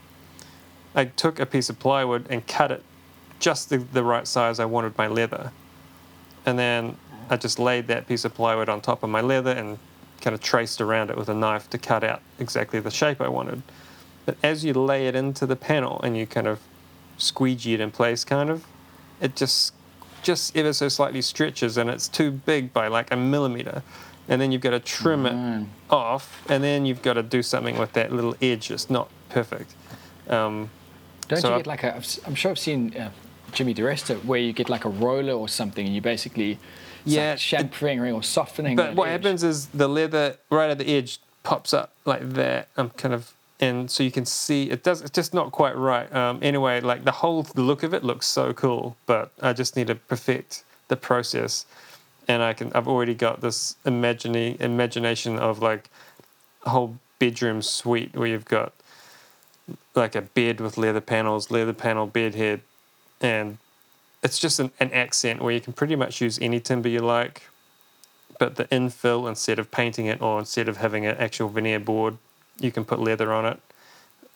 I 0.95 1.05
took 1.07 1.39
a 1.41 1.45
piece 1.47 1.69
of 1.69 1.79
plywood 1.81 2.27
and 2.31 2.47
cut 2.47 2.71
it 2.71 2.83
just 3.41 3.69
the, 3.71 3.79
the 3.79 4.05
right 4.05 4.27
size 4.27 4.61
I 4.61 4.65
wanted 4.67 4.97
my 4.97 5.09
leather, 5.09 5.51
and 6.47 6.59
then 6.59 6.97
I 7.31 7.37
just 7.37 7.59
laid 7.59 7.87
that 7.89 8.07
piece 8.07 8.25
of 8.25 8.35
plywood 8.35 8.69
on 8.69 8.81
top 8.81 9.03
of 9.03 9.11
my 9.11 9.21
leather 9.21 9.53
and 9.53 9.79
kind 10.21 10.35
of 10.35 10.41
traced 10.41 10.81
around 10.81 11.11
it 11.11 11.17
with 11.17 11.29
a 11.29 11.35
knife 11.35 11.69
to 11.71 11.79
cut 11.79 12.05
out 12.05 12.21
exactly 12.39 12.79
the 12.81 12.91
shape 12.91 13.21
I 13.21 13.29
wanted. 13.29 13.63
But 14.27 14.37
as 14.43 14.65
you 14.65 14.73
lay 14.75 15.09
it 15.09 15.15
into 15.17 15.47
the 15.47 15.57
panel 15.57 16.01
and 16.03 16.17
you 16.17 16.27
kind 16.27 16.47
of 16.47 16.61
squeegee 17.19 17.75
it 17.75 17.81
in 17.81 17.91
place, 17.91 18.25
kind 18.25 18.51
of, 18.51 18.65
it 19.21 19.35
just 19.37 19.75
just 20.23 20.57
ever 20.57 20.73
so 20.73 20.89
slightly 20.89 21.21
stretches 21.21 21.77
and 21.77 21.91
it's 21.91 22.07
too 22.07 22.31
big 22.31 22.73
by 22.73 22.87
like 22.87 23.11
a 23.13 23.17
millimeter. 23.17 23.83
And 24.29 24.41
then 24.41 24.53
you've 24.53 24.63
got 24.63 24.71
to 24.71 24.79
trim 24.79 25.25
Mm. 25.25 25.63
it 25.63 25.69
off, 25.91 26.45
and 26.49 26.63
then 26.63 26.87
you've 26.87 27.03
got 27.03 27.15
to 27.15 27.25
do 27.25 27.43
something 27.43 27.77
with 27.77 27.93
that 27.95 28.13
little 28.13 28.37
edge. 28.41 28.71
It's 28.71 28.89
not 28.89 29.09
perfect. 29.31 29.75
Um, 30.29 30.71
Don't 31.27 31.41
So 31.41 31.51
you 31.51 31.57
get 31.57 31.67
like 31.67 31.83
a? 31.83 32.01
I'm 32.25 32.37
sure 32.37 32.53
I've 32.53 32.59
seen 32.61 32.97
uh, 32.97 33.11
Jimmy 33.53 33.75
DeResta 33.75 34.25
where 34.25 34.41
you 34.41 34.53
get 34.53 34.69
like 34.69 34.85
a 34.85 34.89
roller 34.89 35.33
or 35.35 35.49
something, 35.49 35.87
and 35.87 35.95
you 35.95 36.01
basically 36.01 36.59
Yeah, 37.05 37.37
shampooing 37.37 38.01
or 38.01 38.23
softening. 38.23 38.77
But 38.77 38.95
what 38.95 39.09
edge. 39.09 39.23
happens 39.25 39.43
is 39.45 39.67
the 39.69 39.89
leather 39.89 40.37
right 40.51 40.71
at 40.71 40.79
the 40.79 40.97
edge 40.97 41.19
pops 41.43 41.73
up 41.75 41.93
like 42.05 42.23
that. 42.35 42.69
I'm 42.77 42.91
kind 42.91 43.15
of, 43.15 43.33
and 43.61 43.91
so 43.91 44.03
you 44.03 44.11
can 44.11 44.25
see 44.25 44.71
it 44.71 44.83
does. 44.83 45.03
It's 45.03 45.11
just 45.11 45.35
not 45.35 45.53
quite 45.53 45.77
right. 45.77 46.13
Um, 46.15 46.39
anyway, 46.43 46.81
like 46.81 47.05
the 47.05 47.11
whole 47.13 47.47
look 47.57 47.83
of 47.83 47.93
it 47.95 48.05
looks 48.05 48.27
so 48.27 48.53
cool, 48.53 48.97
but 49.07 49.33
I 49.41 49.53
just 49.53 49.77
need 49.77 49.89
to 49.89 49.95
perfect 49.97 50.65
the 50.89 50.97
process, 50.97 51.67
and 52.29 52.43
I 52.43 52.53
can. 52.55 52.73
I've 52.75 52.89
already 52.89 53.15
got 53.15 53.41
this 53.41 53.77
imagining 53.85 54.57
imagination 54.61 55.39
of 55.39 55.61
like 55.61 55.91
a 56.65 56.71
whole 56.71 56.97
bedroom 57.19 57.63
suite 57.63 58.15
where 58.15 58.29
you've 58.29 58.45
got 58.45 58.73
like 59.95 60.15
a 60.15 60.23
bed 60.23 60.61
with 60.61 60.77
leather 60.77 61.01
panels, 61.01 61.51
leather 61.51 61.73
panel 61.73 62.07
bed 62.07 62.35
head, 62.35 62.61
and 63.23 63.59
it's 64.23 64.39
just 64.39 64.61
an, 64.61 64.71
an 64.79 64.91
accent 64.93 65.41
where 65.43 65.53
you 65.53 65.61
can 65.61 65.73
pretty 65.73 65.97
much 65.97 66.21
use 66.21 66.39
any 66.41 66.61
timber 66.61 66.89
you 66.89 67.01
like 67.01 67.43
but 68.39 68.57
the 68.57 68.65
infill 68.67 69.29
instead 69.29 69.59
of 69.59 69.71
painting 69.71 70.07
it 70.07 70.21
or 70.21 70.39
instead 70.39 70.69
of 70.69 70.79
having 70.79 71.07
an 71.07 71.17
actual 71.17 71.49
veneer 71.49 71.79
board 71.81 72.19
you 72.59 72.73
can 72.73 72.85
put 72.85 72.99
leather 72.99 73.33
on 73.33 73.45
it 73.47 73.61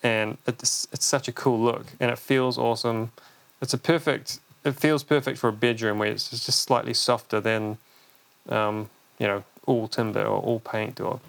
and 0.03 0.37
it's, 0.47 0.87
it's 0.91 1.05
such 1.05 1.27
a 1.27 1.31
cool 1.31 1.59
look 1.59 1.87
and 1.99 2.11
it 2.11 2.17
feels 2.19 2.57
awesome 2.57 3.11
it's 3.61 3.73
a 3.73 3.77
perfect 3.77 4.39
it 4.63 4.73
feels 4.73 5.03
perfect 5.03 5.37
for 5.37 5.47
a 5.47 5.53
bedroom 5.53 5.99
where 5.99 6.09
it's 6.09 6.29
just 6.29 6.61
slightly 6.61 6.93
softer 6.93 7.39
than 7.39 7.77
um, 8.49 8.89
you 9.19 9.27
know 9.27 9.43
all 9.65 9.87
timber 9.87 10.21
or 10.21 10.39
all 10.39 10.59
paint 10.59 10.99
or 11.01 11.19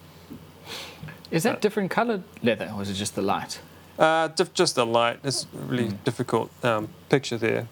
Is 1.31 1.43
that 1.43 1.61
different 1.61 1.91
coloured 1.91 2.23
leather, 2.43 2.73
or 2.75 2.83
is 2.83 2.91
it 2.91 2.95
just 2.95 3.15
the 3.15 3.23
light? 3.23 3.61
Uh, 3.99 4.29
just 4.55 4.77
a 4.79 4.85
light. 4.85 5.19
It's 5.25 5.45
a 5.53 5.57
really 5.59 5.89
difficult 6.05 6.51
um, 6.65 6.89
picture 7.09 7.37
there. 7.37 7.67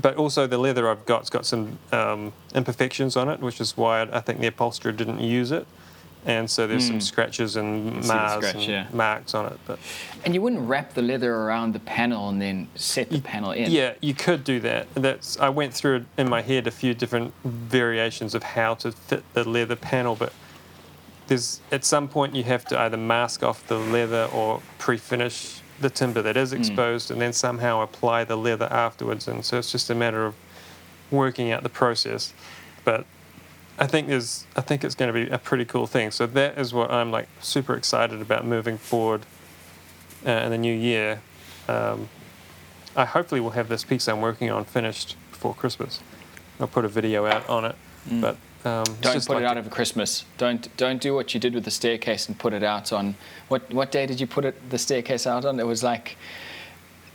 But 0.00 0.16
also 0.16 0.46
the 0.46 0.58
leather 0.58 0.88
I've 0.88 1.04
got's 1.06 1.28
got 1.28 1.44
some 1.44 1.78
um, 1.92 2.32
imperfections 2.54 3.16
on 3.16 3.28
it, 3.28 3.40
which 3.40 3.60
is 3.60 3.76
why 3.76 4.02
I 4.02 4.20
think 4.20 4.40
the 4.40 4.46
upholsterer 4.46 4.92
didn't 4.92 5.20
use 5.20 5.50
it. 5.50 5.66
And 6.26 6.50
so 6.50 6.66
there's 6.66 6.86
some 6.86 6.98
Mm. 6.98 7.02
scratches 7.02 7.56
and 7.56 8.04
mars 8.06 8.32
scratch, 8.38 8.54
and 8.54 8.64
yeah. 8.64 8.86
marks 8.92 9.34
on 9.34 9.46
it. 9.46 9.58
But 9.66 9.78
And 10.24 10.34
you 10.34 10.42
wouldn't 10.42 10.68
wrap 10.68 10.94
the 10.94 11.02
leather 11.02 11.34
around 11.34 11.74
the 11.74 11.80
panel 11.80 12.28
and 12.28 12.40
then 12.42 12.68
set 12.74 13.10
the 13.10 13.20
panel 13.20 13.52
in. 13.52 13.70
yeah, 13.70 13.92
you 14.00 14.14
could 14.14 14.42
do 14.44 14.58
that. 14.60 14.86
That's 14.94 15.38
I 15.38 15.48
went 15.48 15.74
through 15.74 16.06
in 16.16 16.28
my 16.28 16.42
head 16.42 16.66
a 16.66 16.70
few 16.72 16.92
different 16.94 17.32
variations 17.44 18.34
of 18.34 18.42
how 18.42 18.74
to 18.76 18.92
fit 18.92 19.22
the 19.34 19.48
leather 19.48 19.76
panel, 19.76 20.16
but 20.16 20.32
there's 21.28 21.60
at 21.70 21.84
some 21.84 22.08
point 22.08 22.34
you 22.34 22.42
have 22.44 22.64
to 22.66 22.80
either 22.80 22.96
mask 22.96 23.42
off 23.42 23.66
the 23.66 23.78
leather 23.78 24.28
or 24.34 24.60
pre-finish 24.78 25.60
the 25.80 25.90
timber 25.90 26.22
that 26.22 26.36
is 26.36 26.52
exposed, 26.52 27.10
and 27.12 27.20
then 27.20 27.32
somehow 27.32 27.82
apply 27.82 28.24
the 28.24 28.36
leather 28.36 28.66
afterwards. 28.66 29.28
And 29.28 29.44
so 29.44 29.58
it's 29.58 29.70
just 29.70 29.90
a 29.90 29.94
matter 29.94 30.26
of 30.26 30.34
working 31.10 31.52
out 31.52 31.62
the 31.62 31.68
process. 31.68 32.32
But 32.84 33.06
I 33.78 33.86
think 33.86 34.08
there's 34.08 34.46
I 34.56 34.60
think 34.60 34.82
it's 34.82 34.96
going 34.96 35.12
to 35.14 35.26
be 35.26 35.30
a 35.30 35.38
pretty 35.38 35.64
cool 35.64 35.86
thing. 35.86 36.10
So 36.10 36.26
that 36.26 36.58
is 36.58 36.74
what 36.74 36.90
I'm 36.90 37.12
like 37.12 37.28
super 37.40 37.74
excited 37.74 38.20
about 38.20 38.44
moving 38.44 38.76
forward 38.76 39.24
uh, 40.26 40.30
in 40.30 40.50
the 40.50 40.58
new 40.58 40.74
year. 40.74 41.20
Um, 41.68 42.08
I 42.96 43.04
hopefully 43.04 43.40
will 43.40 43.50
have 43.50 43.68
this 43.68 43.84
piece 43.84 44.08
I'm 44.08 44.20
working 44.20 44.50
on 44.50 44.64
finished 44.64 45.16
before 45.30 45.54
Christmas. 45.54 46.00
I'll 46.58 46.66
put 46.66 46.84
a 46.84 46.88
video 46.88 47.26
out 47.26 47.48
on 47.48 47.64
it, 47.64 47.76
but 48.20 48.36
um. 48.64 48.84
Don't 49.00 49.14
just 49.14 49.28
put 49.28 49.34
like 49.34 49.42
it 49.42 49.46
out 49.46 49.54
to- 49.54 49.60
over 49.60 49.70
Christmas. 49.70 50.24
Don't 50.36 50.74
don't 50.76 51.00
do 51.00 51.14
what 51.14 51.32
you 51.34 51.40
did 51.40 51.54
with 51.54 51.64
the 51.64 51.70
staircase 51.70 52.28
and 52.28 52.38
put 52.38 52.52
it 52.52 52.62
out 52.62 52.92
on 52.92 53.14
what 53.48 53.62
what 53.72 53.90
day 53.92 54.06
did 54.06 54.20
you 54.20 54.26
put 54.26 54.44
it 54.44 54.70
the 54.70 54.78
staircase 54.78 55.26
out 55.26 55.44
on? 55.44 55.58
It 55.60 55.66
was 55.66 55.82
like 55.82 56.16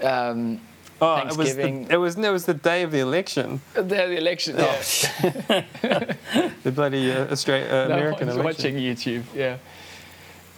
um, 0.02 0.60
Oh, 1.02 1.18
it 1.18 1.36
was, 1.36 1.56
the, 1.56 1.68
it 1.92 1.98
was 1.98 2.16
it 2.18 2.30
was 2.32 2.46
the 2.46 2.54
day 2.54 2.84
of 2.84 2.92
the 2.92 3.00
election, 3.00 3.60
the, 3.74 3.82
the 3.84 4.18
election. 4.18 4.56
Oh, 4.58 4.82
the 6.64 6.72
bloody 6.72 7.12
uh, 7.12 7.28
Australia, 7.32 7.66
uh, 7.68 7.88
no 7.90 7.96
American 7.96 8.30
election. 8.30 8.44
watching 8.46 8.76
YouTube. 8.76 9.24
Yeah. 9.36 9.58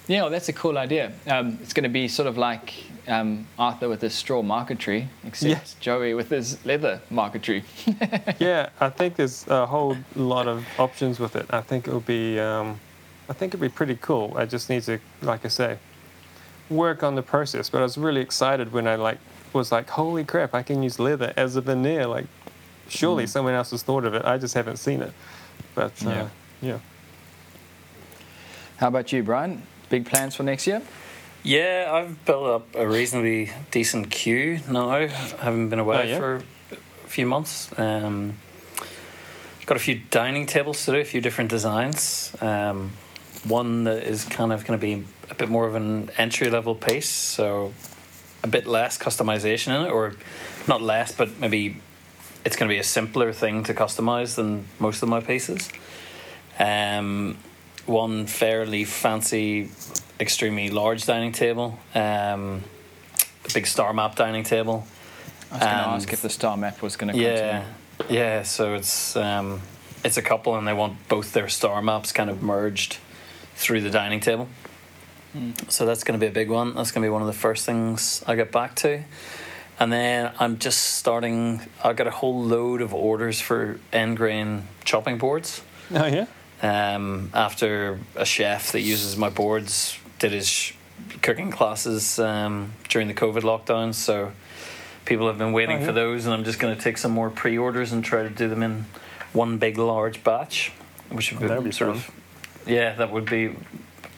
Yeah, 0.08 0.22
well, 0.22 0.30
that's 0.30 0.50
a 0.50 0.54
cool 0.54 0.78
idea. 0.78 1.12
Um, 1.26 1.58
it's 1.64 1.74
going 1.74 1.84
to 1.84 1.90
be 1.90 2.08
sort 2.08 2.28
of 2.28 2.38
like 2.38 2.74
um, 3.08 3.48
Arthur 3.60 3.88
with 3.90 4.02
his 4.02 4.14
straw 4.14 4.42
marquetry, 4.42 5.10
except. 5.26 5.80
Joey 5.80 6.14
with 6.14 6.30
his 6.30 6.64
leather 6.66 7.02
marquetry. 7.10 7.64
yeah, 8.40 8.70
I 8.80 8.90
think 8.90 9.16
there's 9.16 9.48
a 9.48 9.66
whole 9.66 9.98
lot 10.16 10.48
of 10.48 10.66
options 10.80 11.20
with 11.20 11.36
it. 11.36 11.46
I 11.50 11.62
think 11.62 11.88
it'll 11.88 12.00
be, 12.00 12.40
um, 12.40 12.80
I 13.30 13.34
think 13.34 13.54
it'll 13.54 13.62
be 13.62 13.70
pretty 13.70 13.98
cool. 14.02 14.34
I 14.36 14.46
just 14.46 14.70
need 14.70 14.84
to, 14.84 15.00
like 15.22 15.46
I 15.46 15.50
say, 15.50 15.78
work 16.70 17.04
on 17.04 17.16
the 17.16 17.22
process. 17.24 17.70
But 17.70 17.80
I 17.80 17.84
was 17.84 17.98
really 17.98 18.22
excited 18.22 18.72
when 18.74 18.88
I 18.88 18.96
like 18.96 19.20
was 19.54 19.72
like, 19.72 19.90
holy 19.90 20.24
crap, 20.26 20.54
I 20.54 20.64
can 20.64 20.84
use 20.84 21.00
leather 21.00 21.32
as 21.38 21.56
a 21.56 21.62
veneer. 21.62 22.08
Like, 22.08 22.26
surely 22.90 23.24
Mm. 23.24 23.30
someone 23.30 23.54
else 23.54 23.72
has 23.72 23.84
thought 23.84 24.04
of 24.04 24.14
it. 24.14 24.26
I 24.26 24.38
just 24.38 24.54
haven't 24.54 24.78
seen 24.78 25.02
it. 25.02 25.14
But 25.74 25.94
uh, 26.06 26.10
Yeah. 26.10 26.28
yeah. 26.62 26.78
How 28.78 28.88
about 28.90 29.12
you, 29.14 29.24
Bryan? 29.24 29.62
Big 29.90 30.06
plans 30.06 30.36
for 30.36 30.44
next 30.44 30.68
year? 30.68 30.82
Yeah, 31.46 31.92
I've 31.94 32.26
built 32.26 32.48
up 32.48 32.76
a 32.76 32.88
reasonably 32.88 33.52
decent 33.70 34.10
queue 34.10 34.62
now. 34.68 34.90
I 34.90 35.06
haven't 35.06 35.70
been 35.70 35.78
away 35.78 35.98
Oh, 35.98 36.02
yeah? 36.02 36.18
for 36.18 36.36
a 36.72 37.08
few 37.08 37.28
months. 37.28 37.70
Um, 37.78 38.40
got 39.68 39.78
a 39.78 39.80
few 39.80 40.02
dining 40.10 40.48
tables 40.48 40.84
to 40.86 40.94
do, 40.94 40.98
a 40.98 41.06
few 41.06 41.22
different 41.22 41.52
designs. 41.52 42.36
Um, 42.42 42.94
one 43.44 43.84
that 43.84 44.02
is 44.06 44.26
kind 44.26 44.52
of 44.52 44.66
going 44.66 44.80
to 44.80 44.82
be 44.84 45.06
a 45.30 45.36
bit 45.36 45.48
more 45.48 45.68
of 45.68 45.76
an 45.76 46.10
entry 46.18 46.50
level 46.50 46.74
piece, 46.74 47.10
so 47.10 47.74
a 48.44 48.48
bit 48.48 48.66
less 48.66 48.98
customization 48.98 49.68
in 49.80 49.86
it, 49.86 49.92
or 49.92 50.16
not 50.68 50.82
less, 50.82 51.12
but 51.12 51.40
maybe 51.40 51.80
it's 52.44 52.56
going 52.56 52.68
to 52.68 52.74
be 52.74 52.80
a 52.80 52.84
simpler 52.84 53.32
thing 53.32 53.64
to 53.66 53.74
customize 53.76 54.34
than 54.34 54.66
most 54.80 55.04
of 55.04 55.10
my 55.10 55.20
pieces. 55.20 55.70
Um, 56.58 57.38
one 57.86 58.26
fairly 58.26 58.84
fancy, 58.84 59.70
extremely 60.20 60.70
large 60.70 61.06
dining 61.06 61.32
table, 61.32 61.78
um, 61.94 62.64
a 63.46 63.54
big 63.54 63.68
star 63.68 63.94
map 63.94 64.16
dining 64.16 64.44
table. 64.44 64.86
I 65.52 65.56
was 65.56 65.60
going 65.64 65.74
to 65.74 65.90
ask 65.90 66.14
if 66.14 66.22
the 66.22 66.30
star 66.30 66.58
map 66.58 66.82
was 66.82 66.96
going 66.98 67.14
to 67.14 67.20
Yeah, 67.20 67.66
continue. 68.00 68.20
yeah. 68.22 68.44
So 68.44 68.74
it's 68.74 69.16
um, 69.16 69.62
it's 70.04 70.18
a 70.18 70.22
couple, 70.22 70.56
and 70.56 70.68
they 70.68 70.74
want 70.74 71.08
both 71.08 71.34
their 71.34 71.50
star 71.50 71.82
maps 71.82 72.12
kind 72.12 72.30
of 72.30 72.42
merged 72.42 72.98
through 73.56 73.82
the 73.82 73.90
dining 73.90 74.20
table. 74.20 74.48
So 75.68 75.86
that's 75.86 76.06
going 76.06 76.18
to 76.18 76.24
be 76.24 76.30
a 76.30 76.34
big 76.34 76.50
one. 76.50 76.76
That's 76.76 76.92
going 76.92 77.02
to 77.04 77.08
be 77.08 77.12
one 77.12 77.22
of 77.22 77.28
the 77.28 77.34
first 77.34 77.66
things 77.66 78.24
I 78.26 78.36
get 78.36 78.54
back 78.54 78.74
to. 78.78 79.04
And 79.78 79.92
then 79.92 80.32
I'm 80.40 80.58
just 80.60 80.80
starting. 80.96 81.62
I 81.84 81.92
got 81.92 82.08
a 82.08 82.12
whole 82.12 82.42
load 82.42 82.82
of 82.82 82.94
orders 82.94 83.42
for 83.42 83.78
end 83.92 84.16
grain 84.16 84.64
chopping 84.86 85.18
boards. 85.18 85.62
Oh 85.94 86.06
yeah. 86.06 86.28
Um, 86.62 87.32
after 87.34 88.00
a 88.16 88.26
chef 88.26 88.72
that 88.72 88.80
uses 88.80 89.18
my 89.18 89.30
boards 89.30 90.00
did 90.30 90.34
his 90.36 90.74
cooking 91.22 91.52
classes 91.52 92.18
um, 92.20 92.72
during 92.90 93.08
the 93.08 93.14
COVID 93.14 93.42
lockdown, 93.42 93.94
so 93.94 94.32
people 95.06 95.28
have 95.28 95.38
been 95.38 95.54
waiting 95.54 95.78
Oh, 95.78 95.80
yeah. 95.82 95.86
for 95.86 95.92
those, 95.92 96.26
and 96.26 96.34
I'm 96.34 96.44
just 96.44 96.58
going 96.58 96.76
to 96.76 96.82
take 96.82 96.98
some 96.98 97.12
more 97.12 97.30
pre-orders 97.30 97.92
and 97.92 98.04
try 98.04 98.24
to 98.24 98.30
do 98.30 98.48
them 98.48 98.64
in 98.64 98.86
one 99.34 99.58
big 99.60 99.78
large 99.78 100.24
batch, 100.24 100.72
which 101.10 101.32
would 101.32 101.42
be, 101.42 101.66
be 101.66 101.72
sort 101.72 101.96
fun. 101.96 101.98
of 101.98 102.12
yeah, 102.68 102.96
that 102.96 103.12
would 103.12 103.30
be 103.30 103.56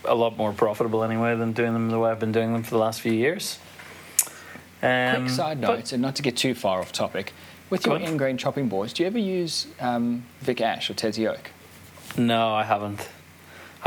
a 0.06 0.16
lot 0.16 0.38
more 0.38 0.54
profitable 0.54 1.04
anyway 1.04 1.36
than 1.36 1.52
doing 1.52 1.74
them 1.74 1.90
the 1.90 2.00
way 2.00 2.10
I've 2.10 2.20
been 2.22 2.32
doing 2.32 2.54
them 2.54 2.64
for 2.64 2.70
the 2.70 2.78
last 2.78 3.02
few 3.02 3.12
years. 3.12 3.60
Um, 4.82 5.16
Quick 5.26 5.30
side 5.30 5.60
but- 5.60 5.76
note, 5.80 5.92
and 5.92 6.02
not 6.02 6.16
to 6.16 6.22
get 6.22 6.38
too 6.38 6.54
far 6.56 6.80
off 6.80 6.92
topic, 6.94 7.34
with 7.70 7.86
your 7.86 7.96
on. 7.96 8.04
end 8.04 8.18
grain 8.18 8.38
chopping 8.38 8.70
boards, 8.70 8.94
do 8.94 9.04
you 9.04 9.08
ever 9.08 9.18
use 9.20 9.68
um, 9.82 10.24
Vic 10.40 10.62
Ash 10.62 10.90
or 10.90 10.94
Tassie 10.94 11.28
Oak? 11.30 11.52
No, 12.18 12.54
I 12.54 12.64
haven't. 12.64 13.10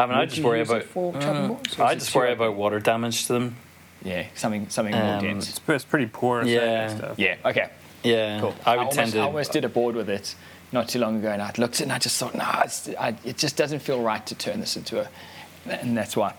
I 0.00 0.02
haven't. 0.04 0.16
I 0.16 0.26
just 0.26 0.42
worry 0.42 0.62
about. 0.62 0.86
Uh, 0.96 1.56
I 1.78 1.94
just 1.94 2.14
worry 2.14 2.32
about 2.32 2.54
water 2.54 2.80
damage 2.80 3.26
to 3.26 3.34
them. 3.34 3.56
Yeah, 4.02 4.26
something 4.34 4.68
something 4.70 4.94
more 4.94 5.16
Um, 5.16 5.20
dense. 5.20 5.50
It's, 5.50 5.60
it's 5.68 5.84
pretty 5.84 6.06
porous 6.06 6.48
Yeah. 6.48 6.88
stuff. 6.96 7.18
Yeah, 7.18 7.36
okay, 7.44 7.68
Yeah, 8.02 8.40
cool. 8.40 8.54
I 8.64 8.70
would 8.76 8.78
almost, 8.78 8.96
tend 8.96 9.12
to. 9.12 9.18
I 9.20 9.22
almost 9.24 9.52
did 9.52 9.64
a 9.64 9.68
board 9.68 9.94
with 9.94 10.08
it 10.08 10.34
not 10.72 10.88
too 10.88 11.00
long 11.00 11.18
ago, 11.18 11.28
and 11.30 11.42
I 11.42 11.52
looked 11.58 11.74
at 11.74 11.80
it 11.80 11.82
and 11.82 11.92
I 11.92 11.98
just 11.98 12.16
thought, 12.18 12.34
nah, 12.34 12.62
it's, 12.64 12.88
I, 12.98 13.14
it 13.24 13.36
just 13.36 13.56
doesn't 13.56 13.80
feel 13.80 14.00
right 14.00 14.24
to 14.26 14.34
turn 14.34 14.60
this 14.60 14.76
into 14.76 15.00
a, 15.02 15.08
and 15.68 15.96
that's 15.96 16.16
why. 16.16 16.32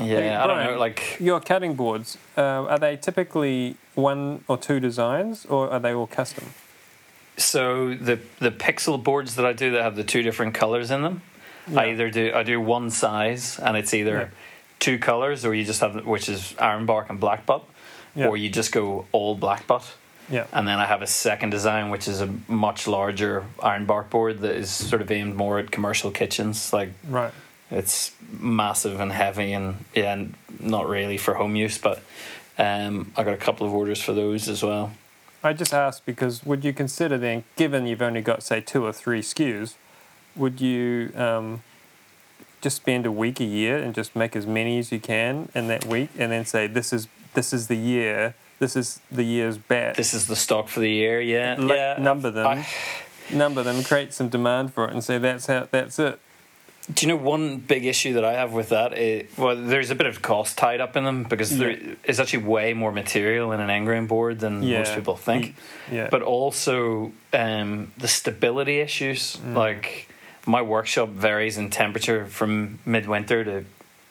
Yeah, 0.00 0.42
I 0.42 0.46
don't 0.46 0.56
Bryan, 0.56 0.72
know. 0.74 0.78
Like, 0.78 1.18
Your 1.20 1.40
cutting 1.40 1.74
boards, 1.74 2.16
uh, 2.38 2.40
are 2.40 2.78
they 2.78 2.96
typically 2.96 3.76
one 3.94 4.42
or 4.48 4.56
two 4.56 4.80
designs, 4.80 5.44
or 5.46 5.68
are 5.70 5.80
they 5.80 5.92
all 5.92 6.06
custom? 6.06 6.46
so 7.36 7.94
the 7.94 8.18
the 8.38 8.50
pixel 8.50 9.02
boards 9.02 9.34
that 9.36 9.46
I 9.46 9.52
do 9.54 9.70
that 9.72 9.82
have 9.82 9.96
the 9.96 10.04
two 10.04 10.22
different 10.22 10.54
colors 10.54 10.90
in 10.90 11.02
them, 11.02 11.22
I 11.76 11.90
either 11.90 12.10
do 12.10 12.32
I 12.34 12.42
do 12.42 12.60
one 12.60 12.90
size 12.90 13.58
and 13.58 13.76
it's 13.76 13.92
either 13.94 14.18
Yeah. 14.18 14.26
two 14.78 14.98
colors 14.98 15.44
or 15.44 15.54
you 15.54 15.64
just 15.64 15.80
have 15.80 16.04
which 16.06 16.28
is 16.28 16.54
iron 16.58 16.86
bark 16.86 17.10
and 17.10 17.18
black 17.20 17.46
butt, 17.46 17.62
Yeah. 18.14 18.26
or 18.28 18.36
you 18.36 18.48
just 18.48 18.72
go 18.72 19.06
all 19.12 19.34
black 19.34 19.66
butt. 19.66 19.84
Yeah. 20.30 20.44
And 20.52 20.66
then 20.68 20.78
I 20.78 20.86
have 20.86 21.02
a 21.02 21.06
second 21.08 21.50
design, 21.50 21.90
which 21.90 22.06
is 22.06 22.20
a 22.20 22.28
much 22.48 22.86
larger 22.86 23.44
ironbark 23.58 24.10
board 24.10 24.40
that 24.40 24.54
is 24.54 24.70
sort 24.70 25.02
of 25.02 25.10
aimed 25.10 25.34
more 25.36 25.58
at 25.58 25.70
commercial 25.72 26.10
kitchens. 26.12 26.72
Like 26.72 26.90
Right. 27.08 27.32
it's 27.70 28.12
massive 28.38 29.00
and 29.00 29.10
heavy, 29.12 29.52
and 29.52 29.84
yeah, 29.94 30.12
and 30.12 30.34
not 30.60 30.88
really 30.88 31.16
for 31.18 31.34
home 31.34 31.56
use. 31.56 31.78
But 31.78 32.02
um, 32.58 33.12
I 33.16 33.24
got 33.24 33.34
a 33.34 33.38
couple 33.38 33.66
of 33.66 33.72
orders 33.74 34.00
for 34.00 34.12
those 34.12 34.48
as 34.48 34.62
well. 34.62 34.92
I 35.42 35.52
just 35.54 35.72
asked 35.72 36.04
because 36.04 36.44
would 36.44 36.64
you 36.64 36.72
consider 36.72 37.16
then, 37.18 37.44
given 37.56 37.86
you've 37.86 38.02
only 38.02 38.20
got 38.20 38.42
say 38.42 38.60
two 38.60 38.84
or 38.84 38.92
three 38.92 39.20
SKUs, 39.22 39.74
would 40.36 40.60
you 40.60 41.12
um, 41.16 41.62
just 42.60 42.76
spend 42.76 43.06
a 43.06 43.12
week 43.12 43.40
a 43.40 43.44
year 43.44 43.78
and 43.78 43.94
just 43.94 44.14
make 44.14 44.36
as 44.36 44.46
many 44.46 44.78
as 44.78 44.92
you 44.92 45.00
can 45.00 45.48
in 45.54 45.68
that 45.68 45.84
week, 45.86 46.10
and 46.18 46.30
then 46.32 46.44
say 46.44 46.66
this 46.66 46.92
is 46.92 47.08
this 47.34 47.52
is 47.52 47.68
the 47.68 47.76
year, 47.76 48.34
this 48.58 48.74
is 48.76 49.00
the 49.10 49.22
year's 49.24 49.56
batch. 49.58 49.96
This 49.96 50.12
is 50.14 50.26
the 50.26 50.36
stock 50.36 50.68
for 50.68 50.80
the 50.80 50.90
year. 50.90 51.20
Yeah, 51.20 51.56
Let- 51.58 51.76
yeah. 51.98 52.02
number 52.02 52.30
them, 52.30 52.46
I- 52.46 52.66
number 53.32 53.62
them, 53.62 53.82
create 53.84 54.12
some 54.12 54.28
demand 54.28 54.74
for 54.74 54.84
it, 54.86 54.92
and 54.92 55.02
say 55.04 55.18
that's 55.18 55.46
how 55.46 55.68
that's 55.70 55.98
it. 55.98 56.18
Do 56.92 57.06
you 57.06 57.12
know 57.12 57.22
one 57.22 57.58
big 57.58 57.84
issue 57.84 58.14
that 58.14 58.24
I 58.24 58.32
have 58.32 58.52
with 58.52 58.70
that? 58.70 58.98
Is, 58.98 59.36
well, 59.38 59.54
there's 59.54 59.90
a 59.90 59.94
bit 59.94 60.06
of 60.06 60.22
cost 60.22 60.58
tied 60.58 60.80
up 60.80 60.96
in 60.96 61.04
them 61.04 61.22
because 61.22 61.56
there 61.56 61.70
Yeah. 61.70 61.94
is 62.04 62.18
actually 62.18 62.42
way 62.44 62.72
more 62.74 62.90
material 62.90 63.52
in 63.52 63.60
an 63.60 63.70
end 63.70 63.86
grain 63.86 64.06
board 64.08 64.40
than 64.40 64.62
Yeah. 64.64 64.78
most 64.78 64.94
people 64.96 65.14
think. 65.14 65.54
Yeah. 65.92 66.08
But 66.10 66.22
also 66.22 67.12
um, 67.32 67.92
the 67.96 68.08
stability 68.08 68.80
issues. 68.80 69.36
Mm. 69.36 69.54
Like 69.54 70.08
my 70.46 70.62
workshop 70.62 71.08
varies 71.10 71.58
in 71.58 71.70
temperature 71.70 72.26
from 72.26 72.78
midwinter 72.86 73.44
to 73.44 73.64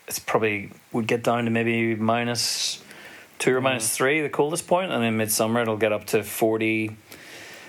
it's 0.07 0.19
probably 0.19 0.71
would 0.91 1.05
get 1.07 1.23
down 1.23 1.45
to 1.45 1.51
maybe 1.51 1.95
minus 1.95 2.83
two 3.37 3.55
or 3.55 3.59
Mm. 3.59 3.63
minus 3.63 3.95
three, 3.95 4.21
the 4.21 4.29
coldest 4.29 4.67
point, 4.67 4.91
and 4.91 5.03
then 5.03 5.17
midsummer 5.17 5.61
it'll 5.61 5.77
get 5.77 5.91
up 5.91 6.05
to 6.07 6.23
forty 6.23 6.95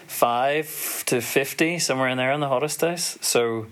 five 0.07 1.03
to 1.07 1.21
fifty, 1.21 1.79
somewhere 1.79 2.09
in 2.09 2.17
there 2.19 2.33
on 2.33 2.41
the 2.41 2.49
hottest 2.49 2.81
days. 2.81 3.19
So 3.21 3.67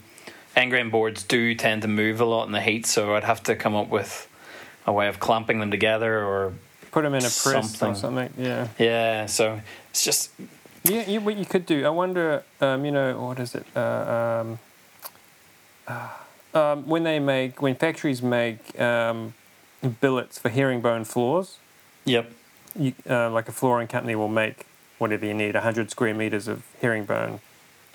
end 0.54 0.70
grain 0.70 0.90
boards 0.90 1.22
do 1.24 1.54
tend 1.54 1.82
to 1.82 1.88
move 1.88 2.20
a 2.20 2.24
lot 2.24 2.46
in 2.46 2.52
the 2.52 2.60
heat, 2.60 2.86
so 2.86 3.14
I'd 3.14 3.24
have 3.24 3.42
to 3.44 3.56
come 3.56 3.74
up 3.74 3.88
with 3.88 4.28
a 4.86 4.92
way 4.92 5.08
of 5.08 5.18
clamping 5.20 5.60
them 5.60 5.70
together 5.70 6.22
or 6.24 6.52
Put 6.90 7.02
them 7.02 7.12
in 7.14 7.20
a 7.20 7.22
press 7.24 7.42
something. 7.42 7.88
or 7.90 7.94
something. 7.94 8.32
Yeah. 8.38 8.68
yeah. 8.78 9.26
So 9.26 9.60
it's 9.90 10.04
just 10.04 10.30
Yeah, 10.84 11.08
you, 11.08 11.20
what 11.20 11.36
you 11.36 11.44
could 11.44 11.66
do, 11.66 11.84
I 11.84 11.90
wonder, 11.90 12.42
um, 12.60 12.84
you 12.84 12.90
know, 12.92 13.20
what 13.20 13.38
is 13.40 13.54
it? 13.54 13.66
Uh, 13.76 14.40
um, 14.42 14.58
um, 16.54 16.86
when 16.86 17.04
they 17.04 17.18
make, 17.18 17.60
when 17.60 17.74
factories 17.74 18.22
make 18.22 18.78
um, 18.80 19.34
billets 20.00 20.38
for 20.38 20.48
herringbone 20.48 21.04
floors, 21.04 21.58
yep. 22.04 22.30
you, 22.78 22.94
uh, 23.08 23.30
like 23.30 23.48
a 23.48 23.52
flooring 23.52 23.88
company 23.88 24.14
will 24.14 24.28
make 24.28 24.66
whatever 24.98 25.26
you 25.26 25.34
need, 25.34 25.54
100 25.54 25.90
square 25.90 26.14
meters 26.14 26.48
of 26.48 26.64
herringbone 26.80 27.40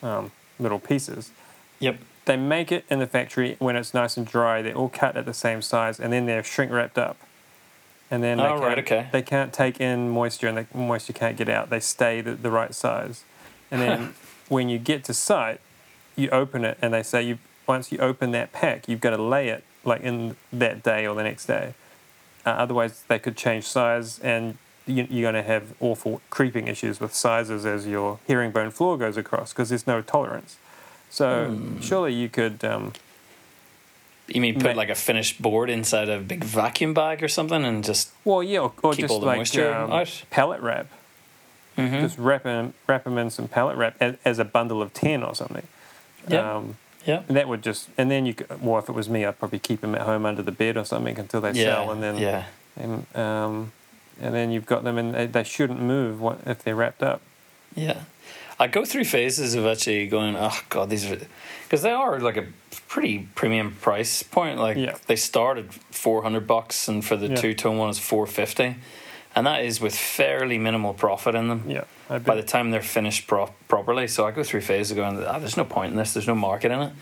um, 0.01 0.31
little 0.59 0.79
pieces. 0.79 1.31
Yep. 1.79 1.99
They 2.25 2.37
make 2.37 2.71
it 2.71 2.85
in 2.89 2.99
the 2.99 3.07
factory 3.07 3.57
when 3.59 3.75
it's 3.75 3.93
nice 3.93 4.15
and 4.15 4.25
dry. 4.25 4.61
They're 4.61 4.75
all 4.75 4.89
cut 4.89 5.17
at 5.17 5.25
the 5.25 5.33
same 5.33 5.61
size, 5.61 5.99
and 5.99 6.13
then 6.13 6.25
they're 6.25 6.43
shrink 6.43 6.71
wrapped 6.71 6.97
up. 6.97 7.17
And 8.09 8.23
then 8.23 8.37
they, 8.37 8.43
Oh, 8.43 8.49
can't, 8.49 8.61
right, 8.61 8.79
okay. 8.79 9.07
they 9.11 9.21
can't 9.21 9.51
take 9.51 9.81
in 9.81 10.09
moisture, 10.09 10.47
and 10.47 10.57
the 10.57 10.77
moisture 10.77 11.13
can't 11.13 11.35
get 11.35 11.49
out. 11.49 11.69
They 11.69 11.79
stay 11.81 12.21
the, 12.21 12.35
the 12.35 12.51
right 12.51 12.73
size. 12.73 13.23
And 13.69 13.81
then 13.81 14.13
when 14.47 14.69
you 14.69 14.77
get 14.77 15.03
to 15.05 15.13
site, 15.13 15.59
you 16.15 16.29
open 16.29 16.63
it, 16.63 16.77
and 16.81 16.93
they 16.93 17.03
say 17.03 17.23
you 17.23 17.39
once 17.68 17.91
you 17.91 17.97
open 17.99 18.32
that 18.32 18.51
pack, 18.51 18.88
you've 18.88 19.01
got 19.01 19.11
to 19.16 19.22
lay 19.22 19.49
it 19.49 19.64
like 19.86 20.01
in 20.01 20.36
that 20.51 20.84
day 20.84 21.05
or 21.07 21.16
the 21.16 21.24
next 21.24 21.45
day. 21.45 21.74
Uh, 22.45 22.49
otherwise, 22.49 23.03
they 23.07 23.20
could 23.20 23.38
change 23.38 23.64
size, 23.66 24.20
and 24.20 24.57
you, 24.86 25.07
you're 25.09 25.32
going 25.32 25.41
to 25.41 25.47
have 25.49 25.74
awful 25.80 26.22
creeping 26.30 26.68
issues 26.68 26.99
with 26.99 27.14
sizes 27.14 27.66
as 27.66 27.88
your 27.88 28.20
herringbone 28.28 28.72
floor 28.72 28.97
goes 28.97 29.16
across 29.18 29.53
because 29.53 29.70
there's 29.70 29.88
no 29.88 30.01
tolerance. 30.01 30.57
So 31.09 31.47
Hmm. 31.51 31.80
surely 31.82 32.14
you 32.14 32.28
could. 32.30 32.64
Um, 32.66 32.93
You 34.28 34.39
mean 34.41 34.55
put 34.55 34.64
Ma- 34.76 34.82
like 34.82 34.89
a 34.89 34.95
finished 34.95 35.41
board 35.41 35.70
inside 35.70 36.07
a 36.09 36.18
big 36.20 36.43
vacuum 36.45 36.93
bag 36.93 37.22
or 37.22 37.28
something 37.28 37.64
and 37.66 37.84
just 37.84 38.09
well, 38.24 38.41
yeah, 38.41 38.59
or, 38.59 38.72
or 38.82 38.93
Keep 38.93 39.01
just 39.01 39.11
all 39.11 39.20
the 39.20 39.26
like 39.26 39.39
moisture 39.39 39.74
um, 39.74 40.05
pallet 40.32 40.61
wrap. 40.61 40.88
Mhm. 41.78 42.01
Just 42.01 42.18
wrap 42.18 42.43
them, 42.43 42.74
wrap 42.88 43.03
them 43.03 43.18
in 43.18 43.30
some 43.30 43.47
pallet 43.47 43.76
wrap 43.78 43.95
as, 43.99 44.16
as 44.24 44.39
a 44.39 44.45
bundle 44.45 44.82
of 44.82 44.93
ten 44.93 45.24
or 45.24 45.36
something. 45.36 45.68
Yeah. 46.30 46.55
Um, 46.57 46.78
yeah. 47.06 47.24
and 47.28 47.38
that 47.38 47.47
would 47.47 47.62
just, 47.62 47.89
and 47.97 48.10
then 48.12 48.26
you. 48.26 48.34
Could, 48.34 48.62
well, 48.62 48.80
if 48.80 48.89
it 48.89 48.93
was 48.93 49.10
me, 49.10 49.26
I'd 49.26 49.39
probably 49.39 49.60
keep 49.60 49.82
them 49.82 49.95
at 49.95 50.01
home 50.01 50.26
under 50.26 50.41
the 50.41 50.51
bed 50.51 50.78
or 50.78 50.86
something 50.86 51.18
until 51.20 51.41
they 51.41 51.51
Yeah. 51.51 51.76
sell, 51.76 51.91
and 51.91 52.01
then 52.04 52.18
yeah. 52.18 52.45
and 52.78 53.06
um, 53.16 53.72
and 54.22 54.34
then 54.34 54.51
you've 54.51 54.66
got 54.66 54.84
them, 54.84 54.97
and 54.97 55.14
they, 55.14 55.26
they 55.28 55.43
shouldn't 55.43 55.82
move 55.82 56.22
if 56.45 56.64
they're 56.64 56.76
wrapped 56.76 57.04
up. 57.04 57.22
Yeah. 57.76 58.01
I 58.60 58.68
go 58.68 58.86
through 58.86 59.06
phases 59.06 59.56
of 59.56 59.66
actually 59.66 60.08
going, 60.08 60.36
oh 60.38 60.58
god, 60.70 60.89
these 60.89 61.10
are 61.10 61.18
because 61.64 61.82
they 61.82 61.91
are 61.91 62.20
like 62.20 62.38
a 62.38 62.45
pretty 62.88 63.28
premium 63.36 63.76
price 63.82 64.22
point. 64.24 64.60
Like 64.60 64.78
Yeah. 64.78 64.95
they 65.08 65.16
started 65.16 65.74
four 65.74 66.22
hundred 66.22 66.45
bucks, 66.47 66.88
and 66.88 67.04
for 67.04 67.16
the 67.18 67.28
Yeah. 67.30 67.36
two 67.36 67.54
tone 67.56 67.78
one 67.78 67.89
is 67.89 67.97
four 67.99 68.28
fifty, 68.28 68.76
and 69.36 69.47
that 69.47 69.66
is 69.66 69.82
with 69.82 69.95
fairly 69.95 70.60
minimal 70.60 70.93
profit 70.93 71.34
in 71.36 71.47
them. 71.49 71.64
Yeah, 71.68 71.86
By 72.10 72.36
the 72.36 72.43
time 72.43 72.72
they're 72.72 72.82
finished 72.82 73.28
pro- 73.28 73.54
properly, 73.68 74.08
so 74.08 74.28
I 74.28 74.32
go 74.32 74.43
through 74.43 74.62
phases 74.62 74.91
of 74.91 74.97
going, 74.97 75.24
ah, 75.26 75.39
there's 75.39 75.58
no 75.58 75.66
point 75.66 75.91
in 75.91 75.97
this. 75.97 76.14
There's 76.14 76.28
no 76.28 76.36
market 76.36 76.72
in 76.72 76.80
it, 76.80 76.93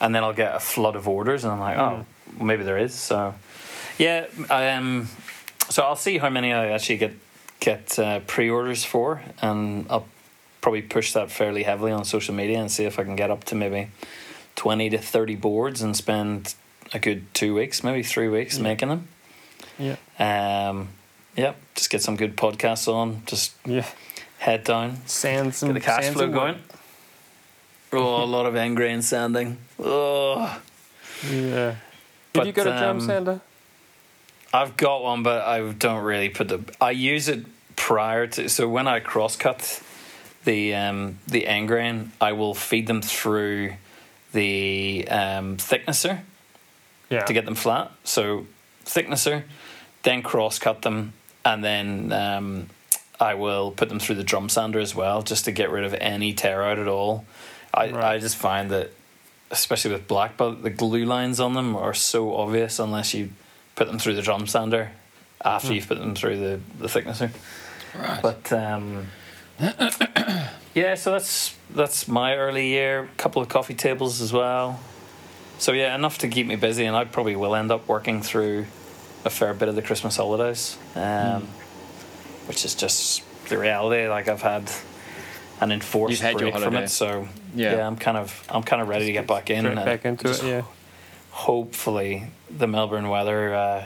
and 0.00 0.14
then 0.14 0.22
I'll 0.22 0.32
get 0.34 0.54
a 0.54 0.60
flood 0.60 0.94
of 0.94 1.08
orders, 1.08 1.44
and 1.44 1.52
I'm 1.52 1.58
like, 1.60 1.78
oh, 1.78 2.06
well, 2.36 2.46
maybe 2.46 2.62
there 2.62 2.78
is. 2.78 2.94
So, 2.94 3.34
yeah, 3.98 4.26
um, 4.50 5.08
so 5.68 5.82
I'll 5.82 5.96
see 5.96 6.18
how 6.18 6.28
many 6.30 6.52
I 6.52 6.68
actually 6.68 6.98
get 6.98 7.12
get 7.60 7.98
uh, 7.98 8.20
pre-orders 8.20 8.84
for, 8.84 9.22
and 9.40 9.86
I'll 9.88 10.06
probably 10.60 10.82
push 10.82 11.12
that 11.12 11.30
fairly 11.30 11.62
heavily 11.64 11.90
on 11.92 12.04
social 12.04 12.34
media 12.34 12.58
and 12.60 12.70
see 12.70 12.84
if 12.84 12.98
I 12.98 13.04
can 13.04 13.16
get 13.16 13.30
up 13.30 13.44
to 13.44 13.54
maybe 13.54 13.88
twenty 14.54 14.90
to 14.90 14.98
thirty 14.98 15.34
boards 15.34 15.80
and 15.82 15.96
spend 15.96 16.54
a 16.92 16.98
good 16.98 17.32
two 17.34 17.54
weeks, 17.54 17.82
maybe 17.82 18.02
three 18.02 18.28
weeks 18.28 18.58
Yeah. 18.58 18.62
making 18.62 18.88
them. 18.90 19.08
yeah, 19.78 19.96
Um, 20.18 20.88
yeah, 21.36 21.54
just 21.74 21.88
get 21.90 22.02
some 22.02 22.16
good 22.16 22.36
podcasts 22.36 22.86
on, 22.86 23.22
just 23.26 23.52
yeah. 23.64 23.86
Head 24.42 24.64
down, 24.64 24.96
Sand 25.06 25.54
some 25.54 25.68
get 25.68 25.74
the 25.74 25.80
cash 25.80 26.08
flow 26.12 26.28
going. 26.28 26.56
Oh, 27.92 28.24
a 28.24 28.26
lot 28.26 28.44
of 28.46 28.56
end 28.56 28.76
grain 28.76 29.00
sanding. 29.02 29.58
Oh, 29.78 30.60
Yeah. 31.30 31.70
Have 31.70 31.78
But, 32.32 32.46
you 32.46 32.52
got 32.52 32.66
a 32.66 32.70
drum 32.70 32.96
um, 32.96 33.00
sander? 33.00 33.40
I've 34.52 34.76
got 34.76 35.02
one, 35.02 35.22
but 35.22 35.42
I 35.42 35.60
don't 35.72 36.02
really 36.02 36.28
put 36.28 36.48
the. 36.48 36.60
I 36.80 36.90
use 36.90 37.28
it 37.28 37.44
prior 37.76 38.26
to. 38.26 38.48
So 38.48 38.68
when 38.68 38.88
I 38.88 39.00
cross 39.00 39.36
cut 39.36 39.82
the 40.44 40.74
um, 40.74 41.18
the 41.28 41.46
end 41.46 41.68
grain, 41.68 42.12
I 42.20 42.32
will 42.32 42.54
feed 42.54 42.86
them 42.86 43.00
through 43.02 43.74
the 44.32 45.06
um, 45.08 45.56
thicknesser 45.58 46.20
Yeah. 47.10 47.24
to 47.24 47.32
get 47.32 47.44
them 47.44 47.54
flat. 47.54 47.92
So 48.04 48.46
thicknesser, 48.84 49.44
then 50.02 50.22
cross 50.22 50.58
cut 50.58 50.82
them, 50.82 51.12
and 51.44 51.62
then 51.62 52.12
um, 52.12 52.68
I 53.22 53.34
will 53.34 53.70
put 53.70 53.88
them 53.88 54.00
through 54.00 54.16
the 54.16 54.24
drum 54.24 54.48
sander 54.48 54.80
as 54.80 54.94
well, 54.94 55.22
just 55.22 55.44
to 55.44 55.52
get 55.52 55.70
rid 55.70 55.84
of 55.84 55.94
any 55.94 56.32
tear 56.32 56.62
out 56.62 56.78
at 56.80 56.88
all. 56.88 57.24
I, 57.72 57.90
Right. 57.90 58.04
I 58.16 58.18
just 58.18 58.36
find 58.36 58.70
that, 58.72 58.90
especially 59.50 59.92
with 59.92 60.08
black 60.08 60.36
butt, 60.36 60.62
the 60.62 60.70
glue 60.70 61.04
lines 61.04 61.38
on 61.38 61.54
them 61.54 61.76
are 61.76 61.94
so 61.94 62.34
obvious 62.34 62.80
unless 62.80 63.14
you 63.14 63.30
put 63.76 63.86
them 63.86 63.98
through 63.98 64.14
the 64.14 64.22
drum 64.22 64.46
sander 64.48 64.90
after 65.44 65.72
you've 65.72 65.86
put 65.86 65.98
them 65.98 66.14
through 66.16 66.38
the, 66.38 66.60
the 66.80 66.88
thicknesser. 66.88 67.30
Right. 67.96 68.20
But 68.22 68.52
um, 68.52 69.06
yeah, 70.74 70.94
so 70.96 71.12
that's 71.12 71.54
that's 71.70 72.08
my 72.08 72.34
early 72.36 72.68
year. 72.68 73.08
couple 73.16 73.40
of 73.40 73.48
coffee 73.48 73.74
tables 73.74 74.20
as 74.20 74.32
well. 74.32 74.80
So 75.58 75.72
yeah, 75.72 75.94
enough 75.94 76.18
to 76.18 76.28
keep 76.28 76.46
me 76.46 76.56
busy, 76.56 76.84
and 76.86 76.96
I 76.96 77.04
probably 77.04 77.36
will 77.36 77.54
end 77.54 77.70
up 77.70 77.86
working 77.86 78.20
through 78.20 78.66
a 79.24 79.30
fair 79.30 79.54
bit 79.54 79.68
of 79.68 79.76
the 79.76 79.82
Christmas 79.82 80.16
holidays, 80.16 80.76
um, 80.96 81.46
which 82.46 82.64
is 82.64 82.74
just 82.74 83.22
the 83.48 83.58
reality. 83.58 84.08
Like 84.08 84.28
I've 84.28 84.42
had 84.42 84.70
an 85.60 85.72
enforced 85.72 86.20
had 86.20 86.36
break 86.36 86.54
from 86.56 86.74
it, 86.76 86.88
so 86.88 87.28
Yeah. 87.54 87.76
yeah. 87.76 87.86
I'm 87.86 87.96
kind 87.96 88.16
of 88.16 88.44
I'm 88.48 88.62
kind 88.62 88.82
of 88.82 88.88
ready 88.88 89.06
to 89.06 89.12
get 89.12 89.26
back 89.26 89.50
in. 89.50 89.60
Straight 89.60 89.76
and 89.76 89.84
back 89.84 90.04
into 90.04 90.30
it, 90.30 90.42
yeah. 90.44 90.62
Hopefully, 91.30 92.24
the 92.50 92.66
Melbourne 92.66 93.08
weather 93.08 93.54
uh, 93.54 93.84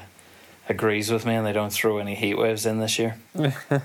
agrees 0.69 1.11
with 1.13 1.25
me, 1.27 1.35
and 1.35 1.47
they 1.47 1.53
don't 1.53 1.73
throw 1.73 1.99
any 1.99 2.15
heat 2.15 2.37
waves 2.37 2.67
in 2.67 2.81
this 2.81 2.99
year. 2.99 3.17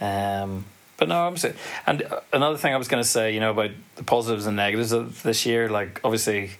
Um, 0.00 0.64
but 0.96 1.08
no, 1.08 1.26
I'm 1.26 1.36
saying, 1.36 1.54
and 1.86 2.02
uh, 2.02 2.20
another 2.32 2.56
thing 2.56 2.72
I 2.72 2.76
was 2.76 2.88
going 2.88 3.02
to 3.02 3.08
say, 3.08 3.32
you 3.34 3.40
know, 3.40 3.50
about 3.50 3.70
the 3.96 4.02
positives 4.02 4.46
and 4.46 4.56
negatives 4.56 4.92
of 4.92 5.22
this 5.22 5.44
year. 5.46 5.68
Like, 5.68 6.00
obviously, 6.02 6.50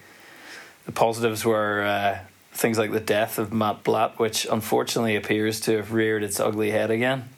the 0.86 0.92
positives 0.92 1.44
were 1.44 1.82
uh, 1.82 2.18
things 2.54 2.78
like 2.78 2.92
the 2.92 3.00
death 3.00 3.38
of 3.38 3.52
Matt 3.52 3.84
Blatt, 3.84 4.18
which 4.18 4.46
unfortunately 4.50 5.16
appears 5.16 5.60
to 5.60 5.76
have 5.76 5.92
reared 5.92 6.22
its 6.22 6.40
ugly 6.40 6.70
head 6.70 6.90
again. 6.90 7.28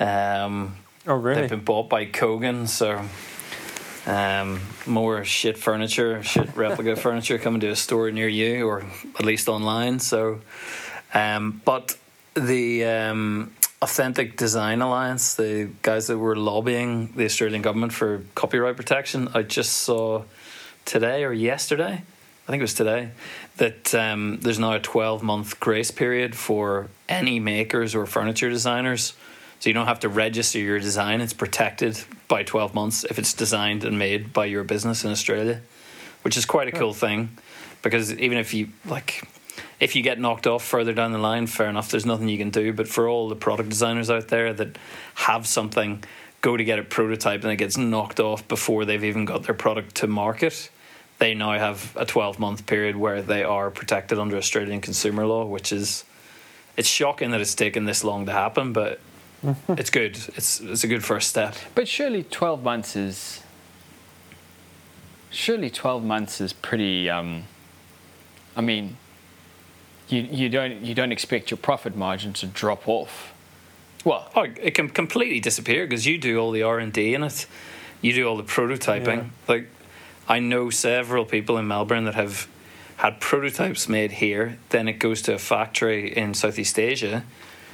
Um, 0.00 0.76
Oh, 1.06 1.16
really? 1.16 1.42
They've 1.42 1.50
been 1.50 1.60
bought 1.60 1.90
by 1.90 2.06
Kogan, 2.06 2.66
so 2.66 3.02
um, 4.10 4.60
more 4.86 5.22
shit 5.22 5.58
furniture, 5.58 6.22
shit 6.22 6.56
replica 6.56 6.96
furniture 7.00 7.38
coming 7.38 7.60
to 7.60 7.68
a 7.68 7.76
store 7.76 8.10
near 8.10 8.28
you, 8.28 8.66
or 8.66 8.84
at 9.18 9.24
least 9.24 9.48
online. 9.48 9.98
So, 9.98 10.40
um, 11.12 11.60
but 11.66 11.98
the 12.32 12.86
um, 12.86 13.52
Authentic 13.82 14.38
Design 14.38 14.80
Alliance, 14.80 15.34
the 15.34 15.68
guys 15.82 16.06
that 16.06 16.16
were 16.16 16.36
lobbying 16.36 17.12
the 17.16 17.26
Australian 17.26 17.60
government 17.60 17.92
for 17.92 18.22
copyright 18.34 18.76
protection, 18.76 19.28
I 19.34 19.42
just 19.42 19.74
saw 19.74 20.22
today 20.86 21.24
or 21.24 21.34
yesterday, 21.34 22.02
I 22.46 22.50
think 22.50 22.60
it 22.60 22.64
was 22.64 22.74
today, 22.74 23.10
that 23.56 23.94
um, 23.94 24.38
there's 24.42 24.58
now 24.58 24.74
a 24.74 24.80
12 24.80 25.22
month 25.22 25.58
grace 25.60 25.90
period 25.90 26.36
for 26.36 26.88
any 27.08 27.40
makers 27.40 27.94
or 27.94 28.06
furniture 28.06 28.50
designers. 28.50 29.14
So 29.60 29.70
you 29.70 29.74
don't 29.74 29.86
have 29.86 30.00
to 30.00 30.10
register 30.10 30.58
your 30.58 30.78
design. 30.78 31.22
It's 31.22 31.32
protected 31.32 31.98
by 32.28 32.42
12 32.42 32.74
months 32.74 33.04
if 33.04 33.18
it's 33.18 33.32
designed 33.32 33.84
and 33.84 33.98
made 33.98 34.32
by 34.32 34.44
your 34.44 34.62
business 34.62 35.04
in 35.04 35.10
Australia, 35.10 35.62
which 36.22 36.36
is 36.36 36.44
quite 36.44 36.68
a 36.68 36.72
cool 36.72 36.92
thing 36.92 37.30
because 37.84 38.12
even 38.14 38.38
if 38.38 38.52
you 38.52 38.68
like 38.86 39.28
if 39.78 39.94
you 39.94 40.02
get 40.02 40.18
knocked 40.18 40.46
off 40.46 40.64
further 40.64 40.92
down 40.92 41.12
the 41.12 41.18
line, 41.18 41.46
fair 41.46 41.68
enough, 41.68 41.90
there's 41.90 42.06
nothing 42.06 42.28
you 42.28 42.38
can 42.38 42.50
do. 42.50 42.72
But 42.72 42.88
for 42.88 43.08
all 43.08 43.28
the 43.28 43.36
product 43.36 43.68
designers 43.68 44.10
out 44.10 44.28
there 44.28 44.52
that 44.54 44.76
have 45.14 45.46
something, 45.46 46.02
go 46.40 46.56
to 46.56 46.64
get 46.64 46.78
a 46.78 46.82
prototype 46.82 47.42
and 47.42 47.52
it 47.52 47.56
gets 47.56 47.76
knocked 47.76 48.18
off 48.18 48.46
before 48.48 48.84
they've 48.84 49.04
even 49.04 49.24
got 49.24 49.44
their 49.44 49.54
product 49.54 49.96
to 49.96 50.06
market, 50.06 50.70
they 51.18 51.34
now 51.34 51.52
have 51.52 51.96
a 51.96 52.04
12 52.04 52.38
month 52.38 52.66
period 52.66 52.96
where 52.96 53.22
they 53.22 53.44
are 53.44 53.70
protected 53.70 54.18
under 54.18 54.36
Australian 54.36 54.80
consumer 54.80 55.26
law, 55.26 55.44
which 55.44 55.72
is 55.72 56.04
it's 56.76 56.88
shocking 56.88 57.30
that 57.30 57.40
it's 57.40 57.54
taken 57.54 57.84
this 57.84 58.02
long 58.02 58.26
to 58.26 58.32
happen, 58.32 58.72
but 58.72 59.00
it's 59.68 59.90
good. 59.90 60.18
It's 60.36 60.60
it's 60.60 60.84
a 60.84 60.88
good 60.88 61.04
first 61.04 61.28
step. 61.28 61.54
But 61.74 61.88
surely 61.88 62.24
12 62.24 62.62
months 62.62 62.96
is. 62.96 63.42
Surely 65.30 65.68
12 65.68 66.04
months 66.04 66.40
is 66.40 66.52
pretty. 66.52 67.10
Um, 67.10 67.44
I 68.56 68.60
mean, 68.60 68.96
you, 70.08 70.22
you, 70.22 70.48
don't, 70.48 70.82
you 70.82 70.94
don't 70.94 71.12
expect 71.12 71.50
your 71.50 71.58
profit 71.58 71.96
margin 71.96 72.32
to 72.34 72.46
drop 72.46 72.88
off. 72.88 73.34
Well, 74.04 74.30
oh, 74.36 74.42
it 74.42 74.74
can 74.74 74.90
completely 74.90 75.40
disappear 75.40 75.86
because 75.86 76.06
you 76.06 76.18
do 76.18 76.38
all 76.38 76.50
the 76.50 76.62
R 76.62 76.78
and 76.78 76.92
D 76.92 77.14
in 77.14 77.22
it. 77.22 77.46
You 78.02 78.12
do 78.12 78.28
all 78.28 78.36
the 78.36 78.44
prototyping. 78.44 79.16
Yeah. 79.16 79.24
Like, 79.48 79.70
I 80.28 80.38
know 80.38 80.70
several 80.70 81.24
people 81.24 81.58
in 81.58 81.66
Melbourne 81.68 82.04
that 82.04 82.14
have 82.14 82.48
had 82.96 83.20
prototypes 83.20 83.88
made 83.88 84.12
here. 84.12 84.58
Then 84.70 84.88
it 84.88 84.94
goes 84.94 85.22
to 85.22 85.34
a 85.34 85.38
factory 85.38 86.16
in 86.16 86.34
Southeast 86.34 86.78
Asia. 86.78 87.24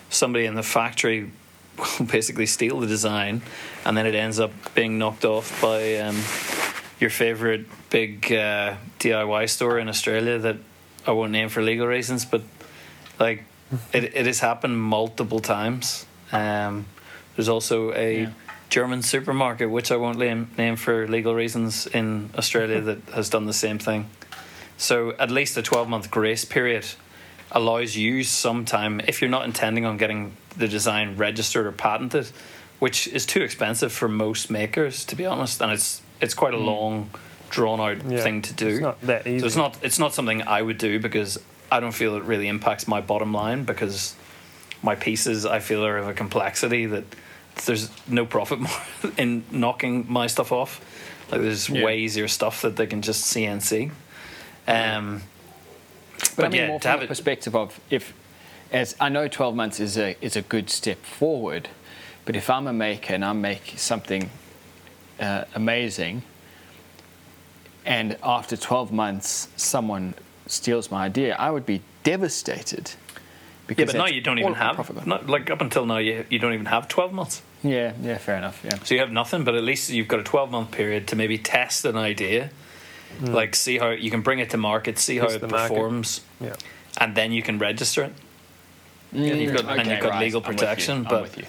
Somebody 0.08 0.46
in 0.46 0.54
the 0.54 0.62
factory 0.62 1.30
will 1.78 2.06
basically 2.06 2.46
steal 2.46 2.80
the 2.80 2.86
design, 2.86 3.42
and 3.84 3.96
then 3.96 4.06
it 4.06 4.14
ends 4.14 4.40
up 4.40 4.50
being 4.74 4.98
knocked 4.98 5.24
off 5.24 5.60
by 5.62 5.96
um, 5.98 6.16
your 6.98 7.10
favorite 7.10 7.66
big 7.90 8.32
uh, 8.32 8.74
DIY 8.98 9.48
store 9.48 9.78
in 9.78 9.88
Australia 9.88 10.38
that 10.38 10.56
I 11.06 11.12
won't 11.12 11.32
name 11.32 11.48
for 11.48 11.62
legal 11.62 11.86
reasons, 11.86 12.24
but 12.24 12.42
like 13.18 13.44
it, 13.92 14.04
it 14.16 14.26
has 14.26 14.40
happened 14.40 14.80
multiple 14.80 15.40
times. 15.40 16.06
Um, 16.32 16.86
there's 17.36 17.48
also 17.48 17.92
a 17.92 18.22
Yeah. 18.22 18.30
German 18.70 19.02
supermarket, 19.02 19.68
which 19.68 19.92
I 19.92 19.96
won't 19.96 20.18
name, 20.18 20.50
name 20.56 20.76
for 20.76 21.06
legal 21.06 21.34
reasons 21.34 21.86
in 21.86 22.30
Australia, 22.38 22.80
that 22.88 23.02
has 23.14 23.28
done 23.28 23.46
the 23.46 23.52
same 23.52 23.78
thing. 23.78 24.08
So 24.78 25.14
at 25.18 25.30
least 25.30 25.56
a 25.58 25.62
12 25.62 25.88
month 25.88 26.10
grace 26.10 26.44
period 26.44 26.86
allows 27.52 27.96
you 27.96 28.24
some 28.24 28.64
time, 28.64 29.00
if 29.06 29.20
you're 29.20 29.30
not 29.30 29.44
intending 29.44 29.84
on 29.84 29.96
getting 29.96 30.36
the 30.56 30.68
design 30.68 31.16
registered 31.16 31.66
or 31.66 31.72
patented, 31.72 32.30
which 32.78 33.06
is 33.08 33.26
too 33.26 33.42
expensive 33.42 33.92
for 33.92 34.08
most 34.08 34.50
makers, 34.50 35.04
to 35.06 35.16
be 35.16 35.26
honest, 35.26 35.60
and 35.60 35.70
it's 35.72 36.00
it's 36.20 36.34
quite 36.34 36.54
a 36.54 36.58
mm. 36.58 36.64
long, 36.64 37.10
drawn 37.50 37.80
out 37.80 38.04
Yeah. 38.08 38.22
thing 38.22 38.42
to 38.42 38.52
do. 38.52 38.68
It's 38.68 38.80
not 38.80 39.00
that 39.02 39.26
easy. 39.26 39.40
So 39.40 39.46
it's 39.46 39.56
not 39.56 39.76
it's 39.82 39.98
not 39.98 40.14
something 40.14 40.42
I 40.42 40.62
would 40.62 40.78
do 40.78 40.98
because 41.00 41.38
I 41.70 41.80
don't 41.80 41.92
feel 41.92 42.16
it 42.16 42.22
really 42.22 42.48
impacts 42.48 42.88
my 42.88 43.00
bottom 43.00 43.32
line 43.32 43.64
because 43.64 44.14
my 44.82 44.94
pieces 44.94 45.44
I 45.44 45.58
feel 45.58 45.84
are 45.84 45.98
of 45.98 46.08
a 46.08 46.14
complexity 46.14 46.86
that 46.86 47.04
there's 47.66 47.90
no 48.08 48.24
profit 48.26 48.60
in 49.18 49.44
knocking 49.50 50.06
my 50.08 50.26
stuff 50.26 50.52
off. 50.52 50.80
Like 51.30 51.42
there's 51.42 51.68
Yeah. 51.68 51.84
way 51.84 51.98
easier 51.98 52.28
stuff 52.28 52.62
that 52.62 52.76
they 52.76 52.86
can 52.86 53.02
just 53.02 53.24
CNC. 53.32 53.90
Um, 54.66 55.22
But, 56.18 56.36
But 56.36 56.44
I 56.44 56.48
mean, 56.48 56.60
yeah, 56.60 56.66
more 56.68 56.80
from 56.80 57.00
the 57.00 57.06
perspective 57.06 57.54
of 57.56 57.80
if, 57.88 58.12
as 58.72 58.94
I 59.00 59.08
know, 59.08 59.26
12 59.28 59.54
months 59.56 59.80
is 59.80 59.96
a 59.96 60.16
is 60.20 60.36
a 60.36 60.42
good 60.42 60.68
step 60.70 60.98
forward, 61.04 61.68
but 62.26 62.36
if 62.36 62.50
I'm 62.50 62.66
a 62.66 62.72
maker 62.72 63.14
and 63.14 63.24
I 63.24 63.32
make 63.32 63.74
something 63.78 64.30
uh, 65.18 65.44
amazing, 65.54 66.22
and 67.86 68.16
after 68.22 68.56
12 68.56 68.92
months 68.92 69.48
someone 69.56 70.14
steals 70.46 70.90
my 70.90 71.06
idea, 71.06 71.36
I 71.36 71.50
would 71.50 71.64
be 71.66 71.80
devastated. 72.02 72.92
yeah, 73.68 73.84
but 73.86 73.94
now 73.94 74.06
you 74.06 74.20
don't 74.20 74.38
even 74.38 74.54
have 74.54 75.06
not, 75.06 75.26
like 75.28 75.50
up 75.50 75.60
until 75.60 75.86
now 75.86 75.98
you 75.98 76.24
you 76.28 76.38
don't 76.38 76.52
even 76.54 76.66
have 76.66 76.86
twelve 76.88 77.12
months. 77.12 77.42
Yeah, 77.62 77.92
yeah, 78.02 78.18
fair 78.18 78.36
enough. 78.36 78.60
Yeah. 78.64 78.78
So 78.84 78.94
you 78.94 79.00
have 79.00 79.12
nothing, 79.12 79.44
but 79.44 79.54
at 79.54 79.62
least 79.62 79.90
you've 79.90 80.08
got 80.08 80.20
a 80.20 80.24
12 80.24 80.50
month 80.50 80.70
period 80.70 81.08
to 81.08 81.16
maybe 81.16 81.36
test 81.38 81.84
an 81.84 81.96
idea, 81.96 82.50
mm. 83.20 83.32
like 83.32 83.54
see 83.54 83.78
how 83.78 83.90
you 83.90 84.10
can 84.10 84.22
bring 84.22 84.38
it 84.38 84.50
to 84.50 84.56
market, 84.56 84.98
see 84.98 85.18
how 85.18 85.24
Test 85.24 85.36
it 85.36 85.40
the 85.40 85.48
market. 85.48 85.74
performs, 85.74 86.22
Yeah. 86.40 86.54
and 86.98 87.14
then 87.14 87.32
you 87.32 87.42
can 87.42 87.58
register 87.58 88.04
it. 88.04 88.14
And 89.12 89.40
you've 89.40 89.54
got, 89.54 89.78
and 89.78 89.90
you've 89.90 90.00
got 90.00 90.10
right, 90.10 90.20
legal 90.20 90.40
I'm 90.40 90.48
with 90.48 90.56
you, 90.56 90.58
protection, 90.58 90.96
I'm 90.98 91.04
but 91.04 91.22
with 91.22 91.38
you. 91.38 91.44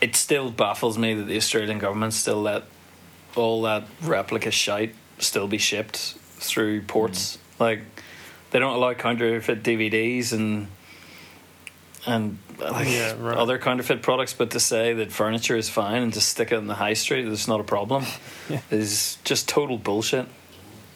it 0.00 0.14
still 0.16 0.50
baffles 0.50 0.96
me 0.96 1.14
that 1.14 1.24
the 1.24 1.36
Australian 1.36 1.78
government 1.78 2.12
still 2.14 2.40
let 2.40 2.62
all 3.36 3.62
that 3.62 3.84
replica 4.02 4.50
shite 4.50 4.94
still 5.18 5.48
be 5.48 5.58
shipped 5.58 5.98
through 6.38 6.82
ports. 6.82 7.36
Mm. 7.36 7.60
Like 7.60 7.80
they 8.50 8.60
don't 8.60 8.74
allow 8.74 8.94
counterfeit 8.94 9.62
DVDs 9.62 10.32
and 10.32 10.68
and 12.06 12.38
like 12.58 12.88
Yeah, 12.88 13.14
right. 13.18 13.36
other 13.36 13.58
counterfeit 13.58 14.02
products, 14.02 14.32
but 14.34 14.50
to 14.52 14.60
say 14.60 14.92
that 14.94 15.10
furniture 15.12 15.56
is 15.56 15.68
fine 15.68 16.02
and 16.02 16.12
to 16.14 16.20
stick 16.20 16.52
it 16.52 16.56
in 16.56 16.66
the 16.66 16.74
high 16.74 16.94
street, 16.94 17.26
it's 17.26 17.48
not 17.48 17.60
a 17.60 17.64
problem, 17.64 18.04
Yeah. 18.48 18.60
is 18.70 19.18
just 19.24 19.48
total 19.48 19.78
bullshit. 19.78 20.26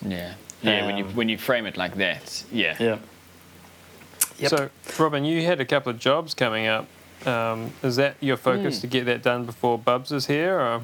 Yeah, 0.03 0.35
yeah. 0.63 0.87
when 0.87 0.97
you 0.99 1.05
Um, 1.05 1.15
when 1.17 1.29
you 1.29 1.39
frame 1.39 1.67
it 1.67 1.77
like 1.77 1.97
that, 1.97 2.45
yeah. 2.53 2.77
Yeah. 2.79 2.99
Yep. 4.39 4.51
So, 4.51 4.71
Robin, 5.03 5.25
you 5.25 5.43
had 5.45 5.61
a 5.61 5.65
couple 5.65 5.91
of 5.91 5.99
jobs 5.99 6.35
coming 6.35 6.67
up 6.69 6.87
Um, 7.27 7.73
is 7.83 7.97
that 7.97 8.15
your 8.21 8.37
focus 8.37 8.77
Hmm. 8.77 8.81
to 8.83 8.87
get 8.87 9.05
that 9.07 9.23
done 9.25 9.45
before 9.45 9.77
Bubs 9.77 10.13
is 10.13 10.27
here? 10.27 10.61
Or? 10.61 10.83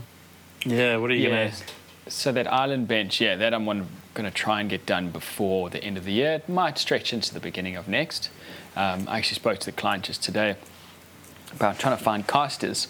Yeah, 0.67 0.97
what 0.97 1.11
are 1.11 1.15
you 1.15 1.29
Yeah. 1.29 1.45
gonna? 1.51 1.57
So 2.09 2.33
that 2.33 2.53
island 2.53 2.89
bench, 2.89 3.21
yeah, 3.21 3.37
that 3.37 3.55
I'm 3.55 3.67
going 4.15 4.29
to 4.31 4.35
try 4.35 4.61
and 4.61 4.71
get 4.71 4.87
done 4.87 5.11
before 5.11 5.69
the 5.71 5.83
end 5.83 5.97
of 5.97 6.05
the 6.05 6.13
year. 6.13 6.35
It 6.35 6.49
might 6.49 6.79
stretch 6.79 7.13
into 7.13 7.35
the 7.35 7.41
beginning 7.41 7.77
of 7.77 7.89
next. 7.89 8.31
Um, 8.77 9.07
I 9.09 9.19
actually 9.19 9.35
spoke 9.37 9.59
to 9.59 9.67
the 9.67 9.73
client 9.73 10.05
just 10.05 10.23
today 10.23 10.57
about 11.53 11.79
trying 11.79 11.97
to 11.97 12.03
find 12.03 12.27
casters. 12.27 12.89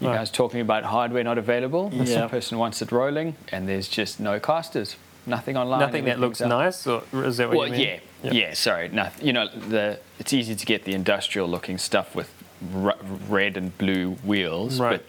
You 0.00 0.08
Right. 0.08 0.16
guys 0.16 0.30
talking 0.30 0.60
about 0.60 0.84
hardware 0.84 1.22
not 1.22 1.38
available. 1.38 1.90
Yeah. 1.92 2.26
person 2.26 2.58
wants 2.58 2.82
it 2.82 2.90
rolling, 2.90 3.36
and 3.52 3.68
there's 3.68 3.88
just 3.88 4.18
no 4.18 4.40
casters. 4.40 4.96
Nothing 5.26 5.56
online. 5.56 5.80
Nothing 5.80 6.04
that 6.06 6.18
looks 6.20 6.42
out. 6.42 6.48
nice, 6.48 6.86
or 6.86 7.02
is 7.14 7.36
that 7.38 7.48
what 7.48 7.56
Well, 7.56 7.66
you 7.68 7.72
mean? 7.86 8.00
yeah, 8.22 8.32
yeah. 8.32 8.54
Sorry, 8.54 8.88
no, 8.88 9.08
you 9.22 9.32
know, 9.32 9.48
the 9.48 9.98
it's 10.18 10.32
easy 10.34 10.54
to 10.54 10.66
get 10.66 10.84
the 10.84 10.92
industrial-looking 10.92 11.78
stuff 11.78 12.14
with 12.14 12.30
r- 12.74 12.96
red 13.28 13.56
and 13.56 13.76
blue 13.78 14.12
wheels, 14.24 14.78
Right. 14.80 14.98
but 14.98 15.06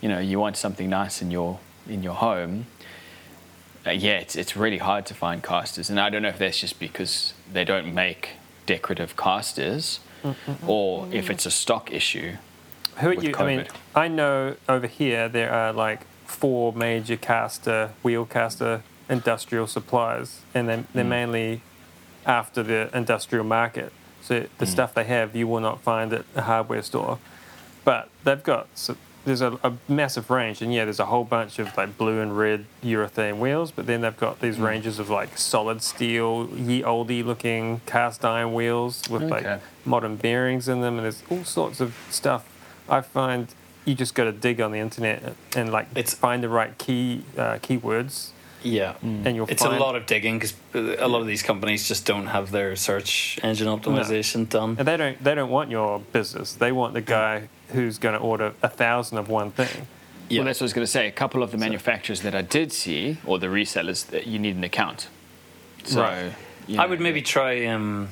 you 0.00 0.08
know, 0.08 0.20
you 0.20 0.38
want 0.38 0.56
something 0.56 0.88
nice 0.88 1.20
in 1.20 1.30
your 1.30 1.58
in 1.88 2.02
your 2.02 2.14
home. 2.14 2.66
Uh, 3.86 3.90
yeah, 3.90 4.12
it's 4.12 4.36
it's 4.36 4.56
really 4.56 4.78
hard 4.78 5.06
to 5.06 5.14
find 5.14 5.42
casters, 5.42 5.90
and 5.90 5.98
I 5.98 6.08
don't 6.10 6.22
know 6.22 6.28
if 6.28 6.38
that's 6.38 6.60
just 6.60 6.78
because 6.78 7.34
they 7.52 7.64
don't 7.64 7.92
make 7.92 8.30
decorative 8.66 9.16
casters, 9.16 9.98
or 10.66 11.08
if 11.10 11.30
it's 11.30 11.46
a 11.46 11.50
stock 11.50 11.90
issue. 11.92 12.36
Who 12.98 13.08
are 13.08 13.14
you? 13.14 13.34
I 13.36 13.46
mean, 13.46 13.66
I 13.94 14.08
know 14.08 14.56
over 14.68 14.86
here 14.86 15.28
there 15.28 15.52
are 15.52 15.72
like 15.72 16.06
four 16.26 16.72
major 16.72 17.16
caster, 17.16 17.90
wheel 18.02 18.24
caster 18.24 18.82
industrial 19.08 19.66
suppliers, 19.66 20.40
and 20.54 20.68
they're, 20.68 20.84
they're 20.94 21.04
mainly 21.04 21.60
after 22.24 22.62
the 22.62 22.88
industrial 22.96 23.44
market. 23.44 23.92
So 24.22 24.46
the 24.58 24.64
Hmm. 24.64 24.70
stuff 24.70 24.94
they 24.94 25.04
have, 25.04 25.34
you 25.34 25.48
will 25.48 25.60
not 25.60 25.80
find 25.82 26.12
at 26.12 26.24
a 26.36 26.42
hardware 26.42 26.82
store. 26.82 27.18
But 27.84 28.08
they've 28.22 28.42
got 28.42 28.68
there's 29.24 29.40
a, 29.40 29.58
a 29.62 29.72
massive 29.88 30.30
range, 30.30 30.62
and 30.62 30.72
yeah, 30.72 30.84
there's 30.84 31.00
a 31.00 31.06
whole 31.06 31.24
bunch 31.24 31.58
of 31.58 31.76
like 31.76 31.96
blue 31.96 32.20
and 32.20 32.36
red 32.36 32.64
urethane 32.82 33.38
wheels. 33.38 33.70
But 33.70 33.86
then 33.86 34.00
they've 34.00 34.16
got 34.16 34.40
these 34.40 34.56
hmm. 34.56 34.64
ranges 34.64 34.98
of 34.98 35.10
like 35.10 35.38
solid 35.38 35.82
steel, 35.82 36.48
ye 36.56 36.82
oldie 36.82 37.24
looking 37.24 37.80
cast 37.86 38.24
iron 38.24 38.54
wheels 38.54 39.02
with 39.08 39.22
Okay. 39.22 39.50
like 39.52 39.60
modern 39.84 40.16
bearings 40.16 40.68
in 40.68 40.80
them, 40.80 40.96
and 40.96 41.04
there's 41.04 41.22
all 41.30 41.44
sorts 41.44 41.80
of 41.80 41.96
stuff. 42.10 42.48
I 42.88 43.00
find 43.00 43.48
you 43.84 43.94
just 43.94 44.14
got 44.14 44.24
to 44.24 44.32
dig 44.32 44.60
on 44.60 44.72
the 44.72 44.78
internet 44.78 45.34
and 45.56 45.72
like 45.72 45.86
It's- 45.94 46.14
find 46.14 46.42
the 46.42 46.48
right 46.48 46.76
key 46.78 47.24
uh, 47.36 47.58
keywords, 47.58 48.30
Yeah. 48.62 48.94
and 49.02 49.24
mm. 49.24 49.34
you'll 49.34 49.46
It's 49.48 49.62
find 49.62 49.76
a 49.76 49.80
lot 49.80 49.96
of 49.96 50.06
digging 50.06 50.38
because 50.38 50.54
uh, 50.74 50.96
a 50.98 51.08
lot 51.08 51.20
of 51.20 51.26
these 51.26 51.42
companies 51.42 51.88
just 51.88 52.06
don't 52.06 52.26
have 52.26 52.50
their 52.50 52.76
search 52.76 53.38
engine 53.42 53.68
optimization 53.68 54.48
done. 54.48 54.76
And 54.78 54.86
they 54.86 54.96
don't 54.96 55.22
they 55.22 55.34
don't 55.34 55.50
want 55.50 55.70
your 55.70 56.00
business. 56.12 56.54
They 56.54 56.72
want 56.72 56.94
the 56.94 57.02
mm. 57.02 57.06
guy 57.06 57.48
who's 57.72 57.98
going 57.98 58.14
to 58.14 58.20
order 58.20 58.54
a 58.62 58.68
thousand 58.68 59.18
of 59.18 59.28
one 59.28 59.50
thing. 59.50 59.86
Yeah. 60.28 60.40
Well, 60.40 60.46
that's 60.46 60.60
what 60.60 60.64
I 60.64 60.66
was 60.66 60.72
going 60.72 60.86
to 60.86 60.90
say. 60.90 61.08
A 61.08 61.12
couple 61.12 61.42
of 61.42 61.50
the 61.50 61.58
manufacturers 61.58 62.22
that 62.22 62.34
I 62.34 62.42
did 62.42 62.72
see, 62.72 63.18
or 63.26 63.38
the 63.38 63.48
resellers, 63.48 64.06
that 64.06 64.26
you 64.26 64.38
need 64.38 64.56
an 64.56 64.64
account. 64.64 65.08
So, 65.84 66.00
Right. 66.00 66.32
you 66.66 66.80
I 66.80 66.86
would 66.86 67.00
maybe 67.00 67.20
try. 67.22 67.66
Um, 67.66 68.08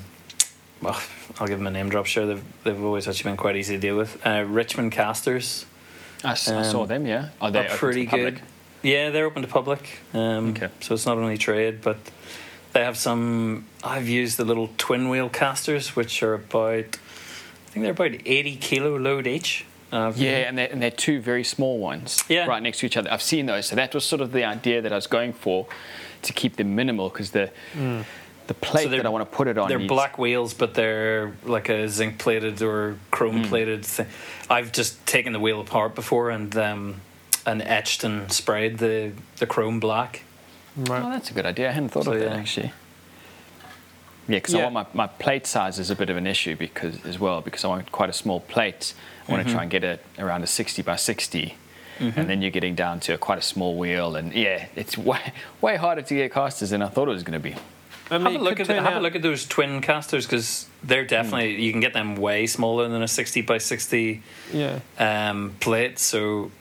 well, 0.81 0.99
I'll 1.39 1.47
give 1.47 1.57
them 1.57 1.67
a 1.67 1.71
name 1.71 1.89
drop. 1.89 2.05
Sure, 2.05 2.25
they've, 2.25 2.43
they've 2.63 2.83
always 2.83 3.07
actually 3.07 3.31
been 3.31 3.37
quite 3.37 3.55
easy 3.55 3.75
to 3.75 3.81
deal 3.81 3.97
with. 3.97 4.19
Uh, 4.25 4.43
Richmond 4.47 4.91
Casters 4.91 5.65
I 6.23 6.33
saw 6.35 6.81
um, 6.81 6.87
them. 6.87 7.05
Yeah, 7.05 7.29
are 7.39 7.51
they 7.51 7.59
are 7.59 7.63
open 7.63 7.71
to 7.73 7.77
pretty 7.77 8.05
good. 8.05 8.41
Yeah, 8.83 9.09
they're 9.09 9.25
open 9.25 9.41
to 9.41 9.47
public. 9.47 9.99
Um, 10.13 10.49
Okay. 10.49 10.69
So 10.79 10.93
it's 10.93 11.05
not 11.05 11.17
only 11.17 11.37
trade, 11.37 11.81
but 11.81 11.97
they 12.73 12.83
have 12.83 12.97
some. 12.97 13.65
I've 13.83 14.07
used 14.07 14.37
the 14.37 14.45
little 14.45 14.69
twin 14.77 15.09
wheel 15.09 15.29
casters, 15.29 15.95
which 15.95 16.21
are 16.23 16.33
about. 16.33 16.97
I 17.71 17.73
think 17.73 17.83
they're 17.83 17.91
about 17.93 18.21
eighty 18.25 18.57
kilo 18.57 18.97
load 18.97 19.27
each. 19.27 19.63
Uh, 19.93 20.11
Yeah, 20.15 20.47
and 20.49 20.57
they're, 20.57 20.69
and 20.69 20.81
they're 20.81 20.91
two 20.91 21.21
very 21.21 21.43
small 21.45 21.79
ones 21.79 22.23
Yeah. 22.29 22.45
right 22.45 22.61
next 22.61 22.79
to 22.79 22.85
each 22.85 22.97
other. 22.97 23.09
I've 23.11 23.21
seen 23.21 23.45
those. 23.45 23.65
So 23.67 23.75
that 23.77 23.93
was 23.93 24.03
sort 24.05 24.21
of 24.21 24.31
the 24.33 24.43
idea 24.43 24.81
that 24.81 24.91
I 24.91 24.95
was 24.95 25.07
going 25.07 25.31
for 25.33 25.67
to 26.23 26.33
keep 26.33 26.57
them 26.57 26.75
minimal 26.75 27.07
because 27.09 27.31
the, 27.31 27.49
the 28.47 28.53
plate 28.53 28.83
So 28.83 28.89
that 28.89 29.05
I 29.05 29.09
want 29.09 29.29
to 29.29 29.35
put 29.37 29.47
it 29.47 29.57
on 29.57 29.69
They're 29.69 29.79
needs- 29.79 29.89
black 29.89 30.17
wheels, 30.17 30.53
but 30.53 30.73
they're 30.73 31.33
like 31.45 31.69
a 31.69 31.87
zinc 31.89 32.19
plated 32.19 32.61
or 32.61 32.97
chrome 33.09 33.43
plated 33.45 33.85
thing. 33.85 34.07
I've 34.49 34.71
just 34.73 35.05
taken 35.05 35.31
the 35.33 35.39
wheel 35.39 35.61
apart 35.61 35.95
before 35.95 36.29
and 36.29 36.55
um, 36.57 36.95
and 37.45 37.61
etched 37.61 38.03
and 38.03 38.31
sprayed 38.31 38.77
the, 38.79 39.13
the 39.37 39.45
chrome 39.47 39.79
black. 39.79 40.23
Right. 40.77 41.03
Oh, 41.03 41.09
that's 41.09 41.31
a 41.31 41.33
good 41.33 41.45
idea. 41.45 41.69
I 41.69 41.71
hadn't 41.71 41.89
thought 41.89 42.03
So, 42.05 42.13
of 42.13 42.19
that 42.19 42.31
yeah. 42.31 42.35
actually. 42.37 42.71
Yeah, 44.27 44.37
because 44.37 44.55
I 44.55 44.63
want 44.63 44.73
my, 44.73 44.85
my 44.93 45.07
plate 45.07 45.47
size 45.47 45.79
is 45.79 45.89
a 45.89 45.95
bit 45.95 46.09
of 46.09 46.17
an 46.17 46.27
issue 46.27 46.55
because 46.55 47.03
as 47.05 47.19
well 47.19 47.41
because 47.41 47.65
I 47.65 47.67
want 47.69 47.91
quite 47.91 48.09
a 48.09 48.13
small 48.13 48.39
plate. 48.39 48.93
I 49.27 49.31
want 49.31 49.43
to 49.43 49.47
mm-hmm. 49.47 49.55
try 49.55 49.61
and 49.63 49.71
get 49.71 49.83
it 49.83 50.05
around 50.19 50.43
a 50.43 50.47
60 50.47 50.81
by 50.81 50.95
60. 50.95 51.55
And 51.99 52.13
mm-hmm. 52.13 52.27
then 52.27 52.41
you're 52.41 52.51
getting 52.51 52.75
down 52.75 52.99
to 53.01 53.17
quite 53.17 53.37
a 53.37 53.43
small 53.43 53.77
wheel, 53.77 54.15
and 54.15 54.33
yeah, 54.33 54.65
it's 54.75 54.97
way 54.97 55.33
way 55.59 55.75
harder 55.75 56.01
to 56.01 56.15
get 56.15 56.33
casters 56.33 56.71
than 56.71 56.81
I 56.81 56.87
thought 56.87 57.07
it 57.07 57.11
was 57.11 57.21
going 57.21 57.39
to 57.39 57.49
be. 57.49 57.55
I 58.09 58.17
mean, 58.17 58.33
Have 58.33 58.41
a 58.41 58.43
look 58.43 58.59
at 58.59 58.67
the, 58.67 58.73
turn 58.73 58.83
have 58.83 58.97
a 58.97 58.99
look 58.99 59.15
at 59.15 59.21
those 59.21 59.45
twin 59.45 59.81
casters 59.81 60.25
because 60.25 60.67
they're 60.83 61.03
hmm. 61.03 61.09
definitely 61.09 61.61
you 61.61 61.71
can 61.71 61.79
get 61.79 61.93
them 61.93 62.15
way 62.15 62.47
smaller 62.47 62.89
than 62.89 63.03
a 63.03 63.07
sixty 63.07 63.41
by 63.41 63.59
sixty 63.59 64.23
Yeah. 64.51 64.79
um, 64.97 65.55
plate. 65.59 65.99
So 65.99 66.51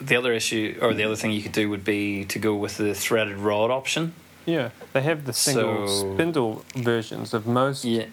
the 0.00 0.16
other 0.16 0.32
issue 0.32 0.78
or 0.80 0.94
the 0.94 1.04
other 1.04 1.16
thing 1.16 1.32
you 1.32 1.42
could 1.42 1.52
do 1.52 1.68
would 1.70 1.84
be 1.84 2.24
to 2.26 2.38
go 2.38 2.54
with 2.54 2.76
the 2.76 2.94
threaded 2.94 3.36
rod 3.36 3.70
option. 3.70 4.14
Yeah, 4.48 4.70
they 4.94 5.02
have 5.02 5.26
the 5.26 5.34
single 5.34 5.86
So- 5.86 6.14
spindle 6.14 6.64
versions 6.74 7.34
of 7.34 7.46
most. 7.46 7.84
Yeah. 7.84 8.06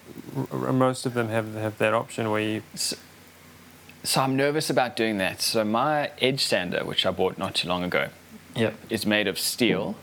r- 0.52 0.74
most 0.74 1.06
of 1.06 1.14
them 1.14 1.30
have 1.30 1.56
have 1.56 1.78
that 1.78 1.94
option 1.94 2.30
where 2.30 2.42
you. 2.42 2.62
So 4.04 4.22
I'm 4.22 4.36
nervous 4.36 4.70
about 4.70 4.96
doing 4.98 5.18
that. 5.20 5.42
So 5.42 5.64
my 5.64 6.12
edge 6.20 6.44
sander, 6.44 6.84
which 6.84 7.06
I 7.06 7.12
bought 7.12 7.38
not 7.38 7.56
too 7.56 7.68
long 7.70 7.84
ago, 7.84 8.10
Yep. 8.56 8.74
is 8.90 9.06
made 9.06 9.28
of 9.28 9.40
steel. 9.40 9.96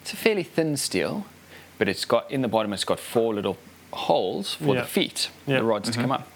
It's 0.00 0.12
a 0.12 0.16
fairly 0.16 0.42
thin 0.42 0.76
steel, 0.78 1.26
but 1.78 1.88
it's 1.88 2.04
got 2.06 2.30
in 2.30 2.40
the 2.42 2.48
bottom. 2.48 2.72
It's 2.72 2.84
got 2.84 2.98
four 2.98 3.34
little 3.34 3.56
holes 3.92 4.54
for 4.54 4.74
Yeah. 4.74 4.80
the 4.80 4.86
feet, 4.86 5.28
Yeah. 5.46 5.58
the 5.58 5.64
rods 5.64 5.90
to 5.90 5.94
come 5.94 6.04
mm-hmm. 6.04 6.12
up. 6.12 6.28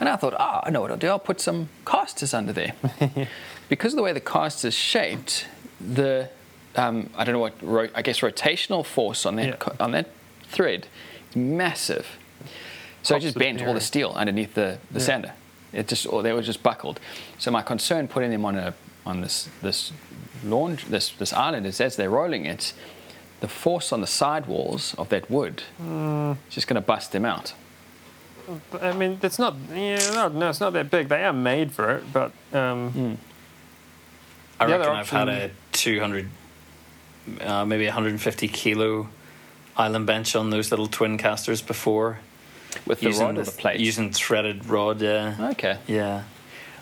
And 0.00 0.08
I 0.08 0.16
thought, 0.16 0.34
oh, 0.38 0.60
I 0.64 0.70
know 0.70 0.80
what 0.80 0.90
I'll 0.90 0.96
do. 0.96 1.08
I'll 1.08 1.18
put 1.18 1.40
some 1.40 1.68
casters 1.84 2.32
under 2.32 2.52
there. 2.54 2.72
because 3.68 3.92
of 3.92 3.96
the 3.98 4.02
way 4.02 4.12
the 4.14 4.20
caster's 4.20 4.74
shaped, 4.74 5.46
the 5.78 6.30
um, 6.76 7.10
I 7.16 7.24
don't 7.24 7.32
know 7.32 7.38
what 7.40 7.54
ro- 7.62 7.88
I 7.94 8.02
guess 8.02 8.20
rotational 8.20 8.84
force 8.84 9.26
on 9.26 9.36
that 9.36 9.46
Yeah. 9.46 9.56
co- 9.56 9.76
on 9.80 9.90
that 9.92 10.06
thread 10.48 10.86
is 11.30 11.36
massive. 11.36 12.06
So 13.02 13.14
I 13.14 13.16
Pops 13.16 13.24
just 13.24 13.34
the 13.34 13.40
bent 13.40 13.62
all 13.66 13.74
the 13.74 13.80
steel 13.80 14.10
underneath 14.14 14.54
the, 14.54 14.78
the 14.90 14.98
Yeah. 15.00 15.04
sander. 15.04 15.32
It 15.72 15.88
just 15.88 16.06
or 16.06 16.22
they 16.22 16.32
were 16.32 16.42
just 16.42 16.62
buckled. 16.62 17.00
So 17.38 17.50
my 17.50 17.62
concern 17.62 18.08
putting 18.08 18.30
them 18.30 18.44
on 18.44 18.56
a 18.56 18.74
on 19.06 19.20
this 19.20 19.48
this 19.62 19.92
launch 20.44 20.84
this 20.86 21.10
this 21.10 21.32
island 21.32 21.66
is 21.66 21.80
as 21.80 21.96
they're 21.96 22.10
rolling 22.10 22.44
it, 22.46 22.72
the 23.40 23.48
force 23.48 23.92
on 23.92 24.00
the 24.00 24.06
side 24.06 24.46
walls 24.46 24.94
of 24.98 25.08
that 25.08 25.30
wood 25.30 25.62
Mm. 25.82 26.36
is 26.48 26.54
just 26.54 26.66
going 26.66 26.80
to 26.82 26.86
bust 26.86 27.12
them 27.12 27.24
out. 27.24 27.54
I 28.82 28.92
mean, 28.92 29.18
it's 29.22 29.38
not. 29.38 29.54
Yeah, 29.72 29.98
no, 30.12 30.28
no, 30.28 30.48
it's 30.50 30.58
not 30.60 30.72
that 30.72 30.90
big. 30.90 31.08
They 31.08 31.24
are 31.24 31.32
made 31.32 31.70
for 31.72 31.90
it, 31.96 32.12
but 32.12 32.32
um, 32.52 33.16
I 34.58 34.64
reckon 34.66 34.88
I've 34.88 35.08
had 35.10 35.28
a 35.28 35.50
200, 35.72 36.28
uh, 37.40 37.64
maybe 37.64 37.84
150 37.84 38.48
kilo 38.48 39.08
island 39.76 40.06
bench 40.06 40.34
on 40.36 40.50
those 40.50 40.70
little 40.70 40.86
twin 40.86 41.18
casters 41.18 41.62
before. 41.62 42.18
With 42.86 43.00
the 43.00 43.06
using 43.06 43.26
rod 43.26 43.38
or 43.38 43.44
the 43.44 43.50
plate? 43.50 43.80
Using 43.80 44.12
threaded 44.12 44.66
rod, 44.66 45.00
yeah. 45.00 45.50
Okay. 45.52 45.78
Yeah. 45.86 46.22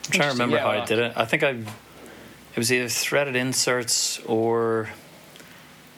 I'm 0.04 0.10
trying 0.10 0.28
to 0.28 0.32
remember 0.34 0.56
yeah, 0.56 0.62
how 0.62 0.70
I 0.70 0.84
did 0.84 0.98
it. 0.98 1.12
I 1.16 1.24
think 1.24 1.42
I 1.42 1.50
it 1.50 2.56
was 2.56 2.72
either 2.72 2.88
threaded 2.88 3.36
inserts 3.36 4.18
or 4.26 4.88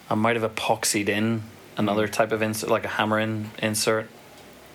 I 0.09 0.15
might 0.15 0.37
have 0.37 0.55
epoxied 0.55 1.09
in 1.09 1.43
another 1.77 2.07
Hmm. 2.07 2.13
type 2.13 2.33
of 2.33 2.43
insert, 2.43 2.71
like 2.71 2.85
a 2.85 2.89
hammer 2.89 3.19
in 3.19 3.51
insert, 3.63 4.09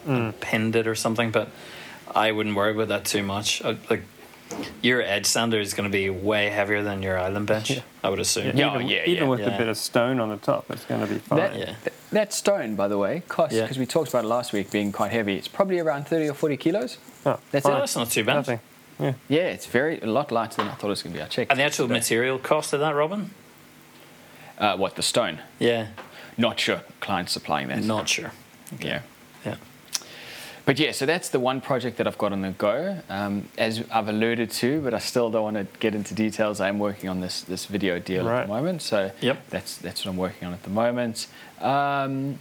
and 0.08 0.38
pinned 0.40 0.76
it 0.76 0.88
or 0.88 0.96
something. 0.96 1.32
But 1.32 1.50
I 2.14 2.32
wouldn't 2.32 2.56
worry 2.56 2.72
about 2.72 2.88
that 2.88 3.06
too 3.06 3.24
much. 3.24 3.62
I, 3.64 3.78
like 3.90 4.04
your 4.82 5.02
edge 5.02 5.26
sander 5.26 5.60
is 5.60 5.74
going 5.74 5.90
to 5.90 5.94
be 5.96 6.10
way 6.10 6.50
heavier 6.50 6.84
than 6.84 7.02
your 7.02 7.18
island 7.20 7.48
bench. 7.48 7.72
Yeah. 7.72 7.82
I 8.04 8.10
would 8.10 8.20
assume. 8.20 8.56
Yeah, 8.56 8.76
even, 8.76 8.88
yeah, 8.88 9.02
even 9.06 9.24
yeah. 9.24 9.30
with 9.30 9.40
Yeah. 9.40 9.56
a 9.56 9.58
bit 9.58 9.68
of 9.68 9.78
stone 9.78 10.20
on 10.20 10.30
the 10.30 10.38
top, 10.38 10.70
it's 10.70 10.86
going 10.86 11.02
to 11.02 11.08
be 11.12 11.20
fine. 11.20 11.40
That, 11.40 11.56
Yeah. 11.58 11.76
that 12.12 12.34
stone, 12.34 12.76
by 12.76 12.88
the 12.88 12.98
way, 12.98 13.24
costs 13.28 13.56
Yeah. 13.56 13.64
because 13.64 13.78
we 13.80 13.86
talked 13.86 14.10
about 14.10 14.24
it 14.24 14.28
last 14.28 14.54
week 14.54 14.72
being 14.72 14.92
quite 14.92 15.12
heavy. 15.12 15.36
It's 15.36 15.48
probably 15.48 15.80
around 15.80 16.08
thirty 16.08 16.28
or 16.30 16.34
forty 16.34 16.58
kilos. 16.58 16.98
Oh, 17.26 17.40
That's 17.52 17.66
Oh, 17.66 17.72
that's 17.80 17.96
not 17.96 18.10
too 18.12 18.24
bad. 18.24 18.36
Nothing. 18.36 18.60
Yeah. 19.00 19.14
Yeah, 19.28 19.48
it's 19.48 19.66
very 19.66 20.00
a 20.00 20.06
lot 20.06 20.32
lighter 20.32 20.58
than 20.58 20.68
I 20.68 20.76
thought 20.76 20.88
it 20.88 20.90
was 20.90 21.04
going 21.04 21.14
to 21.14 21.20
be. 21.20 21.24
I 21.24 21.28
checked. 21.28 21.52
And 21.52 21.60
the 21.60 21.64
actual 21.64 21.88
today. 21.88 22.00
material 22.00 22.38
cost 22.40 22.72
of 22.74 22.80
that, 22.80 22.92
Robin? 22.96 23.32
Uh, 24.58 24.78
what 24.78 24.96
the 24.96 25.02
stone? 25.02 25.40
Yeah, 25.60 25.88
Not 26.38 26.60
sure. 26.60 26.82
Client 27.02 27.30
supplying 27.30 27.68
that. 27.70 27.84
not 27.84 28.08
sure. 28.08 28.32
Yeah. 28.80 28.88
Yeah. 28.88 29.00
But 30.66 30.80
yeah, 30.80 30.92
so 30.94 31.06
that's 31.06 31.30
the 31.30 31.40
one 31.40 31.62
project 31.62 31.98
that 31.98 32.08
I've 32.08 32.18
got 32.18 32.32
on 32.32 32.42
the 32.42 32.50
go. 32.50 32.98
Um, 33.08 33.48
as 33.58 33.84
I've 33.92 34.08
alluded 34.08 34.50
to, 34.52 34.82
but 34.82 34.96
I 34.96 35.00
still 35.00 35.30
don't 35.30 35.44
want 35.44 35.58
to 35.58 35.68
get 35.80 35.94
into 35.94 36.16
details. 36.16 36.60
I 36.60 36.70
am 36.70 36.80
working 36.80 37.08
on 37.08 37.20
this 37.22 37.42
this 37.42 37.66
video 37.66 38.00
deal 38.00 38.28
at 38.28 38.48
the 38.48 38.54
moment, 38.54 38.82
so 38.82 39.12
Yep. 39.22 39.50
that's 39.50 39.78
that's 39.78 40.04
what 40.04 40.12
I'm 40.12 40.18
working 40.18 40.48
on 40.48 40.54
at 40.54 40.64
the 40.64 40.72
moment. 40.72 41.28
Um, 41.62 42.40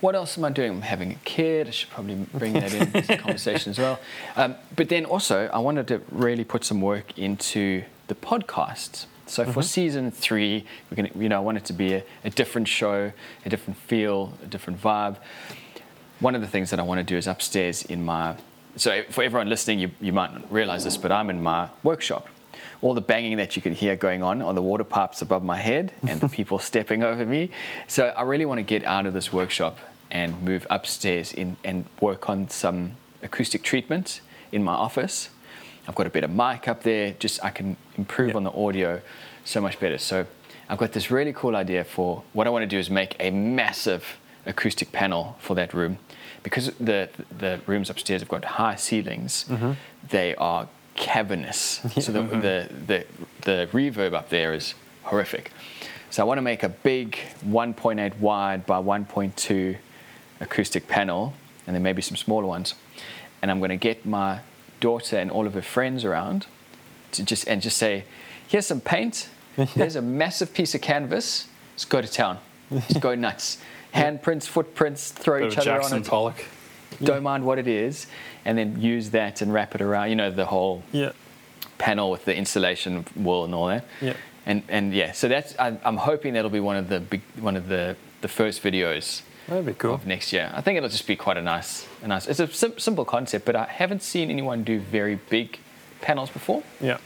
what 0.00 0.14
else 0.14 0.36
am 0.38 0.44
I 0.44 0.50
doing? 0.50 0.70
I'm 0.70 0.82
having 0.82 1.12
a 1.12 1.18
kid. 1.24 1.68
I 1.68 1.70
should 1.70 1.90
probably 1.90 2.14
bring 2.14 2.54
that 2.54 2.72
into 2.72 3.00
the 3.06 3.16
conversation 3.24 3.70
as 3.70 3.78
well. 3.78 3.98
Um, 4.36 4.54
but 4.74 4.88
then 4.88 5.04
also, 5.04 5.48
I 5.52 5.58
wanted 5.58 5.88
to 5.88 6.00
really 6.10 6.44
put 6.44 6.64
some 6.64 6.80
work 6.80 7.18
into 7.18 7.82
the 8.08 8.14
podcast. 8.14 9.06
So 9.26 9.44
for 9.44 9.62
season 9.62 10.10
three, 10.12 10.64
we're 10.88 10.96
gonna, 10.96 11.10
you 11.16 11.28
know, 11.28 11.36
I 11.36 11.40
want 11.40 11.58
it 11.58 11.64
to 11.66 11.72
be 11.72 11.94
a, 11.94 12.04
a 12.24 12.30
different 12.30 12.68
show, 12.68 13.12
a 13.44 13.48
different 13.48 13.76
feel, 13.78 14.32
a 14.42 14.46
different 14.46 14.80
vibe. 14.80 15.16
One 16.20 16.34
of 16.34 16.40
the 16.40 16.46
things 16.46 16.70
that 16.70 16.80
I 16.80 16.82
want 16.82 16.98
to 16.98 17.04
do 17.04 17.16
is 17.16 17.26
upstairs 17.26 17.82
in 17.84 18.04
my. 18.04 18.36
So 18.76 19.02
for 19.10 19.22
everyone 19.22 19.48
listening, 19.48 19.78
you, 19.78 19.90
you 20.00 20.12
might 20.12 20.32
not 20.32 20.50
realize 20.52 20.84
this, 20.84 20.96
but 20.96 21.12
I'm 21.12 21.30
in 21.30 21.42
my 21.42 21.68
workshop. 21.82 22.28
All 22.82 22.94
the 22.94 23.00
banging 23.00 23.36
that 23.38 23.56
you 23.56 23.62
can 23.62 23.72
hear 23.74 23.96
going 23.96 24.22
on 24.22 24.42
on 24.42 24.54
the 24.54 24.62
water 24.62 24.84
pipes 24.84 25.22
above 25.22 25.42
my 25.42 25.56
head 25.56 25.92
and 26.08 26.20
the 26.20 26.28
people 26.28 26.58
stepping 26.58 27.02
over 27.02 27.24
me. 27.24 27.50
So 27.86 28.06
I 28.08 28.22
really 28.22 28.44
want 28.44 28.58
to 28.58 28.62
get 28.62 28.84
out 28.84 29.06
of 29.06 29.14
this 29.14 29.32
workshop 29.32 29.78
and 30.10 30.40
move 30.42 30.66
upstairs 30.70 31.32
in, 31.32 31.56
and 31.64 31.84
work 32.00 32.28
on 32.30 32.48
some 32.48 32.92
acoustic 33.22 33.62
treatment 33.62 34.20
in 34.52 34.62
my 34.62 34.74
office. 34.74 35.30
I've 35.88 35.94
got 35.94 36.06
a 36.06 36.10
better 36.10 36.28
mic 36.28 36.68
up 36.68 36.82
there, 36.82 37.12
just 37.18 37.44
I 37.44 37.50
can 37.50 37.76
improve 37.96 38.30
Yeah. 38.30 38.36
on 38.36 38.44
the 38.44 38.52
audio 38.52 39.00
so 39.44 39.60
much 39.60 39.78
better. 39.80 39.98
So 39.98 40.26
I've 40.68 40.78
got 40.78 40.92
this 40.92 41.10
really 41.10 41.32
cool 41.32 41.56
idea 41.56 41.84
for 41.84 42.22
what 42.32 42.46
I 42.46 42.50
want 42.50 42.62
to 42.62 42.66
do 42.66 42.78
is 42.78 42.90
make 42.90 43.16
a 43.20 43.30
massive 43.30 44.18
acoustic 44.46 44.92
panel 44.92 45.36
for 45.38 45.54
that 45.56 45.74
room. 45.74 45.98
Because 46.42 46.72
the 46.78 47.08
the 47.38 47.60
rooms 47.66 47.90
upstairs 47.90 48.20
have 48.22 48.28
got 48.28 48.44
high 48.44 48.76
ceilings, 48.76 49.44
mm-hmm. 49.48 49.72
they 50.08 50.34
are 50.36 50.68
cavernous. 50.96 51.80
So 52.00 52.12
the, 52.12 52.20
mm-hmm. 52.20 52.40
the, 52.40 52.68
the, 52.86 53.06
the 53.42 53.68
reverb 53.72 54.14
up 54.14 54.30
there 54.30 54.52
is 54.52 54.74
horrific. 55.04 55.52
So 56.10 56.22
I 56.22 56.26
want 56.26 56.38
to 56.38 56.42
make 56.42 56.62
a 56.62 56.68
big 56.68 57.18
1.8 57.44 58.18
wide 58.18 58.66
by 58.66 58.80
1.2 58.80 59.76
acoustic 60.40 60.88
panel, 60.88 61.34
and 61.66 61.74
then 61.74 61.82
maybe 61.82 62.02
some 62.02 62.16
smaller 62.16 62.46
ones. 62.46 62.74
And 63.42 63.50
I'm 63.50 63.58
going 63.58 63.70
to 63.70 63.76
get 63.76 64.06
my 64.06 64.40
daughter 64.80 65.18
and 65.18 65.30
all 65.30 65.46
of 65.46 65.54
her 65.54 65.62
friends 65.62 66.04
around 66.04 66.46
to 67.12 67.24
just 67.24 67.46
and 67.48 67.62
just 67.62 67.76
say, 67.76 68.04
"Here's 68.48 68.66
some 68.66 68.80
paint. 68.80 69.28
There's 69.74 69.96
a 69.96 70.02
massive 70.02 70.52
piece 70.52 70.74
of 70.74 70.80
canvas. 70.80 71.48
Let's 71.74 71.84
go 71.84 72.00
to 72.00 72.08
town. 72.08 72.38
Let's 72.70 72.98
go 72.98 73.14
nuts. 73.14 73.58
Handprints, 74.02 74.46
footprints, 74.46 75.10
throw 75.10 75.40
Bit 75.40 75.52
each 75.52 75.58
other 75.58 75.64
Jackson 75.64 75.94
on 75.96 76.02
it. 76.02 76.08
Pollock. 76.08 76.44
Don't 77.02 77.22
mind 77.22 77.44
what 77.44 77.58
it 77.58 77.66
is, 77.68 78.06
and 78.44 78.56
then 78.56 78.80
use 78.80 79.10
that 79.10 79.42
and 79.42 79.52
wrap 79.52 79.74
it 79.74 79.80
around. 79.82 80.08
You 80.10 80.16
know 80.16 80.30
the 80.30 80.46
whole 80.46 80.82
Yeah. 80.92 81.12
panel 81.78 82.10
with 82.10 82.24
the 82.24 82.34
insulation 82.34 83.04
wall 83.16 83.44
and 83.44 83.54
all 83.54 83.66
that. 83.68 83.84
Yeah. 84.00 84.14
And 84.46 84.62
and 84.68 84.94
yeah, 84.94 85.12
so 85.12 85.28
that's 85.28 85.54
I'm, 85.58 85.78
I'm 85.84 85.96
hoping 85.96 86.34
that'll 86.34 86.50
be 86.50 86.60
one 86.60 86.76
of 86.76 86.88
the 86.88 87.00
big 87.00 87.22
one 87.38 87.56
of 87.56 87.68
the 87.68 87.96
the 88.22 88.28
first 88.28 88.62
videos 88.62 89.22
That'd 89.48 89.66
be 89.66 89.74
cool. 89.74 89.94
of 89.94 90.06
next 90.06 90.32
year. 90.32 90.50
I 90.54 90.60
think 90.60 90.76
it'll 90.76 90.88
just 90.88 91.06
be 91.06 91.16
quite 91.16 91.36
a 91.36 91.42
nice 91.42 91.86
a 92.02 92.08
nice. 92.08 92.26
It's 92.28 92.40
a 92.40 92.46
sim- 92.52 92.78
simple 92.78 93.04
concept, 93.04 93.44
but 93.44 93.56
I 93.56 93.64
haven't 93.64 94.02
seen 94.02 94.30
anyone 94.30 94.62
do 94.64 94.78
very 94.80 95.16
big 95.30 95.58
panels 96.00 96.30
before. 96.30 96.62
Yeah. 96.80 96.98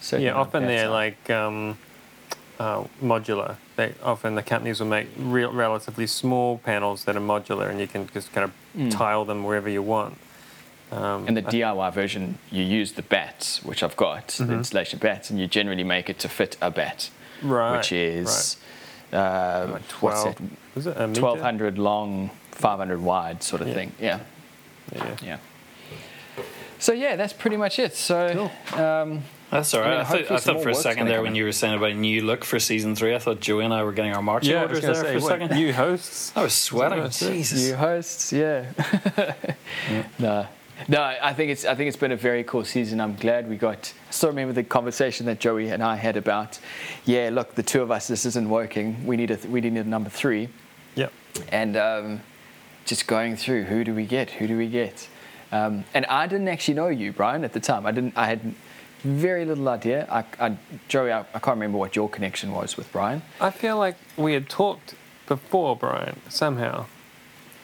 So 0.00 0.16
yeah, 0.16 0.22
you 0.22 0.30
know, 0.30 0.36
often 0.38 0.66
they're 0.66 0.86
how- 0.86 0.92
like 0.92 1.30
um, 1.30 1.78
uh, 2.60 2.84
modular. 3.02 3.56
They 3.76 3.94
often 4.02 4.34
the 4.34 4.42
companies 4.42 4.80
will 4.80 4.86
make 4.88 5.06
real, 5.18 5.50
relatively 5.52 6.06
small 6.06 6.58
panels 6.58 7.04
that 7.04 7.16
are 7.16 7.20
modular, 7.34 7.70
and 7.70 7.80
you 7.80 7.86
can 7.88 8.06
just 8.12 8.32
kind 8.32 8.44
of 8.44 8.52
Mm. 8.76 8.90
tile 8.92 9.24
them 9.24 9.42
wherever 9.42 9.68
you 9.68 9.82
want. 9.82 10.14
Um, 10.92 11.26
In 11.26 11.34
the 11.34 11.42
DIY 11.42 11.90
version, 11.92 12.38
you 12.52 12.62
use 12.62 12.92
the 12.92 13.02
bats, 13.02 13.64
which 13.64 13.82
I've 13.82 13.96
got, 13.96 14.28
Mm-hmm. 14.28 14.46
the 14.46 14.54
installation 14.58 14.98
bats, 14.98 15.30
and 15.30 15.40
you 15.40 15.46
generally 15.48 15.84
make 15.84 16.08
it 16.10 16.18
to 16.20 16.28
fit 16.28 16.56
a 16.60 16.70
bat, 16.70 17.10
right, 17.42 17.76
which 17.78 17.90
is 17.92 18.56
uh, 19.12 19.16
right. 19.16 19.70
what's 19.72 19.88
twelve. 19.88 20.36
that? 20.36 20.42
Was 20.76 20.86
it 20.86 20.96
a 20.96 21.06
meter? 21.08 21.20
1200 21.22 21.78
long, 21.78 22.30
500 22.52 23.00
wide 23.02 23.42
sort 23.42 23.62
of 23.62 23.68
Yeah. 23.68 23.74
thing. 23.74 23.92
Yeah, 23.98 24.18
Yeah. 24.94 25.16
yeah. 25.22 25.36
So 26.78 26.92
yeah, 26.92 27.16
that's 27.16 27.32
pretty 27.32 27.56
much 27.56 27.78
it. 27.78 27.94
So 27.96 28.50
um, 28.74 29.22
That's 29.50 29.74
all 29.74 29.80
right. 29.80 29.88
I 29.88 29.90
mean, 29.90 30.00
I, 30.00 30.04
thought, 30.04 30.30
I 30.30 30.36
thought 30.38 30.62
for 30.62 30.68
a 30.68 30.74
second 30.74 31.08
there 31.08 31.22
when 31.22 31.34
you 31.34 31.44
were 31.44 31.50
saying 31.52 31.74
about 31.74 31.90
a 31.90 31.94
new 31.94 32.22
look 32.22 32.44
for 32.44 32.60
season 32.60 32.94
three, 32.94 33.14
I 33.14 33.18
thought 33.18 33.40
Joey 33.40 33.64
and 33.64 33.74
I 33.74 33.82
were 33.82 33.92
getting 33.92 34.14
our 34.14 34.22
marching 34.22 34.52
Yeah, 34.52 34.62
orders 34.62 34.80
there 34.82 34.94
to 34.94 35.00
for 35.00 35.16
a 35.16 35.20
second. 35.20 35.50
new 35.50 35.72
hosts. 35.72 36.32
I 36.36 36.42
was 36.44 36.52
sweating. 36.54 37.10
Jesus. 37.10 37.68
new 37.68 37.74
hosts, 37.74 38.32
yeah. 38.32 38.66
no, 40.18 40.46
no. 40.88 41.02
I 41.02 41.32
think 41.32 41.50
it's 41.50 41.64
I 41.64 41.74
think 41.74 41.88
it's 41.88 41.96
been 41.96 42.12
a 42.12 42.16
very 42.16 42.44
cool 42.44 42.64
season. 42.64 43.00
I'm 43.00 43.16
glad 43.16 43.48
we 43.48 43.56
got. 43.56 43.92
I 44.08 44.12
still 44.12 44.28
remember 44.28 44.52
the 44.52 44.62
conversation 44.62 45.26
that 45.26 45.40
Joey 45.40 45.68
and 45.70 45.82
I 45.82 45.96
had 45.96 46.16
about, 46.16 46.58
yeah, 47.04 47.30
look, 47.32 47.54
the 47.56 47.62
two 47.64 47.82
of 47.82 47.90
us, 47.90 48.06
this 48.06 48.24
isn't 48.26 48.48
working. 48.48 49.04
We 49.04 49.16
need 49.16 49.30
a 49.32 49.38
we 49.48 49.60
need 49.60 49.74
a 49.76 49.84
number 49.84 50.10
three. 50.10 50.48
Yep. 50.94 51.12
and 51.50 51.76
um, 51.76 52.20
just 52.84 53.06
going 53.06 53.36
through 53.36 53.64
who 53.64 53.84
do 53.84 53.94
we 53.94 54.04
get, 54.06 54.30
who 54.30 54.46
do 54.48 54.56
we 54.56 54.68
get, 54.68 55.08
um, 55.52 55.84
and 55.94 56.04
I 56.06 56.26
didn't 56.26 56.48
actually 56.48 56.74
know 56.74 56.88
you, 56.88 57.12
Bryan, 57.12 57.44
at 57.44 57.52
the 57.52 57.60
time. 57.60 57.84
I 57.86 57.90
didn't. 57.92 58.16
I 58.16 58.26
had 58.26 58.54
very 59.02 59.44
little 59.44 59.68
idea. 59.68 60.06
I, 60.10 60.24
I 60.38 60.56
Joey, 60.88 61.12
I, 61.12 61.20
I 61.20 61.38
can't 61.38 61.56
remember 61.56 61.78
what 61.78 61.96
your 61.96 62.08
connection 62.08 62.52
was 62.52 62.76
with 62.76 62.90
Bryan. 62.92 63.22
I 63.40 63.50
feel 63.50 63.78
like 63.78 63.96
we 64.16 64.34
had 64.34 64.48
talked 64.48 64.94
before, 65.26 65.76
Bryan, 65.76 66.20
somehow. 66.28 66.86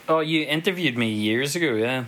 Oh, 0.09 0.21
you 0.21 0.43
interviewed 0.45 0.97
me 0.97 1.09
years 1.11 1.57
ago, 1.57 1.75
yeah. 1.75 2.05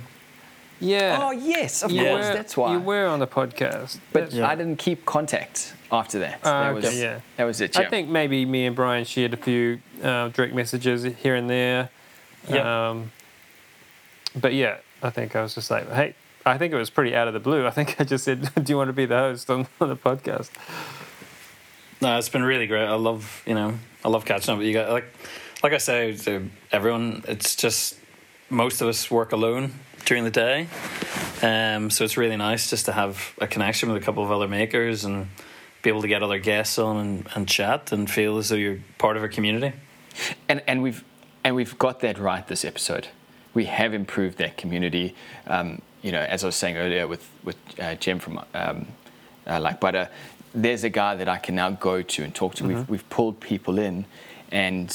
Yeah. 0.81 1.19
Oh 1.21 1.33
yes, 1.33 1.83
of 1.83 1.91
You 1.91 2.05
course, 2.05 2.27
were- 2.29 2.35
that's 2.35 2.57
why. 2.57 2.73
You 2.73 2.79
were 2.81 3.07
on 3.07 3.19
the 3.19 3.27
podcast. 3.27 3.99
but 4.13 4.31
That's- 4.31 4.39
I 4.41 4.55
didn't 4.55 4.77
keep 4.79 5.05
contact 5.05 5.75
after 5.91 6.21
that. 6.21 6.39
Ah, 6.45 6.63
that 6.73 6.77
okay, 6.77 6.87
was, 6.89 7.01
yeah. 7.01 7.21
That 7.37 7.45
was 7.45 7.61
it. 7.61 7.77
I 7.77 7.87
think 7.87 8.09
maybe 8.09 8.45
me 8.45 8.67
and 8.67 8.77
Bryan 8.77 9.05
shared 9.05 9.35
a 9.35 9.37
few 9.37 9.81
uh, 10.03 10.29
direct 10.29 10.55
messages 10.55 11.03
here 11.03 11.35
and 11.35 11.51
there. 11.51 11.91
Yeah. 12.49 12.91
Um, 12.91 13.11
but 14.37 14.55
yeah, 14.55 14.77
I 15.03 15.11
think 15.11 15.35
I 15.35 15.43
was 15.43 15.55
just 15.57 15.69
like, 15.71 15.91
hey, 15.91 16.15
I 16.49 16.59
think 16.59 16.73
it 16.73 16.77
was 16.77 16.91
pretty 16.91 17.15
out 17.15 17.29
of 17.29 17.35
the 17.35 17.41
blue. 17.41 17.67
I 17.67 17.71
think 17.71 18.01
I 18.01 18.05
just 18.05 18.25
said, 18.25 18.51
do 18.65 18.73
you 18.73 18.77
want 18.77 18.89
to 18.89 18.93
be 18.93 19.07
the 19.07 19.17
host 19.17 19.51
on, 19.51 19.67
on 19.81 19.89
the 19.89 19.97
podcast? 19.97 20.51
No, 22.01 22.17
it's 22.17 22.29
been 22.29 22.45
really 22.45 22.67
great. 22.67 22.87
I 22.87 22.95
love, 22.95 23.43
you 23.47 23.55
know, 23.55 23.79
I 24.05 24.09
love 24.09 24.25
catching 24.25 24.53
up 24.53 24.59
with 24.59 24.67
you 24.67 24.73
guys. 24.75 24.91
Like, 24.91 25.13
like 25.63 25.73
I 25.73 25.79
say 25.79 26.17
to 26.17 26.49
everyone, 26.71 27.25
it's 27.27 27.57
just 27.57 27.99
most 28.51 28.81
of 28.81 28.89
us 28.89 29.11
work 29.11 29.33
alone 29.33 29.75
during 30.05 30.25
the 30.25 30.31
day, 30.31 30.69
um, 31.43 31.91
so 31.91 32.05
it's 32.05 32.17
really 32.17 32.37
nice 32.37 32.71
just 32.71 32.87
to 32.87 32.93
have 32.93 33.35
a 33.41 33.47
connection 33.47 33.93
with 33.93 34.01
a 34.01 34.05
couple 34.05 34.23
of 34.23 34.31
other 34.31 34.49
makers 34.49 35.05
and 35.05 35.29
be 35.83 35.91
able 35.91 36.03
to 36.03 36.09
get 36.09 36.23
other 36.23 36.39
guests 36.39 36.79
on 36.79 36.97
and, 36.97 37.29
and 37.35 37.49
chat 37.49 37.93
and 37.93 38.11
feel 38.11 38.39
as 38.39 38.49
though 38.49 38.57
you're 38.57 38.79
part 38.97 39.17
of 39.17 39.25
a 39.25 39.29
community. 39.29 39.77
and 40.49 40.63
and 40.67 40.83
we've 40.83 41.05
and 41.45 41.55
we've 41.57 41.79
got 41.79 42.01
that 42.01 42.19
right 42.19 42.47
this 42.47 42.65
episode. 42.65 43.09
We 43.59 43.65
have 43.65 43.93
improved 43.93 44.39
that 44.39 44.57
community. 44.57 45.17
Um, 45.49 45.83
you 46.03 46.13
know, 46.13 46.21
as 46.21 46.45
I 46.45 46.47
was 46.47 46.55
saying 46.55 46.77
earlier 46.77 47.09
with 47.09 47.25
with 47.43 47.57
uh, 47.81 47.97
Jem 47.97 48.21
from 48.21 48.39
um, 48.55 48.87
uh, 49.49 49.59
Like 49.67 49.81
Butter, 49.81 50.09
there's 50.55 50.85
a 50.85 50.89
guy 51.03 51.17
that 51.17 51.29
I 51.29 51.39
can 51.39 51.57
now 51.57 51.71
go 51.71 52.01
to 52.03 52.23
and 52.23 52.33
talk 52.33 52.55
to. 52.57 52.65
We've 52.65 52.89
we've 52.89 53.09
pulled 53.11 53.41
people 53.41 53.77
in, 53.89 54.05
and 54.53 54.89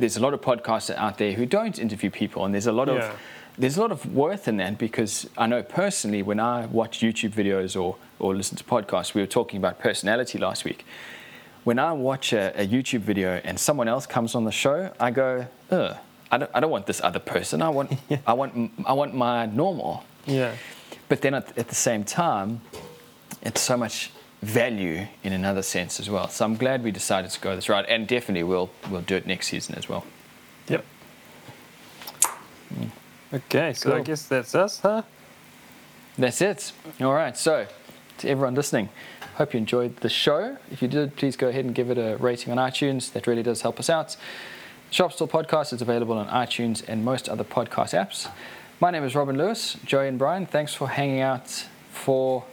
there's 0.00 0.16
a 0.16 0.20
lot 0.26 0.34
of 0.34 0.40
podcasts 0.40 0.92
out 0.96 1.18
there 1.18 1.34
who 1.38 1.46
don't 1.46 1.78
interview 1.78 2.10
people, 2.10 2.44
and 2.44 2.52
there's 2.52 2.66
a 2.66 2.72
lot 2.80 2.88
Yeah. 2.88 2.94
of 2.94 3.18
there's 3.58 3.76
a 3.76 3.80
lot 3.80 3.92
of 3.92 4.00
worth 4.12 4.48
in 4.48 4.56
that 4.56 4.76
because 4.76 5.28
I 5.38 5.46
know 5.46 5.62
personally 5.62 6.22
when 6.22 6.40
I 6.40 6.66
watch 6.66 6.98
YouTube 7.06 7.32
videos 7.42 7.80
or 7.80 7.94
or 8.18 8.34
listen 8.34 8.56
to 8.56 8.64
podcasts, 8.64 9.14
we 9.14 9.20
were 9.20 9.32
talking 9.38 9.58
about 9.64 9.78
personality 9.78 10.36
last 10.38 10.64
week 10.64 10.84
when 11.64 11.78
I 11.78 11.92
watch 11.92 12.32
a, 12.32 12.44
a 12.62 12.66
YouTube 12.66 13.04
video 13.12 13.40
and 13.44 13.60
someone 13.60 13.86
else 13.86 14.06
comes 14.06 14.34
on 14.34 14.44
the 14.44 14.52
show, 14.52 14.90
I 14.98 15.10
go, 15.10 15.46
ugh, 15.70 15.96
I 16.30 16.38
don't, 16.38 16.50
I 16.54 16.60
don't 16.60 16.70
want 16.70 16.86
this 16.86 17.00
other 17.02 17.18
person. 17.18 17.62
I 17.62 17.68
want, 17.68 17.92
I 18.26 18.32
want, 18.32 18.72
I 18.86 18.92
want 18.92 19.14
my 19.14 19.46
normal. 19.46 20.04
Yeah. 20.26 20.54
But 21.08 21.22
then 21.22 21.34
at, 21.34 21.56
at 21.58 21.68
the 21.68 21.74
same 21.74 22.04
time, 22.04 22.60
it's 23.42 23.60
so 23.60 23.76
much 23.76 24.12
value 24.42 25.06
in 25.22 25.32
another 25.32 25.62
sense 25.62 26.00
as 26.00 26.08
well. 26.08 26.28
So 26.28 26.44
I'm 26.44 26.56
glad 26.56 26.82
we 26.82 26.90
decided 26.90 27.30
to 27.30 27.40
go 27.40 27.54
this 27.54 27.68
route, 27.68 27.86
and 27.88 28.06
definitely 28.06 28.42
we'll 28.44 28.70
we'll 28.90 29.02
do 29.02 29.16
it 29.16 29.26
next 29.26 29.48
season 29.48 29.74
as 29.74 29.88
well. 29.88 30.04
Yep. 30.68 30.84
Hmm. 32.68 32.84
Okay, 33.32 33.72
so 33.74 33.94
I 33.94 34.00
guess 34.00 34.24
that's 34.26 34.54
us, 34.54 34.80
huh? 34.80 35.02
That's 36.18 36.40
it. 36.40 36.72
All 37.00 37.14
right. 37.14 37.36
So, 37.36 37.66
to 38.18 38.28
everyone 38.28 38.54
listening, 38.54 38.88
hope 39.36 39.54
you 39.54 39.58
enjoyed 39.58 39.96
the 39.98 40.08
show. 40.08 40.56
If 40.70 40.82
you 40.82 40.88
did, 40.88 41.16
please 41.16 41.36
go 41.36 41.48
ahead 41.48 41.64
and 41.64 41.74
give 41.74 41.90
it 41.90 41.98
a 41.98 42.16
rating 42.18 42.52
on 42.52 42.58
iTunes. 42.58 43.12
That 43.12 43.26
really 43.26 43.42
does 43.42 43.62
help 43.62 43.78
us 43.78 43.88
out. 43.88 44.16
Shop 44.90 45.12
Stool 45.12 45.28
Podcast 45.28 45.72
is 45.72 45.80
available 45.80 46.18
on 46.18 46.26
iTunes 46.28 46.82
and 46.88 47.04
most 47.04 47.28
other 47.28 47.44
podcast 47.44 47.96
apps. 47.96 48.28
My 48.80 48.90
name 48.90 49.04
is 49.04 49.14
Robin 49.14 49.38
Lewis. 49.38 49.76
Joey 49.84 50.08
and 50.08 50.18
Bryan, 50.18 50.46
thanks 50.46 50.74
for 50.74 50.88
hanging 50.88 51.20
out 51.20 51.68
for 51.92 52.44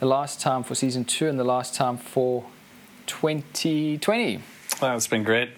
the 0.00 0.06
last 0.06 0.40
time 0.40 0.62
for 0.62 0.74
season 0.74 1.04
two 1.04 1.28
and 1.28 1.38
the 1.38 1.44
last 1.44 1.74
time 1.74 1.98
for 1.98 2.46
2020. 3.06 4.40
Wow, 4.80 4.96
it's 4.96 5.08
been 5.08 5.24
great. 5.24 5.50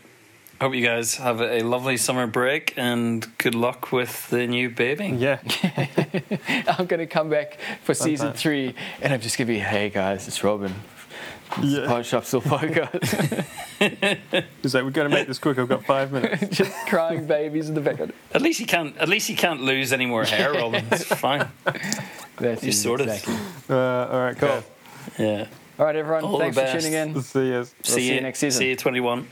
Hope 0.60 0.74
you 0.74 0.84
guys 0.84 1.14
have 1.14 1.40
a 1.40 1.62
lovely 1.62 1.96
summer 1.96 2.26
break 2.26 2.74
and 2.76 3.26
good 3.38 3.54
luck 3.54 3.92
with 3.92 4.28
the 4.30 4.48
new 4.48 4.68
baby. 4.68 5.06
Yeah. 5.16 5.38
I'm 6.76 6.86
going 6.86 6.98
to 6.98 7.06
come 7.06 7.30
back 7.30 7.56
for 7.84 7.94
season 7.94 8.32
three 8.32 8.74
and 9.00 9.12
I'm 9.12 9.20
just 9.20 9.38
going 9.38 9.46
to 9.46 9.52
be, 9.54 9.60
hey 9.60 9.90
guys, 9.90 10.26
it's 10.26 10.42
Robin. 10.42 10.74
Yeah. 11.62 11.86
Pod 11.86 12.06
Shop 12.06 12.24
Stool 12.24 12.42
podcast. 12.42 13.44
He's 14.62 14.74
like, 14.74 14.84
we're 14.84 14.90
going 14.90 15.08
to 15.10 15.14
make 15.14 15.26
this 15.26 15.38
quick. 15.38 15.58
I've 15.58 15.68
got 15.68 15.84
five 15.84 16.12
minutes. 16.12 16.48
Just 16.56 16.72
crying 16.86 17.26
babies 17.26 17.68
in 17.68 17.74
the 17.74 17.80
background. 17.80 18.12
At 18.32 18.42
least 18.42 18.58
he 18.60 18.66
can't. 18.66 18.96
At 18.98 19.08
least 19.08 19.26
he 19.26 19.34
can't 19.34 19.60
lose 19.60 19.92
any 19.92 20.06
more 20.06 20.24
hair, 20.24 20.52
Robin. 20.52 20.84
It's 20.92 21.04
fine. 21.20 21.48
That's 22.36 22.62
You 22.62 22.68
it, 22.70 22.72
sorted. 22.74 23.08
Exactly. 23.08 23.34
Uh, 23.68 23.76
all 23.76 24.20
right, 24.20 24.36
cool. 24.36 24.62
Yeah. 25.18 25.46
All 25.78 25.86
right, 25.86 25.96
everyone. 25.96 26.24
All 26.24 26.38
Thanks 26.38 26.56
for 26.58 26.66
tuning 26.78 26.92
in. 26.92 27.22
See 27.22 27.48
you. 27.48 27.66
see 27.82 28.14
you 28.14 28.20
next 28.20 28.38
season. 28.38 28.58
See 28.58 28.68
you 28.70 28.76
21. 28.76 29.26